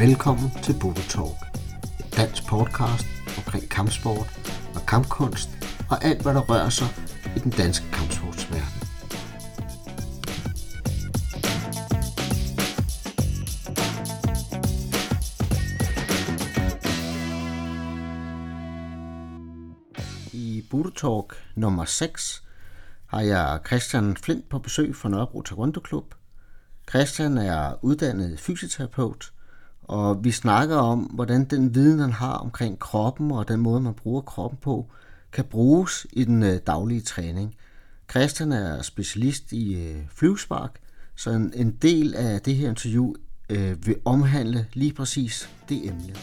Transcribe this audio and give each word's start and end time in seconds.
Velkommen 0.00 0.50
til 0.62 0.74
Bubble 0.80 1.02
Talk, 1.02 1.38
et 2.00 2.16
dansk 2.16 2.46
podcast 2.48 3.06
omkring 3.38 3.70
kampsport 3.70 4.28
og 4.74 4.86
kampkunst 4.88 5.48
og 5.90 6.04
alt, 6.04 6.22
hvad 6.22 6.34
der 6.34 6.40
rører 6.40 6.68
sig 6.68 6.88
i 7.36 7.38
den 7.38 7.50
danske 7.50 7.86
kampsportsverden. 7.92 8.80
I 20.32 20.66
Buddha 20.70 20.90
Talk 20.96 21.34
nummer 21.54 21.84
6 21.84 22.42
har 23.06 23.20
jeg 23.20 23.60
Christian 23.66 24.16
Flint 24.16 24.48
på 24.48 24.58
besøg 24.58 24.96
fra 24.96 25.08
Nørrebro 25.08 25.42
Taekwondo 25.42 25.80
Klub. 25.80 26.14
Christian 26.90 27.38
er 27.38 27.84
uddannet 27.84 28.40
fysioterapeut, 28.40 29.32
og 29.90 30.24
vi 30.24 30.30
snakker 30.30 30.76
om, 30.76 30.98
hvordan 30.98 31.44
den 31.44 31.74
viden, 31.74 31.98
han 31.98 32.12
har 32.12 32.32
omkring 32.32 32.78
kroppen 32.78 33.30
og 33.30 33.48
den 33.48 33.60
måde, 33.60 33.80
man 33.80 33.94
bruger 33.94 34.20
kroppen 34.20 34.58
på, 34.62 34.86
kan 35.32 35.44
bruges 35.44 36.06
i 36.12 36.24
den 36.24 36.42
øh, 36.42 36.58
daglige 36.66 37.00
træning. 37.00 37.54
Christian 38.10 38.52
er 38.52 38.82
specialist 38.82 39.52
i 39.52 39.74
øh, 39.74 39.96
flyvespark, 40.14 40.80
så 41.16 41.30
en, 41.30 41.52
en 41.56 41.70
del 41.82 42.14
af 42.14 42.40
det 42.40 42.56
her 42.56 42.68
interview 42.68 43.12
øh, 43.50 43.86
vil 43.86 43.96
omhandle 44.04 44.66
lige 44.72 44.92
præcis 44.92 45.50
det 45.68 45.86
emne. 45.86 46.14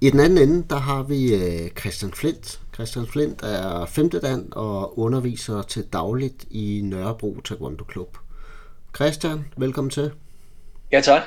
I 0.00 0.10
den 0.10 0.20
anden 0.20 0.38
ende, 0.38 0.64
der 0.70 0.78
har 0.78 1.02
vi 1.02 1.34
øh, 1.34 1.70
Christian 1.70 2.12
Flint. 2.12 2.59
Christian 2.80 3.06
Flint 3.06 3.42
er 3.42 3.86
5. 3.86 4.10
dan 4.10 4.48
og 4.52 4.98
underviser 4.98 5.62
til 5.62 5.84
dagligt 5.92 6.44
i 6.50 6.80
Nørrebro 6.84 7.40
Taekwondo 7.40 7.84
Klub. 7.84 8.16
Christian, 8.96 9.44
velkommen 9.56 9.90
til. 9.90 10.10
Ja, 10.92 11.00
tak. 11.00 11.22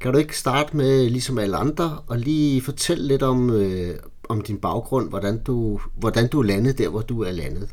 Kan 0.00 0.12
du 0.12 0.18
ikke 0.18 0.38
starte 0.38 0.76
med, 0.76 1.10
ligesom 1.10 1.38
alle 1.38 1.56
andre, 1.56 2.02
og 2.06 2.18
lige 2.18 2.62
fortælle 2.62 3.08
lidt 3.08 3.22
om, 3.22 3.50
øh, 3.50 3.98
om 4.28 4.40
din 4.40 4.60
baggrund, 4.60 5.08
hvordan 5.08 5.42
du, 5.42 5.80
hvordan 5.94 6.28
du 6.28 6.40
er 6.40 6.44
landet 6.44 6.78
der, 6.78 6.88
hvor 6.88 7.00
du 7.00 7.22
er 7.22 7.32
landet? 7.32 7.68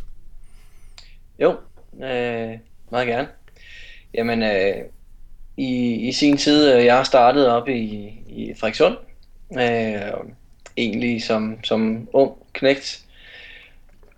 Jo, 1.40 1.52
øh, 1.94 2.52
meget 2.92 3.08
gerne. 3.08 3.28
Jamen, 4.14 4.44
øh, 4.44 4.76
i, 5.58 5.94
i 6.08 6.12
sin 6.12 6.38
tid, 6.38 6.74
øh, 6.74 6.86
jeg 6.86 6.96
har 6.96 7.04
startet 7.04 7.48
op 7.48 7.68
i, 7.68 7.84
i 8.28 8.54
Frederikssund, 8.60 8.98
øh, 9.52 10.32
egentlig 10.78 11.24
som, 11.24 11.64
som 11.64 12.08
ung 12.14 12.32
knægt, 12.54 13.05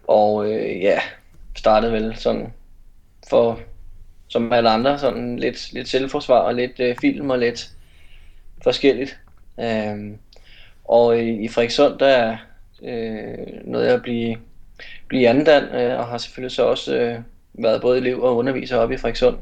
og 0.08 0.52
øh, 0.52 0.82
ja, 0.82 1.00
startede 1.56 1.94
vel 1.94 2.16
sådan 2.16 2.54
for, 3.30 3.60
som 4.28 4.54
alle 4.54 4.70
andre, 4.70 5.00
sådan 5.00 5.40
lidt, 5.40 5.74
lidt 5.74 5.88
selvforsvar 5.88 6.40
og 6.40 6.56
lidt 6.56 6.80
øh, 6.80 6.96
film 7.02 7.30
og 7.30 7.40
lidt 7.40 7.70
forskelligt. 8.64 9.20
Øh, 9.60 9.98
og 10.86 11.20
i, 11.20 11.44
i 11.44 11.48
Frederikssund, 11.48 12.00
der 12.00 12.38
øh, 12.84 13.38
nåede 13.64 13.86
jeg 13.86 13.96
at 13.96 14.02
blive, 14.02 14.38
blive 15.08 15.28
andan, 15.30 15.64
øh, 15.64 16.00
og 16.00 16.08
har 16.08 16.18
selvfølgelig 16.18 16.52
så 16.52 16.64
også 16.64 16.96
øh, 16.96 17.20
været 17.54 17.82
både 17.82 17.98
elev 17.98 18.22
og 18.22 18.38
underviser 18.38 18.78
oppe 18.78 18.96
i 18.96 18.98
Frederikssund. 18.98 19.38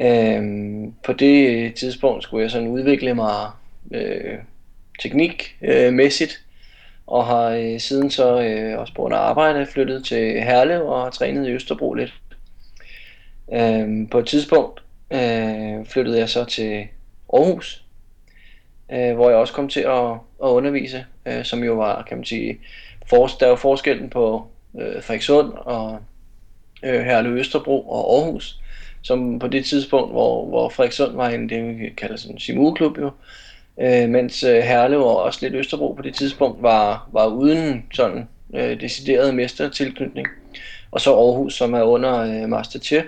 Øh, 0.00 0.42
på 1.04 1.12
det 1.12 1.48
øh, 1.48 1.74
tidspunkt 1.74 2.22
skulle 2.22 2.42
jeg 2.42 2.50
sådan 2.50 2.68
udvikle 2.68 3.14
mig 3.14 3.50
øh, 3.90 4.38
teknikmæssigt, 5.00 6.43
og 7.06 7.26
har 7.26 7.48
øh, 7.48 7.80
siden 7.80 8.10
så 8.10 8.40
øh, 8.40 8.78
også 8.78 8.94
på 8.94 9.02
under 9.02 9.16
arbejde 9.16 9.66
flyttet 9.66 10.04
til 10.04 10.42
Herlev 10.42 10.86
og 10.86 11.02
har 11.02 11.10
trænet 11.10 11.48
i 11.48 11.50
Østerbro 11.50 11.94
lidt. 11.94 12.14
Øh, 13.52 14.08
på 14.10 14.18
et 14.18 14.26
tidspunkt 14.26 14.82
øh, 15.10 15.86
flyttede 15.86 16.18
jeg 16.18 16.28
så 16.28 16.44
til 16.44 16.86
Aarhus, 17.32 17.84
øh, 18.92 19.14
hvor 19.14 19.30
jeg 19.30 19.38
også 19.38 19.54
kom 19.54 19.68
til 19.68 19.80
at, 19.80 20.10
at 20.44 20.48
undervise, 20.48 21.06
øh, 21.26 21.44
som 21.44 21.64
jo 21.64 21.74
var, 21.74 22.02
kan 22.02 22.16
man 22.16 22.24
sige, 22.24 22.58
for, 23.06 23.26
der 23.26 23.48
var 23.48 23.56
forskellen 23.56 24.10
på 24.10 24.46
øh, 24.80 25.02
Frederikssund 25.02 25.52
og 25.54 25.98
øh, 26.82 27.00
Herlev 27.00 27.32
Østerbro 27.32 27.88
og 27.88 28.16
Aarhus, 28.16 28.60
som 29.02 29.38
på 29.38 29.48
det 29.48 29.64
tidspunkt, 29.64 30.12
hvor, 30.12 30.48
hvor 30.48 30.68
Frederikssund 30.68 31.16
var 31.16 31.28
en, 31.28 31.48
det 31.48 31.78
vi 31.78 31.88
kalder 31.96 32.16
sådan 32.16 32.36
en 32.36 32.40
simuklub 32.40 32.98
jo, 32.98 33.10
øh, 33.80 34.08
mens 34.08 34.42
øh, 34.42 34.56
Herlev 34.56 35.00
og 35.00 35.22
også 35.22 35.38
lidt 35.42 35.54
Østerbro 35.54 35.92
på 35.92 36.02
det 36.02 36.14
tidspunkt 36.14 36.62
var, 36.62 37.08
var 37.12 37.26
uden 37.26 37.86
sådan 37.92 38.28
øh, 38.54 38.80
decideret 38.80 39.34
mestertilknytning. 39.34 40.26
Og 40.90 41.00
så 41.00 41.14
Aarhus, 41.14 41.54
som 41.54 41.74
er 41.74 41.82
under 41.82 42.18
øh, 42.20 42.48
Master 42.48 42.78
Tier. 42.78 43.02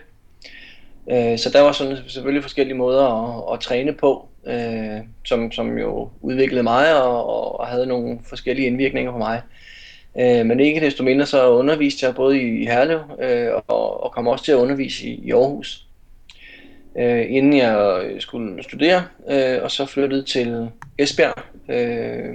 Øh, 1.11 1.39
så 1.39 1.51
der 1.53 1.61
var 1.61 1.73
sådan 1.73 1.97
selvfølgelig 2.07 2.43
forskellige 2.43 2.77
måder 2.77 3.05
at, 3.05 3.55
at 3.55 3.61
træne 3.61 3.93
på, 3.93 4.29
øh, 4.47 4.99
som, 5.25 5.53
som 5.53 5.79
jo 5.79 6.09
udviklede 6.21 6.63
mig 6.63 7.03
og, 7.03 7.61
og 7.61 7.67
havde 7.67 7.87
nogle 7.87 8.19
forskellige 8.25 8.67
indvirkninger 8.67 9.13
på 9.13 9.19
mig. 9.19 9.43
Øh, 10.19 10.47
men 10.47 10.61
ikke 10.61 10.81
desto 10.81 11.05
mindre 11.05 11.27
så 11.27 11.49
underviste 11.49 12.07
jeg 12.07 12.15
både 12.15 12.43
i 12.43 12.65
Herlev 12.65 13.01
øh, 13.21 13.49
og, 13.69 14.05
og 14.05 14.13
kom 14.13 14.27
også 14.27 14.45
til 14.45 14.53
at 14.53 14.57
undervise 14.57 15.07
i, 15.07 15.15
i 15.25 15.33
Aarhus 15.33 15.86
øh, 16.99 17.27
inden 17.29 17.57
jeg 17.57 18.03
skulle 18.19 18.63
studere, 18.63 19.05
øh, 19.31 19.63
og 19.63 19.71
så 19.71 19.87
flyttede 19.87 20.23
til 20.23 20.69
Esbjerg, 20.99 21.43
øh, 21.69 22.35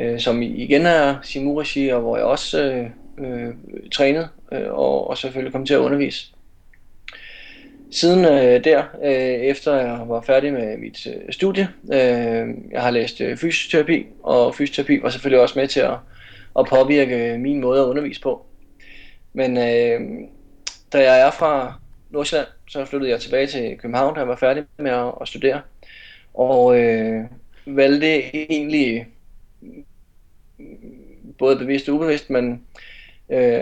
øh, 0.00 0.20
som 0.20 0.42
igen 0.42 0.86
er 0.86 1.16
Simuregi, 1.22 1.88
og 1.88 2.00
hvor 2.00 2.16
jeg 2.16 2.26
også 2.26 2.62
øh, 2.62 2.86
øh, 3.18 3.54
trænede, 3.92 4.28
øh, 4.52 4.70
og, 4.70 5.10
og 5.10 5.18
selvfølgelig 5.18 5.52
kom 5.52 5.66
til 5.66 5.74
at 5.74 5.78
undervise. 5.78 6.32
Siden 7.90 8.24
øh, 8.24 8.64
der, 8.64 8.82
øh, 9.04 9.12
efter 9.50 9.74
jeg 9.74 10.08
var 10.08 10.20
færdig 10.20 10.52
med 10.52 10.76
mit 10.76 11.06
øh, 11.06 11.32
studie, 11.32 11.68
øh, 11.92 12.48
jeg 12.72 12.82
har 12.82 12.90
læst 12.90 13.20
øh, 13.20 13.36
fysioterapi, 13.36 14.06
og 14.22 14.54
fysioterapi 14.54 15.02
var 15.02 15.10
selvfølgelig 15.10 15.42
også 15.42 15.58
med 15.58 15.68
til 15.68 15.80
at, 15.80 15.94
at 16.58 16.66
påvirke 16.66 17.38
min 17.38 17.60
måde 17.60 17.80
at 17.80 17.86
undervise 17.86 18.20
på. 18.20 18.46
Men 19.32 19.56
øh, 19.56 20.00
da 20.92 21.02
jeg 21.12 21.20
er 21.26 21.30
fra 21.30 21.74
Nordsjælland, 22.10 22.48
så 22.68 22.84
flyttede 22.84 23.10
jeg 23.10 23.20
tilbage 23.20 23.46
til 23.46 23.78
København, 23.78 24.14
da 24.14 24.20
jeg 24.20 24.28
var 24.28 24.36
færdig 24.36 24.64
med 24.78 24.90
at, 24.90 25.12
at 25.20 25.28
studere. 25.28 25.60
Og 26.34 26.80
øh, 26.80 27.24
valgte 27.66 28.36
egentlig 28.52 29.06
mm, 29.60 29.84
både 31.38 31.56
bevidst 31.56 31.88
og 31.88 31.94
ubevidst, 31.94 32.30
men 32.30 32.62
øh, 33.30 33.60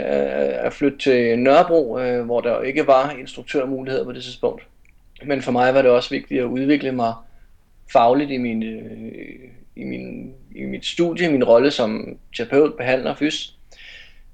at 0.66 0.72
flytte 0.72 0.98
til 0.98 1.38
Nørrebro, 1.38 1.98
øh, 1.98 2.25
hvor 2.25 2.41
der 2.41 2.62
ikke 2.62 2.87
var 2.87 3.10
instruktørmuligheder 3.10 4.04
på 4.04 4.12
det 4.12 4.22
tidspunkt. 4.22 4.66
Men 5.25 5.43
for 5.43 5.53
mig 5.53 5.75
var 5.75 5.82
det 5.82 5.91
også 5.91 6.10
vigtigt 6.10 6.41
at 6.41 6.47
udvikle 6.47 6.93
mig 6.93 7.14
fagligt 7.93 8.31
i, 8.31 8.37
min, 8.38 8.62
øh, 8.62 9.38
i, 9.76 9.84
min, 9.84 10.34
i 10.54 10.64
mit 10.64 10.87
studie, 10.87 11.31
min 11.31 11.44
rolle 11.44 11.70
som 11.70 12.19
terapeut, 12.37 12.75
behandler, 12.76 13.14
fys. 13.14 13.54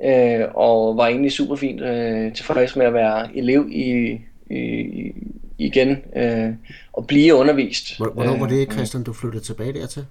Øh, 0.04 0.44
og 0.54 0.96
var 0.96 1.06
egentlig 1.06 1.32
super 1.32 1.56
fint 1.56 1.80
øh, 1.80 2.32
tilfreds 2.34 2.76
med 2.76 2.86
at 2.86 2.94
være 2.94 3.36
elev 3.36 3.68
i, 3.70 4.18
i, 4.50 5.12
igen 5.58 6.02
øh, 6.16 6.54
og 6.92 7.06
blive 7.06 7.34
undervist. 7.34 7.98
Hvornår 7.98 8.38
var 8.38 8.46
det, 8.46 8.60
øh, 8.60 8.72
Christian, 8.72 9.02
du 9.02 9.12
flyttede 9.12 9.44
tilbage 9.44 9.72
dertil? 9.72 10.06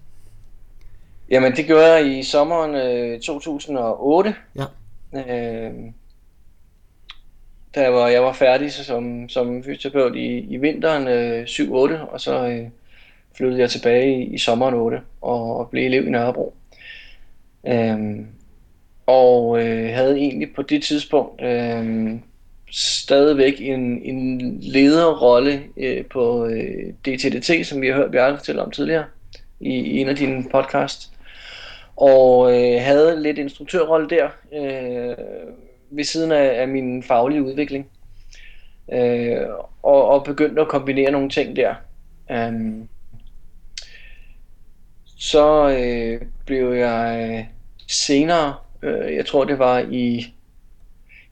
Jamen, 1.30 1.56
det 1.56 1.66
gjorde 1.66 1.86
jeg 1.86 2.18
i 2.18 2.24
sommeren 2.24 2.76
øh, 2.76 3.20
2008. 3.20 4.36
Ja. 4.56 4.64
Øh, 5.14 5.74
da 7.76 7.82
jeg 7.82 7.94
var, 7.94 8.08
jeg 8.08 8.24
var 8.24 8.34
færdig 8.34 8.72
som, 8.72 9.30
som 9.30 9.64
fysioterapeut 9.64 10.16
i, 10.16 10.40
i 10.40 10.58
vinteren 10.58 11.08
øh, 11.08 11.44
7-8, 11.44 11.72
og 12.12 12.22
så 12.22 12.48
øh, 12.48 12.68
flyttede 13.38 13.62
jeg 13.62 13.70
tilbage 13.70 14.24
i, 14.24 14.34
i 14.34 14.38
sommeren 14.38 14.74
8 14.74 15.02
og, 15.22 15.58
og 15.58 15.70
blev 15.70 15.86
elev 15.86 16.08
i 16.08 16.10
Nørrebro. 16.10 16.54
Øh, 17.68 18.00
og 19.06 19.64
øh, 19.64 19.94
havde 19.94 20.18
egentlig 20.18 20.54
på 20.56 20.62
det 20.62 20.84
tidspunkt 20.84 21.42
øh, 21.42 22.12
stadigvæk 22.72 23.54
en, 23.60 24.02
en 24.04 24.58
lederrolle 24.62 25.64
øh, 25.78 26.06
på 26.06 26.46
øh, 26.46 26.94
DTDT, 27.06 27.68
som 27.68 27.82
vi 27.82 27.88
har 27.88 27.96
hørt 27.96 28.12
Bjarke 28.12 28.38
fortælle 28.38 28.62
om 28.62 28.72
tidligere 28.72 29.06
i, 29.60 29.74
i 29.74 29.98
en 29.98 30.10
af 30.10 30.16
dine 30.16 30.46
podcast. 30.52 31.12
Og 31.96 32.52
øh, 32.52 32.82
havde 32.82 33.24
lidt 33.24 33.38
instruktørrolle 33.38 34.10
der 34.10 34.26
øh, 34.54 35.16
ved 35.90 36.04
siden 36.04 36.32
af, 36.32 36.62
af 36.62 36.68
min 36.68 37.04
faglige 37.04 37.44
udvikling. 37.44 37.90
Øh, 38.92 39.48
og, 39.84 40.08
og 40.08 40.24
begyndte 40.24 40.62
at 40.62 40.68
kombinere 40.68 41.12
nogle 41.12 41.30
ting 41.30 41.56
der. 41.56 41.76
Um, 42.48 42.90
så 45.18 45.70
øh, 45.70 46.22
blev 46.46 46.74
jeg 46.74 47.30
øh, 47.30 47.46
senere, 47.88 48.56
øh, 48.82 49.16
jeg 49.16 49.26
tror 49.26 49.44
det 49.44 49.60
var 49.60 49.80
i 49.92 50.34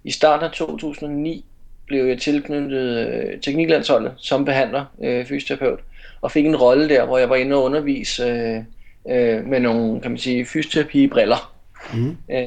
i 0.08 0.12
starten 0.12 0.46
af 0.46 0.52
2009 0.52 1.46
blev 1.86 2.06
jeg 2.06 2.22
tilknyttet 2.22 3.08
øh, 3.08 3.40
tekniklandsholdet 3.42 4.14
som 4.18 4.46
behandler, 4.46 4.86
øh, 5.04 5.26
fysioterapeut, 5.26 5.80
og 6.22 6.32
fik 6.32 6.46
en 6.46 6.56
rolle 6.56 6.90
der, 6.90 7.06
hvor 7.06 7.18
jeg 7.18 7.30
var 7.30 7.36
inde 7.36 7.56
og 7.56 7.64
undervise 7.64 8.24
øh, 8.24 8.58
øh, 9.10 9.46
med 9.46 9.60
nogle, 9.60 10.02
kan 10.02 10.12
man 10.12 10.18
sige, 10.18 10.46
fysioterapi-briller. 10.46 11.54
mm. 11.94 12.18
øh, 12.32 12.44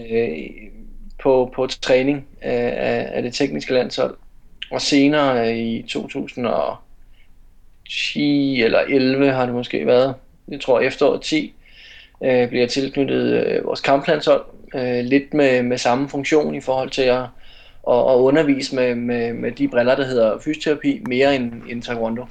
på, 1.22 1.52
på 1.54 1.66
træning 1.66 2.26
af, 2.40 3.08
af 3.12 3.22
det 3.22 3.34
tekniske 3.34 3.74
landshold. 3.74 4.16
Og 4.70 4.80
senere 4.80 5.58
i 5.58 5.82
2010 5.82 8.62
eller 8.62 8.78
11 8.78 9.32
har 9.32 9.46
det 9.46 9.54
måske 9.54 9.86
været, 9.86 10.14
jeg 10.48 10.60
tror 10.60 10.80
efteråret 10.80 11.22
10, 11.22 11.54
øh, 12.24 12.48
bliver 12.48 12.66
tilknyttet 12.66 13.46
øh, 13.46 13.64
vores 13.64 13.80
kamplandshold. 13.80 14.44
Øh, 14.74 15.04
lidt 15.04 15.34
med, 15.34 15.62
med 15.62 15.78
samme 15.78 16.08
funktion 16.08 16.54
i 16.54 16.60
forhold 16.60 16.90
til 16.90 17.02
at, 17.02 17.24
og, 17.82 18.14
at 18.14 18.18
undervise 18.18 18.74
med, 18.74 18.94
med, 18.94 19.32
med 19.32 19.52
de 19.52 19.68
briller, 19.68 19.96
der 19.96 20.04
hedder 20.04 20.38
fysioterapi, 20.38 21.02
mere 21.06 21.36
end, 21.36 21.52
end 21.68 21.82
taekwondo. 21.82 22.24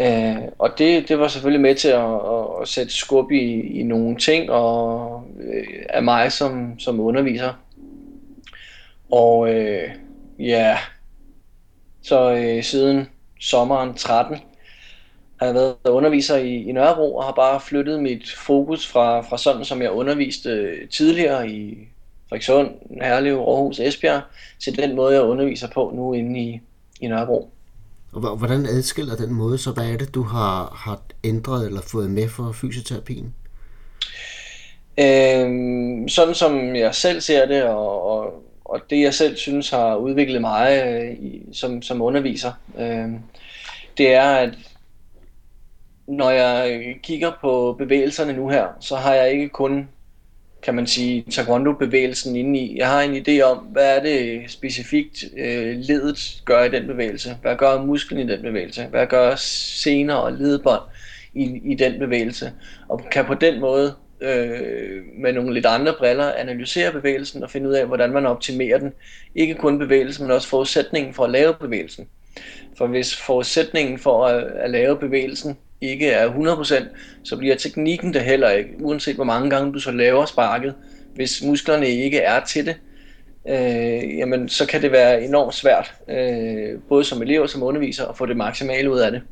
Øh, 0.00 0.36
og 0.58 0.70
det, 0.78 1.08
det 1.08 1.18
var 1.18 1.28
selvfølgelig 1.28 1.60
med 1.60 1.74
til 1.74 1.88
at, 1.88 2.14
at, 2.14 2.62
at 2.62 2.68
sætte 2.68 2.92
skub 2.92 3.32
i, 3.32 3.60
i 3.60 3.82
nogle 3.82 4.16
ting 4.16 4.50
og 4.50 5.24
øh, 5.40 5.64
af 5.88 6.02
mig 6.02 6.32
som, 6.32 6.78
som 6.78 7.00
underviser. 7.00 7.52
Og 9.10 9.54
øh, 9.54 9.90
ja, 10.38 10.78
så 12.02 12.34
øh, 12.34 12.62
siden 12.62 13.08
sommeren 13.40 13.94
13 13.94 14.36
har 15.38 15.46
jeg 15.46 15.54
været 15.54 15.76
underviser 15.88 16.36
i, 16.36 16.54
i 16.62 16.72
Nørrebro 16.72 17.16
og 17.16 17.24
har 17.24 17.32
bare 17.32 17.60
flyttet 17.60 18.02
mit 18.02 18.30
fokus 18.36 18.86
fra, 18.86 19.20
fra 19.20 19.38
sådan, 19.38 19.64
som 19.64 19.82
jeg 19.82 19.90
underviste 19.90 20.50
øh, 20.50 20.88
tidligere 20.88 21.48
i 21.50 21.88
Frederikssund, 22.32 22.70
Herlev, 23.02 23.34
Aarhus, 23.34 23.80
Esbjerg, 23.80 24.22
til 24.58 24.76
den 24.76 24.96
måde, 24.96 25.14
jeg 25.14 25.22
underviser 25.22 25.68
på 25.74 25.92
nu 25.94 26.12
inde 26.12 26.40
i, 26.40 26.60
i 27.00 27.06
Nørrebro. 27.06 27.50
Og 28.12 28.36
hvordan 28.36 28.66
adskiller 28.66 29.16
den 29.16 29.34
måde, 29.34 29.58
så 29.58 29.70
hvad 29.70 29.84
er 29.84 29.96
det, 29.96 30.14
du 30.14 30.22
har, 30.22 30.72
har 30.76 31.00
ændret 31.24 31.66
eller 31.66 31.80
fået 31.80 32.10
med 32.10 32.28
for 32.28 32.52
fysioterapien? 32.52 33.34
Øhm, 34.98 36.08
sådan 36.08 36.34
som 36.34 36.76
jeg 36.76 36.94
selv 36.94 37.20
ser 37.20 37.46
det, 37.46 37.62
og, 37.62 38.02
og, 38.02 38.42
og 38.64 38.80
det 38.90 39.00
jeg 39.00 39.14
selv 39.14 39.36
synes 39.36 39.70
har 39.70 39.96
udviklet 39.96 40.40
mig 40.40 40.82
øh, 40.86 41.12
i, 41.12 41.42
som, 41.52 41.82
som 41.82 42.02
underviser, 42.02 42.52
øh, 42.78 43.08
det 43.98 44.14
er, 44.14 44.30
at 44.30 44.54
når 46.06 46.30
jeg 46.30 46.82
kigger 47.02 47.32
på 47.40 47.74
bevægelserne 47.78 48.32
nu 48.32 48.48
her, 48.48 48.66
så 48.80 48.96
har 48.96 49.14
jeg 49.14 49.32
ikke 49.32 49.48
kun 49.48 49.88
kan 50.62 50.74
man 50.74 50.86
sige, 50.86 51.24
taekwondo-bevægelsen 51.30 52.36
indeni. 52.36 52.78
Jeg 52.78 52.88
har 52.88 53.02
en 53.02 53.26
idé 53.26 53.42
om, 53.42 53.58
hvad 53.58 53.96
er 53.96 54.02
det 54.02 54.50
specifikt 54.50 55.24
øh, 55.36 55.76
ledet 55.76 56.42
gør 56.44 56.64
i 56.64 56.68
den 56.68 56.86
bevægelse? 56.86 57.36
Hvad 57.42 57.56
gør 57.56 57.82
musklen 57.82 58.28
i 58.28 58.32
den 58.32 58.42
bevægelse? 58.42 58.86
Hvad 58.90 59.06
gør 59.06 59.34
sener 59.36 60.14
og 60.14 60.32
ledbånd 60.32 60.82
i, 61.34 61.60
i 61.64 61.74
den 61.74 61.98
bevægelse? 61.98 62.52
Og 62.88 63.00
kan 63.10 63.24
på 63.24 63.34
den 63.34 63.60
måde 63.60 63.94
øh, 64.20 65.02
med 65.18 65.32
nogle 65.32 65.54
lidt 65.54 65.66
andre 65.66 65.94
briller 65.98 66.32
analysere 66.32 66.92
bevægelsen 66.92 67.42
og 67.42 67.50
finde 67.50 67.68
ud 67.68 67.74
af, 67.74 67.86
hvordan 67.86 68.10
man 68.10 68.26
optimerer 68.26 68.78
den. 68.78 68.92
Ikke 69.34 69.54
kun 69.54 69.78
bevægelsen, 69.78 70.24
men 70.24 70.32
også 70.32 70.48
forudsætningen 70.48 71.14
for 71.14 71.24
at 71.24 71.30
lave 71.30 71.54
bevægelsen. 71.54 72.08
For 72.78 72.86
hvis 72.86 73.16
forudsætningen 73.16 73.98
for 73.98 74.26
at, 74.26 74.44
at 74.44 74.70
lave 74.70 74.98
bevægelsen 74.98 75.56
ikke 75.82 76.10
er 76.10 76.28
100%, 76.28 76.84
så 77.24 77.36
bliver 77.36 77.56
teknikken 77.56 78.14
det 78.14 78.20
heller 78.20 78.50
ikke, 78.50 78.70
uanset 78.80 79.14
hvor 79.14 79.24
mange 79.24 79.50
gange 79.50 79.72
du 79.72 79.78
så 79.78 79.90
laver 79.90 80.24
sparket. 80.24 80.74
Hvis 81.14 81.42
musklerne 81.42 81.88
ikke 81.88 82.18
er 82.18 82.44
til 82.44 82.66
det, 82.66 82.76
øh, 83.48 84.18
jamen 84.18 84.48
så 84.48 84.66
kan 84.66 84.82
det 84.82 84.92
være 84.92 85.24
enormt 85.24 85.54
svært, 85.54 85.94
øh, 86.08 86.80
både 86.88 87.04
som 87.04 87.22
elev 87.22 87.42
og 87.42 87.50
som 87.50 87.62
underviser, 87.62 88.06
at 88.06 88.16
få 88.16 88.26
det 88.26 88.36
maksimale 88.36 88.90
ud 88.90 88.98
af 88.98 89.10
det. 89.10 89.22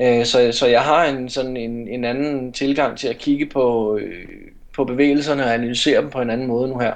Øh, 0.00 0.24
så, 0.24 0.52
så 0.52 0.66
jeg 0.66 0.82
har 0.82 1.04
en, 1.04 1.28
sådan 1.28 1.56
en, 1.56 1.88
en 1.88 2.04
anden 2.04 2.52
tilgang 2.52 2.98
til 2.98 3.08
at 3.08 3.18
kigge 3.18 3.46
på, 3.46 3.96
øh, 3.96 4.28
på 4.74 4.84
bevægelserne 4.84 5.44
og 5.44 5.54
analysere 5.54 6.00
dem 6.00 6.10
på 6.10 6.20
en 6.20 6.30
anden 6.30 6.46
måde 6.46 6.68
nu 6.68 6.78
her. 6.78 6.92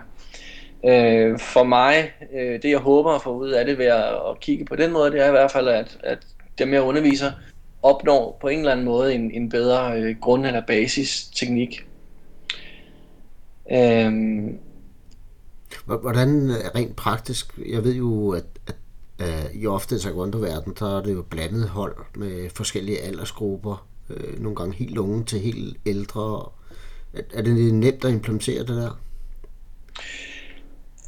Øh, 0.84 1.38
for 1.38 1.64
mig, 1.64 2.12
øh, 2.34 2.62
det 2.62 2.70
jeg 2.70 2.78
håber 2.78 3.10
at 3.10 3.22
få 3.22 3.36
ud 3.36 3.50
af 3.50 3.64
det 3.64 3.78
ved 3.78 3.86
at, 3.86 4.04
at 4.04 4.40
kigge 4.40 4.64
på 4.64 4.76
den 4.76 4.92
måde, 4.92 5.10
det 5.10 5.20
er 5.20 5.28
i 5.28 5.30
hvert 5.30 5.50
fald, 5.50 5.68
at, 5.68 5.98
at 6.04 6.18
dem 6.58 6.72
jeg 6.72 6.82
underviser, 6.82 7.32
opnår 7.86 8.38
på 8.40 8.48
en 8.48 8.58
eller 8.58 8.72
anden 8.72 8.86
måde 8.86 9.14
en, 9.14 9.30
en 9.30 9.48
bedre 9.48 10.00
øh, 10.00 10.16
grund- 10.20 10.46
eller 10.46 10.62
basis-teknik. 10.66 11.86
Øhm. 13.72 14.58
Hvordan 15.84 16.50
øh, 16.50 16.56
rent 16.74 16.96
praktisk, 16.96 17.58
jeg 17.68 17.84
ved 17.84 17.94
jo, 17.94 18.30
at, 18.30 18.44
at 18.66 18.76
at 19.18 19.50
i 19.54 19.66
ofte 19.66 19.96
i 19.96 19.98
taekwondo-verden, 19.98 20.74
der 20.78 20.98
er 20.98 21.02
det 21.02 21.12
jo 21.12 21.22
blandet 21.22 21.68
hold 21.68 21.96
med 22.16 22.50
forskellige 22.50 23.00
aldersgrupper, 23.00 23.86
øh, 24.10 24.40
nogle 24.40 24.56
gange 24.56 24.74
helt 24.74 24.98
unge 24.98 25.24
til 25.24 25.40
helt 25.40 25.76
ældre. 25.86 26.48
Er, 27.14 27.22
er 27.32 27.42
det 27.42 27.74
nemt 27.74 28.04
at 28.04 28.10
implementere 28.10 28.58
det 28.58 28.68
der? 28.68 29.00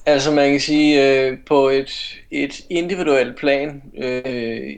Altså 0.08 0.30
man 0.30 0.50
kan 0.50 0.60
sige, 0.60 1.20
øh, 1.20 1.38
på 1.46 1.68
et, 1.68 2.16
et 2.30 2.60
individuelt 2.70 3.36
plan 3.36 3.82
øh, 3.98 4.68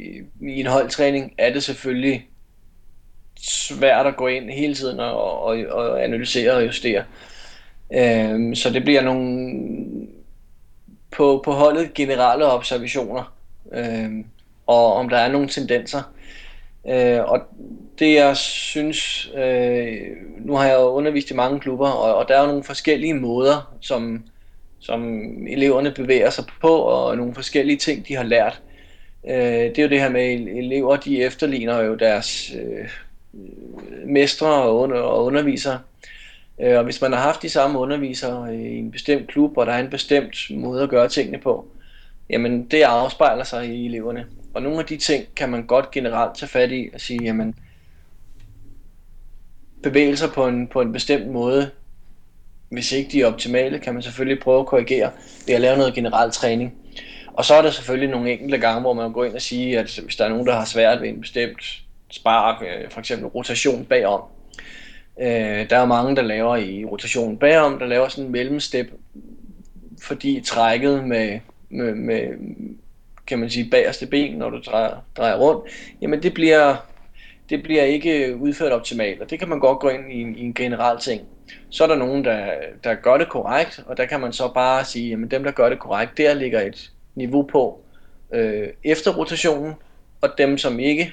i 0.41 0.61
en 0.61 0.67
holdtræning 0.67 1.35
er 1.39 1.53
det 1.53 1.63
selvfølgelig 1.63 2.29
svært 3.41 4.07
at 4.07 4.17
gå 4.17 4.27
ind 4.27 4.51
hele 4.51 4.75
tiden 4.75 5.01
og, 5.01 5.43
og, 5.43 5.59
og 5.71 6.05
analysere 6.05 6.53
og 6.53 6.67
justere. 6.67 7.05
Øh, 7.95 8.57
så 8.57 8.71
det 8.71 8.85
bliver 8.85 9.03
nogle 9.03 9.61
på, 11.11 11.43
på 11.45 11.53
holdet 11.53 11.95
generelle 11.95 12.47
observationer, 12.47 13.35
øh, 13.73 14.11
og 14.67 14.95
om 14.95 15.09
der 15.09 15.17
er 15.17 15.33
nogle 15.33 15.49
tendenser. 15.49 16.03
Øh, 16.89 17.21
og 17.25 17.41
det 17.99 18.15
jeg 18.15 18.37
synes, 18.37 19.31
øh, 19.37 19.97
nu 20.39 20.55
har 20.55 20.67
jeg 20.67 20.79
undervist 20.79 21.31
i 21.31 21.35
mange 21.35 21.61
klubber, 21.61 21.89
og, 21.89 22.15
og 22.15 22.29
der 22.29 22.37
er 22.37 22.41
jo 22.41 22.47
nogle 22.47 22.65
forskellige 22.65 23.15
måder, 23.15 23.75
som 23.81 24.25
som 24.81 25.21
eleverne 25.47 25.91
bevæger 25.91 26.31
sig 26.31 26.45
på, 26.61 26.69
og 26.69 27.17
nogle 27.17 27.35
forskellige 27.35 27.77
ting, 27.77 28.09
de 28.09 28.17
har 28.17 28.25
lært. 28.25 28.63
Øh, 29.29 29.35
det 29.35 29.79
er 29.79 29.83
jo 29.83 29.89
det 29.89 30.01
her 30.01 30.11
med, 30.11 30.23
at 30.23 30.59
elever 30.65 30.97
de 30.97 31.23
efterligner 31.23 31.81
jo 31.81 31.95
deres 31.95 32.53
øh, 32.55 32.89
mestre 34.07 34.63
og, 34.63 34.79
under, 34.79 35.01
og 35.01 35.25
undervisere. 35.25 35.81
Øh, 36.61 36.79
og 36.79 36.85
hvis 36.85 37.01
man 37.01 37.13
har 37.13 37.21
haft 37.21 37.43
de 37.43 37.49
samme 37.49 37.79
undervisere 37.79 38.49
øh, 38.55 38.61
i 38.61 38.77
en 38.79 38.91
bestemt 38.91 39.29
klub, 39.29 39.57
og 39.57 39.67
der 39.67 39.73
er 39.73 39.81
en 39.81 39.91
bestemt 39.91 40.37
måde 40.51 40.83
at 40.83 40.91
gøre 40.91 41.09
tingene 41.09 41.39
på, 41.39 41.67
jamen 42.31 42.67
det 42.67 42.83
afspejler 42.83 43.45
sig 43.45 43.69
i 43.69 43.87
eleverne. 43.87 44.27
Og 44.55 44.63
nogle 44.63 44.79
af 44.79 44.85
de 44.85 44.97
ting 44.97 45.25
kan 45.37 45.49
man 45.49 45.67
godt 45.67 45.91
generelt 45.91 46.39
tage 46.39 46.49
fat 46.49 46.73
i 46.73 46.91
og 46.95 47.01
sige, 47.01 47.25
jamen 47.25 47.55
bevægelser 49.83 50.29
på 50.33 50.47
en, 50.47 50.67
på 50.67 50.81
en 50.81 50.93
bestemt 50.93 51.27
måde 51.27 51.71
hvis 52.71 52.93
ikke 52.93 53.13
de 53.13 53.23
er 53.23 53.27
optimale, 53.27 53.79
kan 53.79 53.95
man 53.95 54.03
selvfølgelig 54.03 54.43
prøve 54.43 54.61
at 54.61 54.67
korrigere 54.67 55.11
ved 55.47 55.55
at 55.55 55.61
lave 55.61 55.79
noget 55.79 55.95
generel 55.95 56.31
træning. 56.31 56.75
Og 57.33 57.45
så 57.45 57.55
er 57.55 57.63
der 57.63 57.71
selvfølgelig 57.71 58.11
nogle 58.11 58.33
enkelte 58.33 58.59
gange, 58.59 58.81
hvor 58.81 58.93
man 58.93 59.13
går 59.13 59.25
ind 59.25 59.35
og 59.35 59.43
siger, 59.43 59.81
at 59.81 60.01
hvis 60.05 60.17
der 60.17 60.25
er 60.25 60.29
nogen, 60.29 60.47
der 60.47 60.55
har 60.55 60.65
svært 60.65 61.01
ved 61.01 61.09
en 61.09 61.21
bestemt 61.21 61.83
spark, 62.11 62.63
øh, 62.63 62.91
for 62.91 63.01
eksempel 63.01 63.27
rotation 63.27 63.85
bagom, 63.85 64.21
øh, 65.21 65.71
der 65.71 65.77
er 65.77 65.87
mange, 65.87 66.17
der 66.17 66.23
laver 66.23 66.57
i 66.57 66.85
rotation 66.85 67.39
bagom, 67.39 67.79
der 67.79 67.87
laver 67.87 68.09
sådan 68.09 68.25
en 68.25 68.33
mellemstep, 68.33 68.93
fordi 70.03 70.41
trækket 70.41 71.05
med, 71.05 71.41
med, 71.71 71.95
med 71.95 72.23
kan 73.27 73.39
man 73.39 73.51
sige, 73.51 73.71
bagerste 73.71 74.07
ben, 74.07 74.39
når 74.39 74.51
du 74.51 74.61
drejer, 74.67 75.05
drejer 75.17 75.37
rundt, 75.37 75.71
jamen 76.03 76.23
det 76.23 76.35
bliver, 76.35 76.77
det 77.51 77.63
bliver 77.63 77.83
ikke 77.83 78.27
øh, 78.27 78.43
udført 78.43 78.73
optimalt, 78.73 79.21
og 79.21 79.31
det 79.31 79.39
kan 79.39 79.49
man 79.49 79.61
godt 79.61 79.79
gå 79.79 79.89
ind 79.89 80.13
i 80.13 80.21
en, 80.21 80.37
i 80.37 80.41
en 80.41 80.55
generel 80.55 81.01
ting. 81.01 81.23
Så 81.71 81.85
er 81.85 81.89
der 81.89 81.97
nogen, 81.97 82.25
der, 82.25 82.53
der 82.85 82.95
gør 82.95 83.19
det 83.19 83.29
korrekt, 83.29 83.83
og 83.87 83.97
der 83.97 84.07
kan 84.07 84.21
man 84.21 84.33
så 84.33 84.53
bare 84.55 84.85
sige, 84.85 85.13
at 85.13 85.31
dem, 85.31 85.45
der 85.45 85.51
gør 85.51 85.69
det 85.69 85.79
korrekt, 85.79 86.19
der 86.19 86.35
ligger 86.35 86.61
et 86.61 86.91
niveau 87.15 87.43
på 87.43 87.81
øh, 88.33 88.69
efter 88.85 89.17
rotationen, 89.17 89.75
og 90.21 90.31
dem, 90.39 90.59
som 90.59 90.81
ikke, 90.81 91.13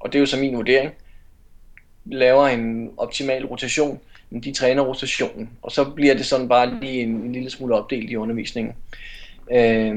og 0.00 0.12
det 0.12 0.18
er 0.18 0.20
jo 0.20 0.26
så 0.26 0.38
min 0.38 0.56
vurdering, 0.56 0.92
laver 2.04 2.46
en 2.46 2.90
optimal 2.96 3.46
rotation, 3.46 4.00
men 4.30 4.42
de 4.42 4.52
træner 4.52 4.82
rotationen, 4.82 5.50
og 5.62 5.72
så 5.72 5.84
bliver 5.84 6.14
det 6.14 6.26
sådan 6.26 6.48
bare 6.48 6.80
lige 6.80 7.02
en, 7.02 7.08
en 7.08 7.32
lille 7.32 7.50
smule 7.50 7.74
opdelt 7.74 8.10
i 8.10 8.16
undervisningen. 8.16 8.74
Øh, 9.52 9.96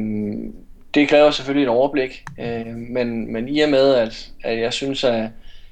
det 0.94 1.10
kræver 1.10 1.32
selvfølgelig 1.32 1.64
et 1.64 1.70
overblik, 1.70 2.24
øh, 2.40 2.76
men, 2.76 3.34
men 3.34 3.50
i 3.50 3.60
og 3.60 3.70
med, 3.70 3.94
at, 3.96 4.32
at 4.44 4.60
jeg 4.60 4.74
synes, 4.74 5.04
at, 5.04 5.30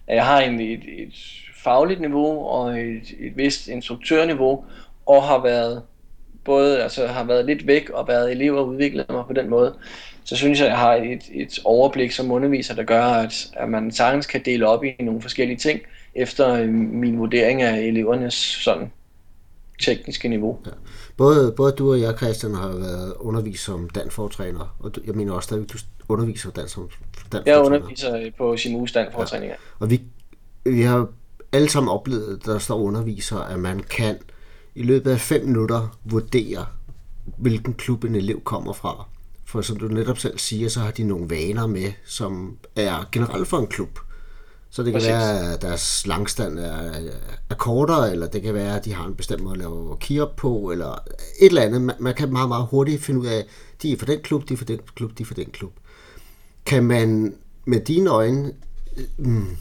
at 0.10 0.16
jeg 0.16 0.26
har 0.26 0.42
egentlig 0.42 0.74
et, 0.74 1.04
et 1.04 1.14
fagligt 1.64 2.02
niveau 2.02 2.46
og 2.46 2.80
et, 2.80 3.14
et 3.20 3.38
vist 3.38 3.68
instruktørniveau, 3.68 4.66
og 5.06 5.24
har 5.24 5.44
været 5.44 5.82
både 6.44 6.84
altså 6.84 7.08
har 7.08 7.24
været 7.24 7.46
lidt 7.46 7.68
væk 7.68 7.90
og 7.90 8.08
været 8.08 8.32
elev 8.32 8.56
og 8.56 8.68
udviklet 8.68 9.06
mig 9.10 9.24
på 9.28 9.34
den 9.34 9.50
måde, 9.50 9.76
så 10.24 10.36
synes 10.36 10.60
jeg, 10.60 10.68
at 10.68 10.72
jeg 10.72 10.80
har 10.80 10.96
et, 10.96 11.22
et 11.34 11.60
overblik 11.66 12.12
som 12.12 12.32
underviser, 12.32 12.76
der 12.76 12.84
gør, 12.84 13.04
at, 13.04 13.50
at 13.54 13.70
man 13.70 13.92
sagtens 13.92 14.26
kan 14.26 14.42
dele 14.46 14.68
op 14.68 14.84
i 14.84 14.96
nogle 15.00 15.22
forskellige 15.22 15.58
ting, 15.58 15.80
efter 16.16 16.54
øh, 16.54 16.70
min 16.70 17.20
vurdering 17.20 17.62
af 17.62 17.80
elevernes 17.80 18.34
sådan 18.34 18.92
tekniske 19.80 20.28
niveau. 20.28 20.60
Ja. 20.66 20.72
Både, 21.20 21.52
både 21.52 21.72
du 21.72 21.92
og 21.92 22.02
jeg, 22.02 22.18
Christian, 22.18 22.56
har 22.56 22.68
været 22.68 23.14
undervist 23.20 23.64
som 23.64 23.90
danfortræner, 23.90 24.76
og 24.80 24.96
du, 24.96 25.02
jeg 25.06 25.16
mener 25.16 25.34
også, 25.34 25.56
at 25.56 25.74
du 25.74 25.78
underviser 26.10 26.52
dans 26.52 26.72
som 26.72 26.90
danfortræner. 27.32 27.58
Jeg 27.58 27.66
underviser 27.66 28.32
på 28.38 28.58
Simus 28.58 28.92
danfortræning, 28.92 29.50
ja. 29.50 29.56
Og 29.80 29.90
vi, 29.90 30.02
vi 30.64 30.82
har 30.82 31.08
alle 31.52 31.70
sammen 31.70 31.90
oplevet, 31.90 32.46
der 32.46 32.60
står 32.60 32.80
underviser, 32.80 33.38
at 33.38 33.60
man 33.60 33.80
kan 33.80 34.18
i 34.76 34.84
løbet 34.84 35.12
af 35.12 35.20
fem 35.20 35.46
minutter 35.46 35.98
vurdere, 36.04 36.66
hvilken 37.38 37.74
klub 37.74 38.04
en 38.04 38.16
elev 38.16 38.42
kommer 38.44 38.74
fra. 38.74 39.08
For 39.46 39.62
som 39.62 39.78
du 39.78 39.88
netop 39.88 40.18
selv 40.18 40.38
siger, 40.38 40.70
så 40.70 40.80
har 40.80 40.92
de 40.92 41.04
nogle 41.04 41.30
vaner 41.30 41.68
med, 41.68 41.92
som 42.06 42.58
er 42.76 43.10
generelt 43.12 43.48
for 43.48 43.58
en 43.58 43.68
klub. 43.68 44.00
Så 44.72 44.84
det 44.84 44.92
kan 44.92 45.00
Præcis. 45.00 45.10
være, 45.10 45.54
at 45.54 45.62
deres 45.62 46.08
langstand 46.08 46.60
er, 46.60 46.92
er 47.50 47.56
kortere, 47.56 48.12
eller 48.12 48.28
det 48.28 48.42
kan 48.42 48.54
være, 48.54 48.76
at 48.76 48.86
de 48.86 48.94
har 48.94 49.08
en 49.08 49.16
bestemt 49.16 49.44
måde 49.44 49.54
at 49.54 49.60
lave 49.60 49.98
key 50.00 50.22
på, 50.38 50.72
eller 50.72 50.92
et 51.40 51.48
eller 51.48 51.62
andet. 51.62 51.96
Man 52.00 52.14
kan 52.14 52.32
meget, 52.32 52.48
meget 52.48 52.68
hurtigt 52.72 53.04
finde 53.04 53.20
ud 53.20 53.28
af, 53.28 53.46
de 53.82 53.92
er 53.92 53.98
for 53.98 54.06
den 54.06 54.20
klub, 54.22 54.50
de 54.50 54.54
er 54.54 54.58
for 54.58 54.66
den 54.66 54.80
klub, 54.96 55.18
de 55.18 55.24
er 55.24 55.28
for 55.28 55.34
den 55.34 55.50
klub. 55.52 55.72
Kan 56.66 56.84
man 56.84 57.36
med 57.66 57.80
dine 57.80 58.10
øjne 58.10 58.54
mm, 59.18 59.58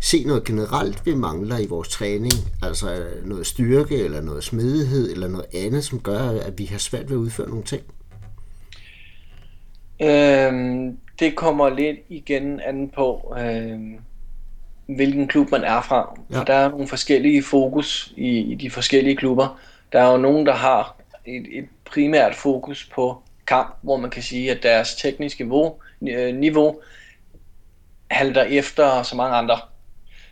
se 0.00 0.24
noget 0.24 0.44
generelt, 0.44 1.06
vi 1.06 1.14
mangler 1.14 1.58
i 1.58 1.66
vores 1.66 1.88
træning? 1.88 2.32
Altså 2.62 3.06
noget 3.24 3.46
styrke, 3.46 3.96
eller 4.04 4.20
noget 4.20 4.44
smidighed, 4.44 5.10
eller 5.10 5.28
noget 5.28 5.46
andet, 5.54 5.84
som 5.84 6.00
gør, 6.00 6.20
at 6.20 6.58
vi 6.58 6.64
har 6.64 6.78
svært 6.78 7.10
ved 7.10 7.16
at 7.16 7.20
udføre 7.20 7.48
nogle 7.48 7.64
ting? 7.64 7.82
Øhm, 10.02 10.98
det 11.20 11.36
kommer 11.36 11.68
lidt 11.68 11.98
igen 12.08 12.60
an 12.60 12.90
på, 12.94 13.34
øhm, 13.38 13.98
hvilken 14.88 15.28
klub 15.28 15.50
man 15.50 15.64
er 15.64 15.80
fra. 15.80 16.18
Ja. 16.30 16.38
For 16.38 16.44
der 16.44 16.54
er 16.54 16.68
nogle 16.68 16.88
forskellige 16.88 17.42
fokus 17.42 18.12
i, 18.16 18.38
i 18.38 18.54
de 18.54 18.70
forskellige 18.70 19.16
klubber. 19.16 19.60
Der 19.92 20.00
er 20.00 20.12
jo 20.12 20.16
nogen, 20.16 20.46
der 20.46 20.52
har 20.52 20.96
et, 21.26 21.46
et 21.50 21.68
primært 21.84 22.34
fokus 22.34 22.90
på 22.94 23.22
kamp, 23.46 23.76
hvor 23.82 23.96
man 23.96 24.10
kan 24.10 24.22
sige, 24.22 24.50
at 24.50 24.62
deres 24.62 24.94
tekniske 24.94 25.44
niveau, 25.44 25.74
øh, 26.08 26.36
niveau 26.36 26.80
halter 28.10 28.42
efter 28.42 29.02
så 29.02 29.16
mange 29.16 29.36
andre. 29.36 29.58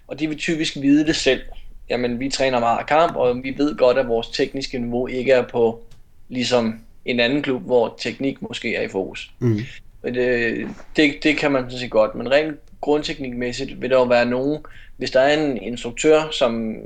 Og 0.07 0.21
de 0.21 0.29
vil 0.29 0.39
typisk 0.39 0.77
vide 0.77 1.07
det 1.07 1.17
selv. 1.17 1.43
Jamen, 1.91 2.21
vi 2.21 2.29
træner 2.29 2.61
meget 2.61 2.87
kamp, 2.87 3.17
og 3.17 3.43
vi 3.43 3.55
ved 3.59 3.77
godt, 3.77 3.99
at 3.99 4.09
vores 4.09 4.29
tekniske 4.29 4.79
niveau 4.79 5.07
ikke 5.07 5.33
er 5.33 5.43
på 5.43 5.81
ligesom 6.29 6.81
en 7.05 7.21
anden 7.21 7.43
klub, 7.43 7.63
hvor 7.63 7.95
teknik 7.99 8.43
måske 8.43 8.77
er 8.77 8.83
i 8.83 8.89
fokus. 8.89 9.31
Mm. 9.39 9.61
Men 10.03 10.15
det, 10.15 10.69
det, 10.97 11.15
det 11.23 11.37
kan 11.37 11.53
man 11.53 11.63
sådan 11.63 11.79
set 11.79 11.91
godt, 11.91 12.15
men 12.15 12.31
rent 12.31 12.57
grundteknikmæssigt 12.81 13.83
vil 13.83 13.91
der 13.91 13.97
jo 13.97 14.05
være 14.05 14.27
nogen, 14.27 14.59
hvis 14.97 15.11
der 15.11 15.21
er 15.21 15.41
en 15.41 15.57
instruktør, 15.57 16.31
som, 16.31 16.77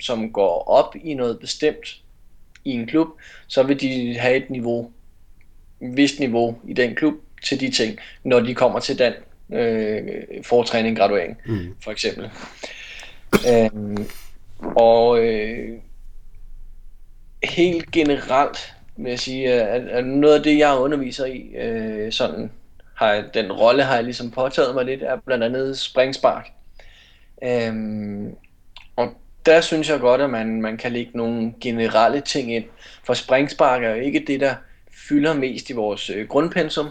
som 0.00 0.32
går 0.32 0.68
op 0.68 0.96
i 1.04 1.14
noget 1.14 1.38
bestemt 1.38 2.00
i 2.64 2.70
en 2.70 2.86
klub, 2.86 3.08
så 3.46 3.62
vil 3.62 3.80
de 3.80 4.18
have 4.18 4.36
et 4.36 4.50
niveau, 4.50 4.90
et 5.80 5.96
vist 5.96 6.18
niveau 6.18 6.58
i 6.68 6.72
den 6.72 6.94
klub 6.94 7.14
til 7.44 7.60
de 7.60 7.70
ting, 7.70 7.98
når 8.24 8.40
de 8.40 8.54
kommer 8.54 8.80
til 8.80 8.98
den 8.98 9.12
øh, 9.58 10.22
fortræning, 10.42 10.96
graduering, 10.96 11.36
mm. 11.46 11.74
for 11.84 11.90
eksempel. 11.90 12.30
Øhm, 13.48 14.06
og 14.60 15.24
øh, 15.24 15.78
helt 17.44 17.90
generelt 17.90 18.74
vil 18.96 19.10
jeg 19.10 19.18
sige, 19.18 19.52
at, 19.52 19.88
at 19.88 20.06
noget 20.06 20.34
af 20.34 20.42
det, 20.42 20.58
jeg 20.58 20.78
underviser 20.78 21.24
i, 21.24 21.38
øh, 21.38 22.12
sådan 22.12 22.50
har 22.98 23.12
jeg, 23.12 23.24
den 23.34 23.52
rolle 23.52 23.82
har 23.82 23.94
jeg 23.94 24.04
ligesom 24.04 24.30
påtaget 24.30 24.74
mig 24.74 24.84
lidt, 24.84 25.02
er 25.02 25.16
blandt 25.26 25.44
andet 25.44 25.78
springspark. 25.78 26.48
Øhm, 27.44 28.34
og 28.96 29.08
der 29.46 29.60
synes 29.60 29.90
jeg 29.90 30.00
godt, 30.00 30.20
at 30.20 30.30
man, 30.30 30.62
man 30.62 30.76
kan 30.76 30.92
lægge 30.92 31.10
nogle 31.14 31.54
generelle 31.60 32.20
ting 32.20 32.54
ind. 32.54 32.64
For 33.04 33.14
springspark 33.14 33.82
er 33.82 33.88
jo 33.90 34.00
ikke 34.00 34.24
det, 34.26 34.40
der 34.40 34.54
fylder 35.08 35.34
mest 35.34 35.70
i 35.70 35.72
vores 35.72 36.10
øh, 36.10 36.28
grundpensum. 36.28 36.88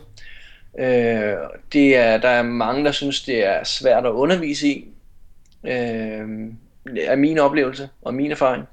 Øh, 0.79 1.33
det 1.73 1.97
er, 1.97 2.17
der 2.17 2.29
er 2.29 2.43
mange, 2.43 2.85
der 2.85 2.91
synes, 2.91 3.21
det 3.23 3.45
er 3.45 3.63
svært 3.63 4.05
at 4.05 4.11
undervise 4.11 4.67
i. 4.67 4.87
Øh, 5.63 6.27
er 6.97 7.15
min 7.15 7.39
oplevelse 7.39 7.89
og 8.01 8.13
min 8.13 8.31
erfaring. 8.31 8.63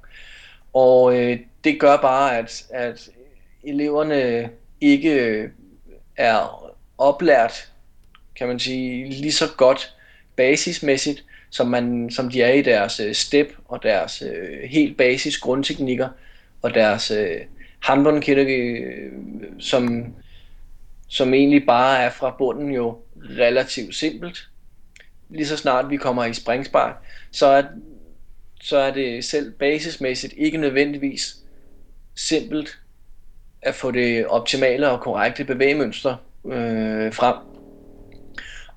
Og 0.73 1.21
øh, 1.21 1.38
det 1.64 1.81
gør 1.81 1.97
bare, 1.97 2.38
at, 2.38 2.64
at 2.71 3.09
eleverne 3.64 4.50
ikke 4.81 5.12
øh, 5.12 5.50
er 6.17 6.63
oplært, 6.98 7.68
kan 8.36 8.48
man 8.48 8.58
sige, 8.58 9.08
lige 9.10 9.32
så 9.32 9.48
godt 9.56 9.94
basismæssigt, 10.36 11.24
som, 11.50 11.66
man, 11.66 12.10
som 12.10 12.30
de 12.30 12.42
er 12.42 12.52
i 12.52 12.62
deres 12.62 13.00
øh, 13.00 13.14
step 13.14 13.56
og 13.64 13.82
deres 13.82 14.22
øh, 14.22 14.70
helt 14.70 14.96
basis 14.96 15.38
grundteknikker 15.38 16.08
og 16.62 16.74
deres 16.74 17.10
øh, 17.10 17.40
handbåndkirke, 17.80 18.56
øh, 18.56 19.12
som, 19.58 20.14
som 21.08 21.34
egentlig 21.34 21.66
bare 21.66 22.02
er 22.02 22.10
fra 22.10 22.34
bunden 22.38 22.72
jo 22.72 22.98
relativt 23.38 23.94
simpelt. 23.94 24.48
Lige 25.28 25.46
så 25.46 25.56
snart 25.56 25.90
vi 25.90 25.96
kommer 25.96 26.24
i 26.24 26.34
springspark, 26.34 26.94
så 27.30 27.46
er, 27.46 27.62
så 28.60 28.78
er 28.78 28.90
det 28.92 29.24
selv 29.24 29.52
basismæssigt 29.52 30.34
ikke 30.36 30.58
nødvendigvis 30.58 31.36
simpelt 32.14 32.78
at 33.62 33.74
få 33.74 33.90
det 33.90 34.26
optimale 34.26 34.90
og 34.90 35.00
korrekte 35.00 35.44
bevægemønster 35.44 36.16
øh, 36.52 37.14
frem. 37.14 37.36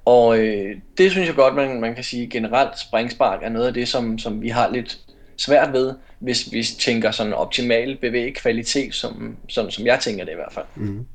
Og 0.05 0.39
øh, 0.39 0.75
det 0.97 1.11
synes 1.11 1.27
jeg 1.27 1.35
godt, 1.35 1.55
man, 1.55 1.81
man 1.81 1.95
kan 1.95 2.03
sige 2.03 2.29
generelt, 2.29 2.79
springspark 2.79 3.39
er 3.43 3.49
noget 3.49 3.67
af 3.67 3.73
det, 3.73 3.87
som, 3.87 4.17
som 4.17 4.41
vi 4.41 4.49
har 4.49 4.69
lidt 4.69 4.99
svært 5.37 5.73
ved, 5.73 5.95
hvis 6.19 6.51
vi 6.51 6.63
tænker 6.63 7.11
sådan 7.11 7.33
optimal 7.33 7.97
bevægekvalitet, 8.01 8.93
som, 8.93 9.37
som, 9.49 9.71
som 9.71 9.85
jeg 9.85 9.99
tænker 9.99 10.25
det 10.25 10.31
i 10.31 10.35
hvert 10.35 10.53
fald. 10.53 10.65
Mm. 10.75 11.05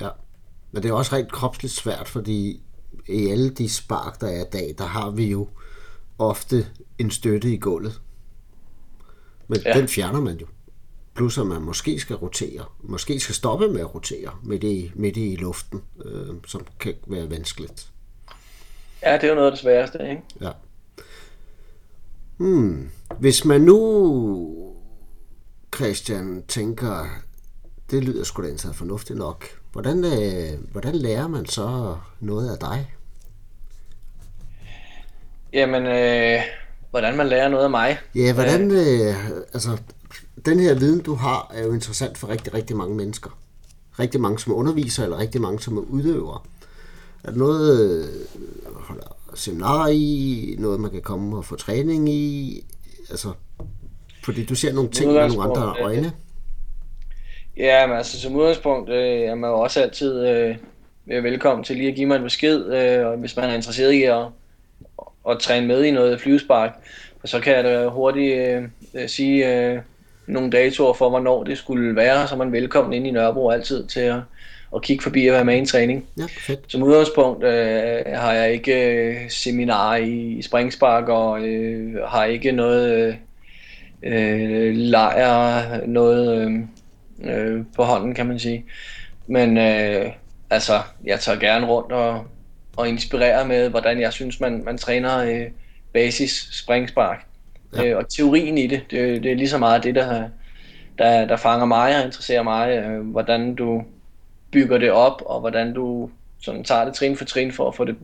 Ja, 0.00 0.08
men 0.72 0.82
det 0.82 0.88
er 0.88 0.94
også 0.94 1.16
rent 1.16 1.32
kropsligt 1.32 1.74
svært, 1.74 2.08
fordi 2.08 2.60
i 3.08 3.28
alle 3.28 3.50
de 3.50 3.68
spark, 3.68 4.20
der 4.20 4.26
er 4.26 4.40
i 4.40 4.50
dag, 4.52 4.74
der 4.78 4.86
har 4.86 5.10
vi 5.10 5.30
jo 5.30 5.48
ofte 6.18 6.66
en 6.98 7.10
støtte 7.10 7.52
i 7.52 7.56
gulvet. 7.56 8.00
Men 9.48 9.60
ja. 9.64 9.72
den 9.72 9.88
fjerner 9.88 10.20
man 10.20 10.36
jo. 10.36 10.46
Plus 11.16 11.38
at 11.38 11.46
man 11.46 11.62
måske 11.62 12.00
skal 12.00 12.16
rotere, 12.16 12.64
måske 12.80 13.20
skal 13.20 13.34
stoppe 13.34 13.68
med 13.68 13.80
at 13.80 13.94
rotere 13.94 14.30
midt 14.42 14.64
i, 14.64 14.92
midt 14.94 15.16
i 15.16 15.36
luften, 15.36 15.82
øh, 16.04 16.34
som 16.46 16.66
kan 16.80 16.94
være 17.06 17.30
vanskeligt. 17.30 17.88
Ja, 19.02 19.14
det 19.14 19.24
er 19.24 19.28
jo 19.28 19.34
noget 19.34 19.46
af 19.46 19.52
det 19.52 19.60
sværeste, 19.60 19.98
ikke? 20.10 20.22
Ja. 20.40 20.50
Hmm. 22.36 22.90
Hvis 23.18 23.44
man 23.44 23.60
nu, 23.60 24.74
Christian, 25.74 26.42
tænker, 26.48 27.06
det 27.90 28.04
lyder 28.04 28.24
sgu 28.24 28.42
da 28.42 28.48
indsat 28.48 28.74
fornuftigt 28.74 29.18
nok. 29.18 29.44
Hvordan, 29.72 30.04
øh, 30.04 30.70
hvordan 30.72 30.94
lærer 30.94 31.28
man 31.28 31.46
så 31.46 31.96
noget 32.20 32.50
af 32.50 32.58
dig? 32.58 32.94
Jamen, 35.52 35.86
øh, 35.86 36.40
hvordan 36.90 37.16
man 37.16 37.26
lærer 37.26 37.48
noget 37.48 37.64
af 37.64 37.70
mig? 37.70 37.98
Ja, 38.14 38.32
hvordan, 38.32 38.70
øh, 38.70 39.30
altså, 39.52 39.78
den 40.44 40.60
her 40.60 40.74
viden, 40.74 41.00
du 41.00 41.14
har, 41.14 41.50
er 41.54 41.62
jo 41.64 41.72
interessant 41.72 42.18
for 42.18 42.28
rigtig, 42.28 42.54
rigtig 42.54 42.76
mange 42.76 42.96
mennesker. 42.96 43.38
Rigtig 43.98 44.20
mange 44.20 44.38
som 44.38 44.52
underviser, 44.54 45.02
eller 45.02 45.18
rigtig 45.18 45.40
mange 45.40 45.60
som 45.60 45.76
er 45.76 45.80
udøvere. 45.80 46.40
Er 47.24 47.30
der 47.30 47.38
noget, 47.38 48.00
øh, 48.00 48.74
holder 48.74 49.16
seminar 49.34 49.88
i, 49.88 50.56
noget 50.58 50.80
man 50.80 50.90
kan 50.90 51.02
komme 51.02 51.36
og 51.36 51.44
få 51.44 51.56
træning 51.56 52.08
i? 52.08 52.60
Altså, 53.10 53.32
fordi 54.24 54.44
du 54.44 54.54
ser 54.54 54.72
nogle 54.72 54.90
ting 54.90 55.12
med 55.12 55.28
nogle 55.28 55.42
andre 55.42 55.74
øjne. 55.82 56.12
Ja, 57.56 57.86
men 57.86 57.96
altså 57.96 58.20
som 58.20 58.36
udgangspunkt 58.36 58.90
øh, 58.90 59.20
er 59.20 59.34
man 59.34 59.50
jo 59.50 59.60
også 59.60 59.80
altid 59.80 60.26
øh, 60.26 61.24
velkommen 61.24 61.64
til 61.64 61.76
lige 61.76 61.88
at 61.88 61.94
give 61.94 62.06
mig 62.06 62.16
en 62.16 62.22
besked, 62.22 62.64
øh, 62.64 63.20
hvis 63.20 63.36
man 63.36 63.50
er 63.50 63.54
interesseret 63.54 63.92
i 63.92 64.02
at, 64.02 64.24
at 65.30 65.38
træne 65.38 65.66
med 65.66 65.84
i 65.84 65.90
noget 65.90 66.20
flyvespark. 66.20 66.70
For 67.20 67.26
så 67.26 67.40
kan 67.40 67.56
jeg 67.56 67.64
da 67.64 67.88
hurtigt 67.88 68.38
øh, 68.94 69.08
sige, 69.08 69.60
øh, 69.60 69.80
nogle 70.26 70.50
datoer 70.50 70.92
for, 70.92 71.08
hvornår 71.08 71.44
det 71.44 71.58
skulle 71.58 71.96
være, 71.96 72.28
så 72.28 72.34
er 72.34 72.38
man 72.38 72.52
velkommen 72.52 72.92
ind 72.92 73.06
i 73.06 73.10
Nørrebro 73.10 73.50
altid 73.50 73.86
til 73.86 74.00
at, 74.00 74.20
at 74.74 74.82
kigge 74.82 75.02
forbi 75.02 75.26
og 75.26 75.34
være 75.34 75.44
med 75.44 75.54
i 75.54 75.58
en 75.58 75.66
træning. 75.66 76.04
Ja, 76.18 76.22
perfekt. 76.22 76.72
Som 76.72 76.82
udgangspunkt 76.82 77.44
øh, 77.44 78.02
har 78.14 78.32
jeg 78.32 78.52
ikke 78.52 78.90
øh, 78.90 79.30
seminar 79.30 79.96
i, 79.96 80.10
i 80.10 80.42
Springspark 80.42 81.08
og 81.08 81.40
øh, 81.40 82.02
har 82.08 82.24
ikke 82.24 82.52
noget 82.52 83.16
øh, 84.02 84.74
lejr, 84.74 85.86
noget 85.86 86.38
øh, 86.38 86.52
øh, 87.32 87.64
på 87.76 87.82
hånden, 87.82 88.14
kan 88.14 88.26
man 88.26 88.38
sige. 88.38 88.64
Men 89.26 89.58
øh, 89.58 90.10
altså, 90.50 90.80
jeg 91.04 91.20
tager 91.20 91.38
gerne 91.38 91.66
rundt 91.66 91.92
og, 91.92 92.24
og 92.76 92.88
inspirerer 92.88 93.46
med, 93.46 93.68
hvordan 93.68 94.00
jeg 94.00 94.12
synes, 94.12 94.40
man, 94.40 94.62
man 94.64 94.78
træner 94.78 95.18
øh, 95.18 95.46
basis 95.92 96.48
springspark. 96.52 97.26
Ja. 97.76 97.84
Øh, 97.84 97.96
og 97.96 98.08
teorien 98.08 98.58
i 98.58 98.66
det, 98.66 98.82
det, 98.90 99.22
det 99.22 99.32
er 99.32 99.36
lige 99.36 99.48
så 99.48 99.58
meget 99.58 99.84
det, 99.84 99.94
der, 99.94 100.28
der, 100.98 101.26
der 101.26 101.36
fanger 101.36 101.66
mig 101.66 101.98
og 101.98 102.04
interesserer 102.04 102.42
mig, 102.42 102.70
øh, 102.70 103.00
hvordan 103.00 103.54
du 103.54 103.82
bygger 104.50 104.78
det 104.78 104.90
op, 104.90 105.22
og 105.26 105.40
hvordan 105.40 105.74
du 105.74 106.10
sådan 106.38 106.64
tager 106.64 106.84
det 106.84 106.94
trin 106.94 107.16
for 107.16 107.24
trin 107.24 107.52
for 107.52 107.68
at 107.68 107.74
få 107.74 107.84
det 107.84 107.96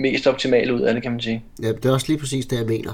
mest 0.00 0.26
optimale 0.26 0.74
ud 0.74 0.80
af 0.80 0.94
det, 0.94 1.02
kan 1.02 1.12
man 1.12 1.20
sige. 1.20 1.44
Ja, 1.62 1.68
det 1.68 1.84
er 1.84 1.92
også 1.92 2.06
lige 2.08 2.18
præcis 2.18 2.46
det, 2.46 2.58
jeg 2.58 2.66
mener. 2.66 2.92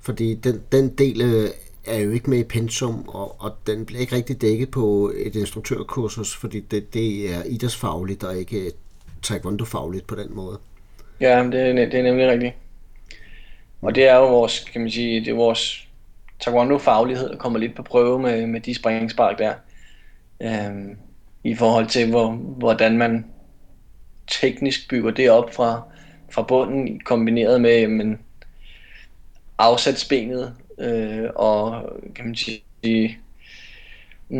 Fordi 0.00 0.34
den, 0.34 0.62
den 0.72 0.88
del 0.88 1.22
øh, 1.22 1.48
er 1.86 1.98
jo 1.98 2.10
ikke 2.10 2.30
med 2.30 2.38
i 2.38 2.44
pensum, 2.44 3.04
og, 3.08 3.40
og 3.40 3.52
den 3.66 3.86
bliver 3.86 4.00
ikke 4.00 4.16
rigtig 4.16 4.42
dækket 4.42 4.70
på 4.70 5.12
et 5.16 5.36
instruktørkursus, 5.36 6.36
fordi 6.36 6.60
det, 6.60 6.94
det 6.94 7.34
er 7.34 7.42
idrætsfagligt 7.46 8.24
og 8.24 8.36
ikke 8.36 8.72
taekwondo-fagligt 9.22 10.06
på 10.06 10.14
den 10.14 10.34
måde. 10.34 10.58
Ja, 11.20 11.42
det, 11.44 11.52
det 11.92 11.94
er 11.94 12.02
nemlig 12.02 12.28
rigtigt. 12.28 12.54
Og 13.82 13.94
det 13.94 14.08
er 14.08 14.16
jo 14.16 14.28
vores, 14.28 14.60
kan 14.60 14.80
man 14.80 14.90
sige, 14.90 15.20
det 15.20 15.28
er 15.28 15.34
vores 15.34 15.88
taekwondo-faglighed, 16.40 17.28
der 17.28 17.36
kommer 17.36 17.58
lidt 17.58 17.74
på 17.74 17.82
prøve 17.82 18.18
med, 18.18 18.46
med 18.46 18.60
de 18.60 18.74
springspark 18.74 19.38
der. 19.38 19.54
Øhm, 20.42 20.96
I 21.44 21.54
forhold 21.54 21.86
til, 21.86 22.10
hvor, 22.10 22.30
hvordan 22.32 22.98
man 22.98 23.26
teknisk 24.26 24.90
bygger 24.90 25.10
det 25.10 25.30
op 25.30 25.54
fra, 25.54 25.82
fra 26.30 26.42
bunden, 26.42 27.00
kombineret 27.00 27.60
med 27.60 27.88
men, 27.88 28.18
afsætsbenet, 29.58 30.54
øh, 30.78 31.28
og 31.34 31.82
kan 32.14 32.24
man 32.24 32.34
sige, 32.34 33.18
mm, 34.28 34.38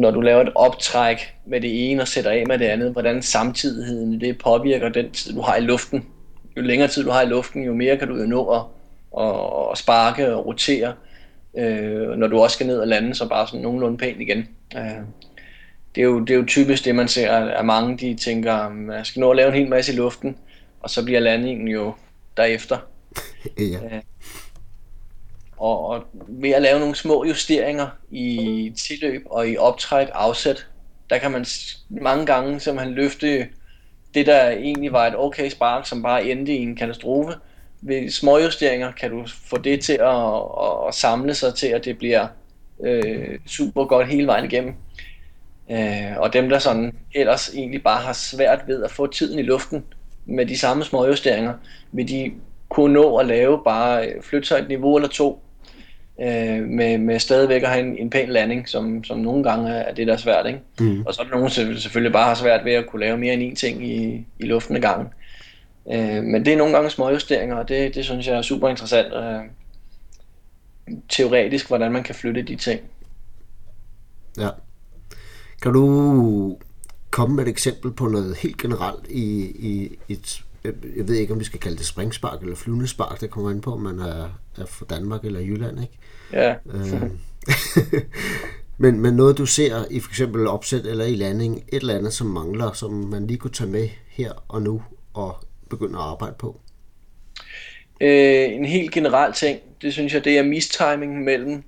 når 0.00 0.10
du 0.10 0.20
laver 0.20 0.40
et 0.40 0.52
optræk 0.54 1.34
med 1.46 1.60
det 1.60 1.90
ene 1.90 2.02
og 2.02 2.08
sætter 2.08 2.30
af 2.30 2.46
med 2.46 2.58
det 2.58 2.64
andet, 2.64 2.92
hvordan 2.92 3.22
samtidigheden 3.22 4.20
det 4.20 4.38
påvirker 4.38 4.88
den 4.88 5.10
tid, 5.10 5.34
du 5.34 5.40
har 5.40 5.56
i 5.56 5.60
luften. 5.60 6.06
Jo 6.56 6.62
længere 6.62 6.88
tid 6.88 7.04
du 7.04 7.10
har 7.10 7.22
i 7.22 7.26
luften, 7.26 7.64
jo 7.64 7.74
mere 7.74 7.96
kan 7.96 8.08
du 8.08 8.16
jo 8.16 8.26
nå 8.26 8.44
at, 8.44 8.62
at, 9.20 9.70
at 9.72 9.78
sparke 9.78 10.34
og 10.34 10.46
rotere, 10.46 10.94
øh, 11.56 12.08
når 12.08 12.26
du 12.26 12.38
også 12.38 12.54
skal 12.54 12.66
ned 12.66 12.78
og 12.78 12.88
lande, 12.88 13.14
så 13.14 13.28
bare 13.28 13.46
sådan 13.46 13.60
nogenlunde 13.60 13.98
pænt 13.98 14.20
igen. 14.20 14.48
Øh, 14.76 15.00
det, 15.94 16.00
er 16.00 16.04
jo, 16.04 16.20
det 16.20 16.30
er 16.30 16.38
jo 16.38 16.44
typisk 16.46 16.84
det, 16.84 16.94
man 16.94 17.08
ser, 17.08 17.32
at 17.32 17.64
mange 17.64 17.98
de 17.98 18.14
tænker, 18.14 18.92
jeg 18.92 19.06
skal 19.06 19.20
nå 19.20 19.30
at 19.30 19.36
lave 19.36 19.48
en 19.48 19.54
hel 19.54 19.68
masse 19.68 19.92
i 19.92 19.96
luften, 19.96 20.36
og 20.80 20.90
så 20.90 21.04
bliver 21.04 21.20
landingen 21.20 21.68
jo 21.68 21.94
derefter. 22.36 22.78
ja. 23.58 23.96
Øh, 23.96 24.02
og, 25.56 25.86
og 25.86 26.04
ved 26.28 26.50
at 26.50 26.62
lave 26.62 26.80
nogle 26.80 26.94
små 26.94 27.24
justeringer 27.24 27.88
i 28.10 28.72
tilløb 28.86 29.22
og 29.26 29.48
i 29.48 29.56
optræk, 29.56 30.08
afsæt, 30.12 30.66
der 31.10 31.18
kan 31.18 31.30
man 31.30 31.46
mange 31.88 32.26
gange 32.26 32.60
simpelthen 32.60 32.94
løfte 32.94 33.48
det, 34.14 34.26
der 34.26 34.50
egentlig 34.50 34.92
var 34.92 35.06
et 35.06 35.16
okay 35.16 35.50
spark, 35.50 35.86
som 35.86 36.02
bare 36.02 36.24
endte 36.24 36.52
i 36.52 36.62
en 36.62 36.76
katastrofe. 36.76 37.32
Ved 37.80 38.10
små 38.10 38.38
justeringer 38.38 38.92
kan 38.92 39.10
du 39.10 39.24
få 39.44 39.58
det 39.58 39.80
til 39.80 39.92
at, 39.92 40.34
at, 40.88 40.94
samle 40.94 41.34
sig 41.34 41.54
til, 41.54 41.66
at 41.66 41.84
det 41.84 41.98
bliver 41.98 42.26
øh, 42.84 43.38
super 43.46 43.84
godt 43.84 44.08
hele 44.08 44.26
vejen 44.26 44.44
igennem. 44.44 44.74
Øh, 45.70 46.16
og 46.16 46.32
dem, 46.32 46.48
der 46.48 46.58
sådan 46.58 46.94
ellers 47.14 47.54
egentlig 47.54 47.82
bare 47.82 48.02
har 48.02 48.12
svært 48.12 48.60
ved 48.66 48.84
at 48.84 48.90
få 48.90 49.06
tiden 49.06 49.38
i 49.38 49.42
luften 49.42 49.84
med 50.26 50.46
de 50.46 50.58
samme 50.58 50.84
små 50.84 51.06
justeringer, 51.06 51.54
vil 51.92 52.08
de 52.08 52.32
kunne 52.68 52.92
nå 52.92 53.16
at 53.16 53.26
lave 53.26 53.60
bare 53.64 54.06
øh, 54.06 54.22
flytte 54.22 54.48
sig 54.48 54.58
et 54.58 54.68
niveau 54.68 54.96
eller 54.96 55.08
to 55.08 55.42
øh, 56.20 56.62
med, 56.62 56.98
med 56.98 57.18
stadigvæk 57.18 57.62
at 57.62 57.68
have 57.68 57.86
en, 57.86 57.98
en 57.98 58.10
pæn 58.10 58.28
landing, 58.28 58.68
som, 58.68 59.04
som 59.04 59.18
nogle 59.18 59.44
gange 59.44 59.70
er 59.70 59.94
det, 59.94 60.06
der 60.06 60.12
er 60.12 60.16
svært. 60.16 60.46
Ikke? 60.46 60.60
Mm. 60.80 61.02
Og 61.06 61.14
så 61.14 61.20
er 61.22 61.24
der 61.24 61.30
nogen, 61.30 61.48
der 61.48 61.80
selvfølgelig 61.80 62.12
bare 62.12 62.28
har 62.28 62.34
svært 62.34 62.64
ved 62.64 62.72
at 62.72 62.86
kunne 62.86 63.00
lave 63.00 63.16
mere 63.16 63.34
end 63.34 63.52
én 63.52 63.54
ting 63.54 63.86
i, 63.86 64.26
i 64.38 64.46
luften 64.46 64.76
ad 64.76 64.80
gangen. 64.80 65.08
Øh, 65.92 66.22
men 66.24 66.44
det 66.44 66.52
er 66.52 66.56
nogle 66.56 66.74
gange 66.74 66.90
små 66.90 67.10
justeringer, 67.10 67.56
og 67.56 67.68
det, 67.68 67.94
det 67.94 68.04
synes 68.04 68.26
jeg 68.26 68.36
er 68.36 68.42
super 68.42 68.68
interessant. 68.68 69.14
Øh, 69.14 69.40
teoretisk, 71.08 71.68
hvordan 71.68 71.92
man 71.92 72.02
kan 72.02 72.14
flytte 72.14 72.42
de 72.42 72.56
ting. 72.56 72.80
Ja. 74.38 74.48
Kan 75.62 75.72
du 75.72 76.58
komme 77.10 77.36
med 77.36 77.44
et 77.44 77.50
eksempel 77.50 77.92
på 77.92 78.06
noget 78.06 78.36
helt 78.36 78.58
generelt 78.58 79.06
i, 79.08 79.44
i 79.58 79.98
et 80.08 80.44
jeg 80.64 81.08
ved 81.08 81.14
ikke, 81.14 81.32
om 81.32 81.38
vi 81.38 81.44
skal 81.44 81.60
kalde 81.60 81.76
det 81.76 81.86
springspark 81.86 82.40
eller 82.42 82.56
flyvende 82.56 82.88
spark, 82.88 83.20
det 83.20 83.30
kommer 83.30 83.50
ind 83.50 83.62
på, 83.62 83.72
om 83.72 83.80
man 83.80 83.98
er, 83.98 84.28
er 84.58 84.66
fra 84.66 84.86
Danmark 84.90 85.24
eller 85.24 85.40
Jylland, 85.40 85.80
ikke? 85.80 85.98
Ja. 86.32 86.54
Øh, 86.66 87.10
men, 88.82 89.00
men 89.00 89.14
noget, 89.14 89.38
du 89.38 89.46
ser 89.46 89.84
i 89.90 90.00
for 90.00 90.10
eksempel 90.10 90.46
opsæt 90.46 90.86
eller 90.86 91.04
i 91.04 91.14
landing, 91.14 91.56
et 91.56 91.80
eller 91.80 91.94
andet, 91.94 92.12
som 92.12 92.26
mangler, 92.26 92.72
som 92.72 92.92
man 92.92 93.26
lige 93.26 93.38
kunne 93.38 93.50
tage 93.50 93.70
med 93.70 93.88
her 94.08 94.32
og 94.48 94.62
nu 94.62 94.82
og 95.14 95.47
begynde 95.68 95.98
at 95.98 96.04
arbejde 96.04 96.34
på? 96.38 96.60
Øh, 98.00 98.52
en 98.52 98.64
helt 98.64 98.92
generel 98.92 99.32
ting, 99.32 99.60
det 99.82 99.92
synes 99.92 100.14
jeg, 100.14 100.24
det 100.24 100.38
er 100.38 100.42
mistiming 100.42 101.24
mellem 101.24 101.62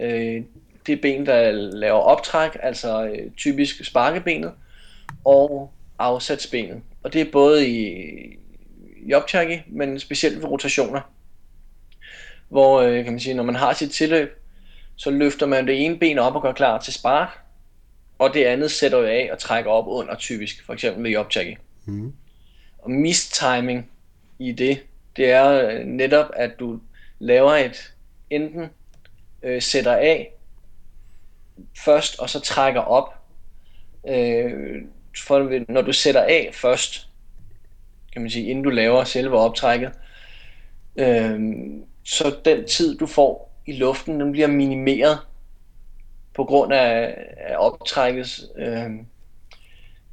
øh, 0.00 0.42
det 0.86 1.00
ben, 1.00 1.26
der 1.26 1.50
laver 1.52 1.98
optræk, 1.98 2.50
altså 2.62 3.06
øh, 3.06 3.30
typisk 3.36 3.84
sparkebenet, 3.84 4.52
og 5.24 5.72
afsatsbenet. 5.98 6.82
Og 7.02 7.12
det 7.12 7.20
er 7.20 7.32
både 7.32 7.68
i, 7.68 7.96
i 9.02 9.12
optræk, 9.14 9.62
men 9.66 10.00
specielt 10.00 10.38
ved 10.38 10.44
rotationer. 10.44 11.00
Hvor 12.48 12.80
øh, 12.80 13.04
kan 13.04 13.12
man 13.12 13.20
sige, 13.20 13.34
når 13.34 13.42
man 13.42 13.56
har 13.56 13.72
sit 13.72 13.90
tilløb, 13.90 14.42
så 14.96 15.10
løfter 15.10 15.46
man 15.46 15.66
det 15.66 15.84
ene 15.84 15.98
ben 15.98 16.18
op 16.18 16.34
og 16.34 16.42
gør 16.42 16.52
klar 16.52 16.80
til 16.80 16.92
spark, 16.92 17.38
og 18.18 18.34
det 18.34 18.44
andet 18.44 18.70
sætter 18.70 18.98
jo 18.98 19.04
af 19.04 19.28
og 19.32 19.38
trækker 19.38 19.70
op 19.70 19.84
under 19.86 20.14
typisk, 20.14 20.66
for 20.66 20.72
eksempel 20.72 21.04
ved 21.04 21.16
optræk. 21.16 21.58
Mm. 21.84 22.12
Og 22.86 22.92
mistiming 22.92 23.90
i 24.38 24.52
det, 24.52 24.82
det 25.16 25.30
er 25.30 25.68
øh, 25.68 25.84
netop, 25.84 26.26
at 26.36 26.50
du 26.60 26.80
laver 27.18 27.52
et 27.52 27.94
enten 28.30 28.66
øh, 29.42 29.62
sætter 29.62 29.92
af 29.92 30.32
først, 31.84 32.18
og 32.18 32.30
så 32.30 32.40
trækker 32.40 32.80
op. 32.80 33.14
Øh, 34.08 34.82
for 35.26 35.72
når 35.72 35.82
du 35.82 35.92
sætter 35.92 36.22
af 36.22 36.50
først, 36.52 37.08
kan 38.12 38.22
man 38.22 38.30
sige, 38.30 38.46
inden 38.50 38.64
du 38.64 38.70
laver 38.70 39.04
selve 39.04 39.38
optrækket, 39.38 39.92
øh, 40.96 41.40
så 42.04 42.36
den 42.44 42.66
tid, 42.66 42.98
du 42.98 43.06
får 43.06 43.60
i 43.66 43.72
luften, 43.72 44.20
den 44.20 44.32
bliver 44.32 44.48
minimeret 44.48 45.18
på 46.34 46.44
grund 46.44 46.72
af, 46.72 47.14
af 47.36 47.56
optrækkets, 47.58 48.44
øh, 48.56 48.90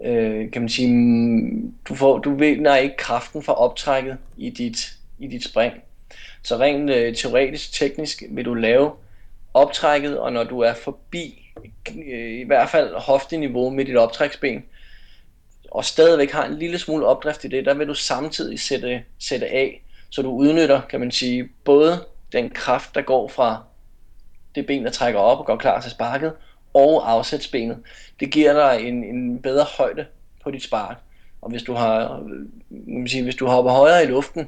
øh, 0.04 0.52
kan 0.52 0.62
man 0.62 0.70
sige, 0.70 0.94
mm, 0.94 1.74
du, 1.88 1.96
får, 1.96 2.18
du 2.18 2.36
vinder 2.36 2.76
ikke 2.76 2.98
kraften 2.98 3.44
fra 3.44 3.54
optrækket 3.54 4.18
i 4.38 4.50
dit, 4.50 4.94
i 5.20 5.28
dit 5.28 5.44
spring. 5.44 5.74
Så 6.44 6.58
rent 6.58 6.89
øh, 6.89 7.16
teoretisk, 7.16 7.74
teknisk 7.74 8.24
vil 8.30 8.46
du 8.46 8.54
lave 8.54 8.92
optrækket, 9.54 10.20
og 10.20 10.34
når 10.34 10.44
du 10.44 10.60
er 10.60 10.74
forbi 10.74 11.52
øh, 12.08 12.39
i 12.39 12.44
hvert 12.44 12.70
fald 12.70 12.96
hofteniveau 12.96 13.70
med 13.70 13.86
dit 13.86 13.98
optræksben, 13.98 14.63
og 15.72 15.86
stadigvæk 15.86 16.32
har 16.32 16.46
en 16.46 16.60
lille 16.60 16.80
smule 16.80 17.06
opdrift 17.06 17.44
i 17.44 17.48
det, 17.48 17.66
der 17.66 17.74
vil 17.74 17.88
du 17.88 17.94
samtidig 17.94 18.60
sætte, 18.60 19.04
sætte 19.20 19.48
af, 19.48 19.84
så 20.10 20.22
du 20.22 20.32
udnytter, 20.32 20.82
kan 20.82 21.00
man 21.00 21.12
sige, 21.12 21.50
både 21.63 22.06
den 22.32 22.50
kraft, 22.50 22.96
der 22.96 23.02
går 23.02 23.28
fra 23.28 23.63
det 24.56 24.66
ben, 24.66 24.86
der 24.86 24.92
trækker 24.92 25.20
op 25.20 25.39
og 25.39 25.46
går 25.46 25.56
klar 25.56 25.82
til 25.82 25.92
sparket, 25.92 26.34
og 26.73 27.12
afsætsbenet. 27.12 27.77
Det 28.19 28.31
giver 28.31 28.53
dig 28.53 28.88
en, 28.88 29.03
en 29.03 29.39
bedre 29.39 29.65
højde 29.77 30.05
på 30.43 30.51
dit 30.51 30.63
spark. 30.63 30.97
Og 31.41 31.49
hvis 31.49 31.63
du 31.63 31.73
har, 31.73 32.23
man 32.69 33.07
sige, 33.07 33.23
hvis 33.23 33.36
du 33.36 33.47
hopper 33.47 33.71
højere 33.71 34.03
i 34.03 34.07
luften, 34.07 34.47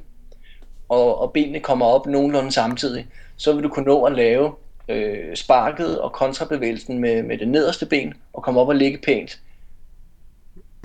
og, 0.90 1.22
og 1.22 1.34
benene 1.34 1.60
kommer 1.60 1.86
op 1.86 2.08
nogenlunde 2.08 2.52
samtidig, 2.52 3.08
så 3.38 3.54
vil 3.54 3.64
du 3.64 3.70
kunne 3.70 3.86
nå 3.86 4.04
at 4.04 4.16
lave 4.16 4.54
øh, 4.90 5.36
sparket 5.36 6.02
og 6.02 6.12
kontrabevægelsen 6.12 7.00
med, 7.00 7.24
med 7.24 7.38
det 7.38 7.48
nederste 7.48 7.86
ben, 7.86 8.14
og 8.34 8.44
komme 8.44 8.60
op 8.60 8.68
og 8.68 8.76
ligge 8.76 8.98
pænt 8.98 9.40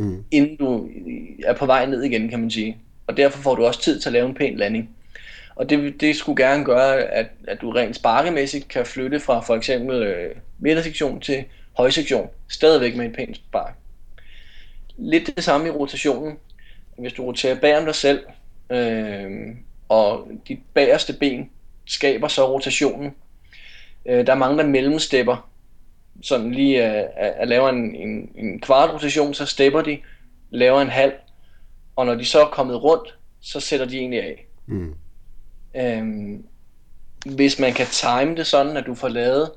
mm. 0.01 0.25
inden 0.31 0.57
du 0.57 0.89
er 1.45 1.55
på 1.55 1.67
vej 1.67 1.87
ned 1.87 2.03
igen, 2.03 2.29
kan 2.29 2.41
man 2.41 2.51
sige. 2.51 2.77
Og 3.07 3.17
derfor 3.17 3.39
får 3.39 3.55
du 3.55 3.67
også 3.67 3.81
tid 3.81 4.01
til 4.01 4.09
at 4.09 4.13
lave 4.13 4.29
en 4.29 4.35
pæn 4.35 4.57
landing. 4.57 4.97
Og 5.61 5.71
det, 5.71 6.01
det 6.01 6.17
skulle 6.17 6.45
gerne 6.45 6.65
gøre, 6.65 7.03
at, 7.03 7.27
at 7.49 7.61
du 7.61 7.71
rent 7.71 7.97
sparkemæssigt 7.97 8.69
kan 8.69 8.87
flytte 8.87 9.21
fra 9.21 9.41
for 9.41 9.55
eksempel 9.57 10.03
øh, 10.03 10.37
midtersektion 10.59 11.21
til 11.21 11.45
højsektion, 11.77 12.29
stadigvæk 12.49 12.97
med 12.97 13.05
en 13.05 13.13
pæn 13.13 13.35
spark. 13.35 13.75
Lidt 14.97 15.37
det 15.37 15.45
samme 15.45 15.67
i 15.67 15.71
rotationen. 15.71 16.39
Hvis 16.99 17.13
du 17.13 17.25
roterer 17.25 17.61
bag 17.61 17.79
om 17.79 17.85
dig 17.85 17.95
selv, 17.95 18.25
øh, 18.71 19.31
og 19.89 20.29
dit 20.49 20.59
bagerste 20.75 21.13
ben 21.13 21.51
skaber 21.87 22.29
så 22.29 22.49
rotationen, 22.49 23.15
øh, 24.07 24.27
der 24.27 24.33
er 24.33 24.37
mange, 24.39 24.59
der 24.59 24.67
mellemstepper, 24.67 25.51
sådan 26.23 26.51
lige 26.53 26.87
øh, 26.87 26.95
at, 26.95 27.09
at, 27.17 27.35
at 27.37 27.49
lave 27.49 27.69
en, 27.69 27.95
en, 27.95 28.31
en 28.35 28.61
kvart 28.61 28.91
rotation, 28.91 29.35
så 29.35 29.47
stepper 29.47 29.83
de, 29.83 29.99
laver 30.51 30.81
en 30.81 30.91
halv, 30.91 31.13
og 31.97 32.07
når 32.07 32.15
de 32.15 32.25
så 32.25 32.41
er 32.41 32.51
kommet 32.51 32.83
rundt, 32.83 33.19
så 33.41 33.61
sætter 33.61 33.87
de 33.87 33.99
egentlig 33.99 34.23
af. 34.23 34.47
Mm. 34.67 34.95
Øhm, 35.75 36.47
hvis 37.27 37.59
man 37.59 37.73
kan 37.73 37.87
time 37.87 38.37
det 38.37 38.47
sådan, 38.47 38.77
at 38.77 38.87
du 38.87 38.95
får 38.95 39.09
lavet 39.09 39.51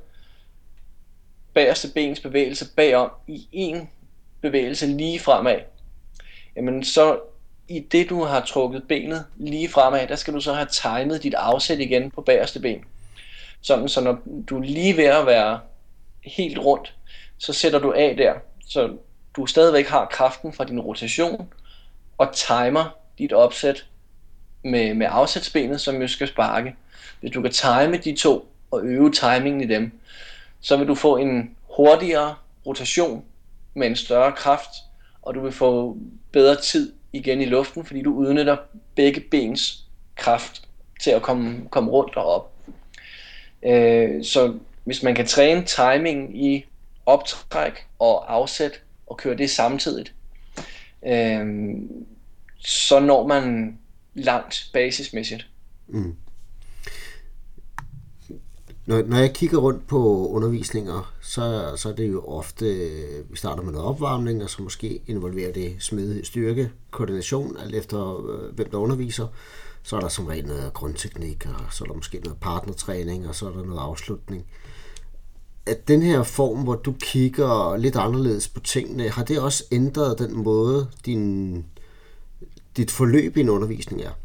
bagerste 1.53 1.87
bens 1.93 2.19
bevægelse 2.19 2.65
bagom 2.75 3.09
i 3.27 3.47
en 3.51 3.89
bevægelse 4.41 4.87
lige 4.87 5.19
fremad, 5.19 5.59
jamen 6.55 6.83
så 6.83 7.19
i 7.67 7.79
det 7.79 8.09
du 8.09 8.23
har 8.23 8.41
trukket 8.41 8.87
benet 8.87 9.25
lige 9.35 9.69
fremad, 9.69 10.07
der 10.07 10.15
skal 10.15 10.33
du 10.33 10.41
så 10.41 10.53
have 10.53 10.67
timet 10.67 11.23
dit 11.23 11.33
afsæt 11.33 11.79
igen 11.79 12.11
på 12.11 12.21
bagerste 12.21 12.59
ben. 12.59 12.83
Sådan 13.61 13.89
så 13.89 14.01
når 14.01 14.19
du 14.49 14.57
er 14.57 14.63
lige 14.63 14.97
ved 14.97 15.03
at 15.03 15.25
være 15.25 15.59
helt 16.23 16.57
rundt, 16.57 16.95
så 17.37 17.53
sætter 17.53 17.79
du 17.79 17.91
af 17.91 18.15
der, 18.17 18.33
så 18.67 18.97
du 19.35 19.45
stadigvæk 19.45 19.87
har 19.87 20.05
kraften 20.05 20.53
fra 20.53 20.63
din 20.63 20.79
rotation, 20.79 21.53
og 22.17 22.33
timer 22.33 22.97
dit 23.17 23.33
opsæt 23.33 23.85
med, 24.63 24.93
med 24.93 25.07
afsætsbenet, 25.09 25.81
som 25.81 26.01
jo 26.01 26.07
skal 26.07 26.27
sparke. 26.27 26.75
Hvis 27.19 27.31
du 27.31 27.41
kan 27.41 27.51
time 27.51 27.97
de 27.97 28.15
to, 28.15 28.49
og 28.71 28.85
øve 28.85 29.11
timingen 29.11 29.61
i 29.61 29.65
dem, 29.65 29.91
så 30.61 30.77
vil 30.77 30.87
du 30.87 30.95
få 30.95 31.17
en 31.17 31.55
hurtigere 31.75 32.35
rotation 32.65 33.23
med 33.73 33.87
en 33.87 33.95
større 33.95 34.31
kraft, 34.31 34.69
og 35.21 35.33
du 35.33 35.41
vil 35.41 35.51
få 35.51 35.97
bedre 36.31 36.55
tid 36.61 36.93
igen 37.13 37.41
i 37.41 37.45
luften, 37.45 37.85
fordi 37.85 38.01
du 38.01 38.13
udnytter 38.13 38.57
begge 38.95 39.19
bens 39.19 39.83
kraft 40.15 40.61
til 41.01 41.11
at 41.11 41.21
komme, 41.21 41.61
komme 41.69 41.91
rundt 41.91 42.15
og 42.15 42.25
op. 42.25 42.51
Øh, 43.63 44.23
så 44.23 44.53
hvis 44.83 45.03
man 45.03 45.15
kan 45.15 45.27
træne 45.27 45.65
timing 45.65 46.45
i 46.45 46.65
optræk 47.05 47.87
og 47.99 48.33
afsæt 48.33 48.81
og 49.07 49.17
køre 49.17 49.37
det 49.37 49.49
samtidigt, 49.49 50.13
øh, 51.05 51.75
så 52.57 52.99
når 52.99 53.27
man 53.27 53.77
langt 54.13 54.69
basismæssigt. 54.73 55.47
Mm. 55.87 56.15
Når, 58.85 59.03
når 59.03 59.17
jeg 59.17 59.33
kigger 59.33 59.57
rundt 59.57 59.87
på 59.87 60.27
undervisninger, 60.27 61.13
så, 61.21 61.73
så 61.77 61.89
er 61.89 61.93
det 61.93 62.11
jo 62.11 62.25
ofte, 62.25 62.65
vi 63.29 63.37
starter 63.37 63.63
med 63.63 63.71
noget 63.71 63.87
opvarmning, 63.87 64.43
og 64.43 64.49
så 64.49 64.61
måske 64.61 65.01
involverer 65.07 65.53
det 65.53 65.75
smidighed, 65.79 66.23
styrke, 66.23 66.71
koordination, 66.91 67.57
alt 67.57 67.75
efter 67.75 68.29
øh, 68.29 68.55
hvem 68.55 68.69
der 68.69 68.77
underviser. 68.77 69.27
Så 69.83 69.95
er 69.95 69.99
der 69.99 70.07
som 70.07 70.25
regel 70.25 70.45
noget 70.45 70.73
grundteknik, 70.73 71.45
og 71.45 71.73
så 71.73 71.83
er 71.83 71.87
der 71.87 71.95
måske 71.95 72.19
noget 72.19 72.39
partnertræning, 72.39 73.27
og 73.27 73.35
så 73.35 73.47
er 73.47 73.51
der 73.51 73.63
noget 73.63 73.79
afslutning. 73.79 74.45
At 75.65 75.87
den 75.87 76.01
her 76.01 76.23
form, 76.23 76.63
hvor 76.63 76.75
du 76.75 76.93
kigger 77.01 77.77
lidt 77.77 77.95
anderledes 77.95 78.47
på 78.47 78.59
tingene, 78.59 79.09
har 79.09 79.23
det 79.23 79.39
også 79.39 79.63
ændret 79.71 80.19
den 80.19 80.43
måde, 80.43 80.87
din, 81.05 81.55
dit 82.77 82.91
forløb 82.91 83.37
i 83.37 83.41
en 83.41 83.49
undervisning 83.49 84.01
er? 84.01 84.19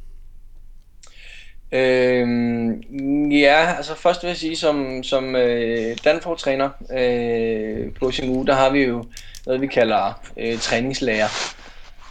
Øhm, 1.73 3.31
ja, 3.31 3.75
altså 3.77 3.95
først 3.95 4.23
vil 4.23 4.29
jeg 4.29 4.37
sige, 4.37 4.57
som, 4.57 5.03
som 5.03 5.37
øh, 5.37 5.97
Danforth-træner 6.05 6.71
øh, 6.99 7.95
på 7.95 8.13
CMU, 8.13 8.43
der 8.43 8.55
har 8.55 8.71
vi 8.71 8.79
jo 8.79 9.05
noget, 9.47 9.61
vi 9.61 9.67
kalder 9.67 10.21
øh, 10.37 10.59
træningslærer. 10.59 11.29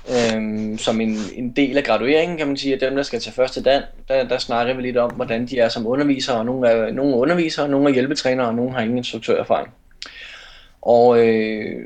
Øhm, 0.09 0.77
som 0.77 1.01
en, 1.01 1.17
en 1.35 1.51
del 1.51 1.77
af 1.77 1.83
gradueringen, 1.83 2.37
kan 2.37 2.47
man 2.47 2.57
sige, 2.57 2.75
at 2.75 2.81
dem, 2.81 2.95
der 2.95 3.03
skal 3.03 3.19
til 3.19 3.33
første 3.33 3.63
dan, 3.63 3.81
der, 4.07 4.27
der 4.27 4.37
snakker 4.37 4.73
vi 4.73 4.81
lidt 4.81 4.97
om, 4.97 5.11
hvordan 5.11 5.45
de 5.45 5.59
er 5.59 5.69
som 5.69 5.87
undervisere. 5.87 6.45
Nogle 6.45 6.69
er, 6.69 6.91
nogle 6.91 7.13
er 7.13 7.17
undervisere, 7.17 7.69
nogle 7.69 7.89
er 7.89 7.93
hjælpetrænere, 7.93 8.47
og 8.47 8.55
nogle 8.55 8.73
har 8.73 8.81
ingen 8.81 8.97
instruktørerfaring. 8.97 9.73
Og 10.81 11.27
øh, 11.27 11.85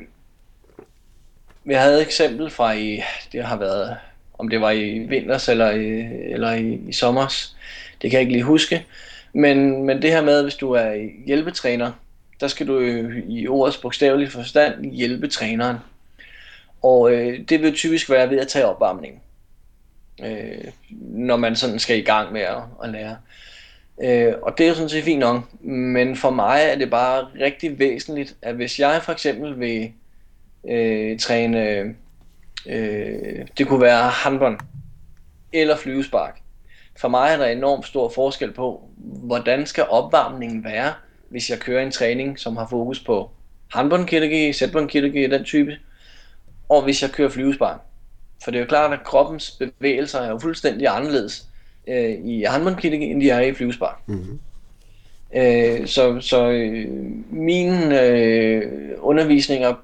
vi 1.64 1.74
havde 1.74 1.96
et 1.96 2.06
eksempel 2.06 2.50
fra 2.50 2.72
i, 2.72 3.02
det 3.32 3.44
har 3.44 3.56
været, 3.56 3.96
om 4.42 4.48
det 4.48 4.60
var 4.60 4.70
i 4.70 4.98
vinters 4.98 5.48
eller 5.48 5.70
i, 5.70 6.06
eller 6.32 6.52
i, 6.52 6.80
i 6.88 6.92
sommers, 6.92 7.56
det 8.02 8.10
kan 8.10 8.12
jeg 8.12 8.20
ikke 8.20 8.32
lige 8.32 8.44
huske. 8.44 8.86
Men, 9.32 9.86
men 9.86 10.02
det 10.02 10.10
her 10.10 10.22
med, 10.22 10.42
hvis 10.42 10.54
du 10.54 10.72
er 10.72 11.10
hjælpetræner, 11.26 11.92
der 12.40 12.48
skal 12.48 12.66
du 12.66 12.78
øh, 12.78 13.22
i 13.28 13.48
ordets 13.48 13.76
bogstavelige 13.76 14.30
forstand 14.30 14.92
hjælpe 14.92 15.28
træneren. 15.28 15.76
Og 16.82 17.12
øh, 17.12 17.40
det 17.48 17.62
vil 17.62 17.74
typisk 17.74 18.10
være 18.10 18.30
ved 18.30 18.38
at 18.38 18.48
tage 18.48 18.66
opvarmning, 18.66 19.22
øh, 20.22 20.64
når 21.00 21.36
man 21.36 21.56
sådan 21.56 21.78
skal 21.78 21.98
i 21.98 22.02
gang 22.02 22.32
med 22.32 22.40
at, 22.40 22.62
at 22.84 22.90
lære. 22.90 23.16
Øh, 24.02 24.34
og 24.42 24.58
det 24.58 24.64
er 24.64 24.68
jo 24.68 24.74
sådan 24.74 24.88
set 24.88 25.04
fint 25.04 25.20
nok, 25.20 25.62
men 25.64 26.16
for 26.16 26.30
mig 26.30 26.60
er 26.62 26.76
det 26.78 26.90
bare 26.90 27.26
rigtig 27.40 27.78
væsentligt, 27.78 28.36
at 28.42 28.54
hvis 28.54 28.78
jeg 28.78 29.00
for 29.02 29.12
eksempel 29.12 29.60
vil 29.60 29.92
øh, 30.68 31.18
træne, 31.18 31.94
øh, 32.66 33.46
det 33.58 33.68
kunne 33.68 33.80
være 33.80 34.10
håndbold 34.24 34.58
eller 35.52 35.76
flyvespark, 35.76 36.40
for 37.00 37.08
mig 37.08 37.32
er 37.32 37.36
der 37.36 37.46
enormt 37.46 37.86
stor 37.86 38.08
forskel 38.08 38.52
på, 38.52 38.88
hvordan 38.96 39.66
skal 39.66 39.84
opvarmningen 39.90 40.64
være, 40.64 40.92
hvis 41.28 41.50
jeg 41.50 41.58
kører 41.58 41.82
en 41.82 41.90
træning, 41.90 42.38
som 42.38 42.56
har 42.56 42.66
fokus 42.70 43.00
på 43.00 43.30
håndbåndkirurgi, 43.72 44.52
sætbåndkirurgi 44.52 45.26
den 45.26 45.44
type, 45.44 45.76
og 46.68 46.82
hvis 46.82 47.02
jeg 47.02 47.10
kører 47.10 47.28
flyvespark. 47.28 47.80
For 48.44 48.50
det 48.50 48.58
er 48.58 48.62
jo 48.62 48.68
klart, 48.68 48.92
at 48.92 49.04
kroppens 49.04 49.50
bevægelser 49.50 50.20
er 50.20 50.30
jo 50.30 50.38
fuldstændig 50.38 50.88
anderledes 50.88 51.46
øh, 51.88 52.10
i 52.24 52.44
håndbåndkirurgi, 52.44 53.04
end 53.04 53.20
de 53.20 53.30
er 53.30 53.40
i 53.40 53.54
flyvespark. 53.54 53.96
Mm-hmm. 54.06 54.38
Øh, 55.34 55.86
så 55.86 56.20
så 56.20 56.50
øh, 56.50 56.88
mine 57.30 58.00
øh, 58.00 58.90
undervisninger 58.98 59.74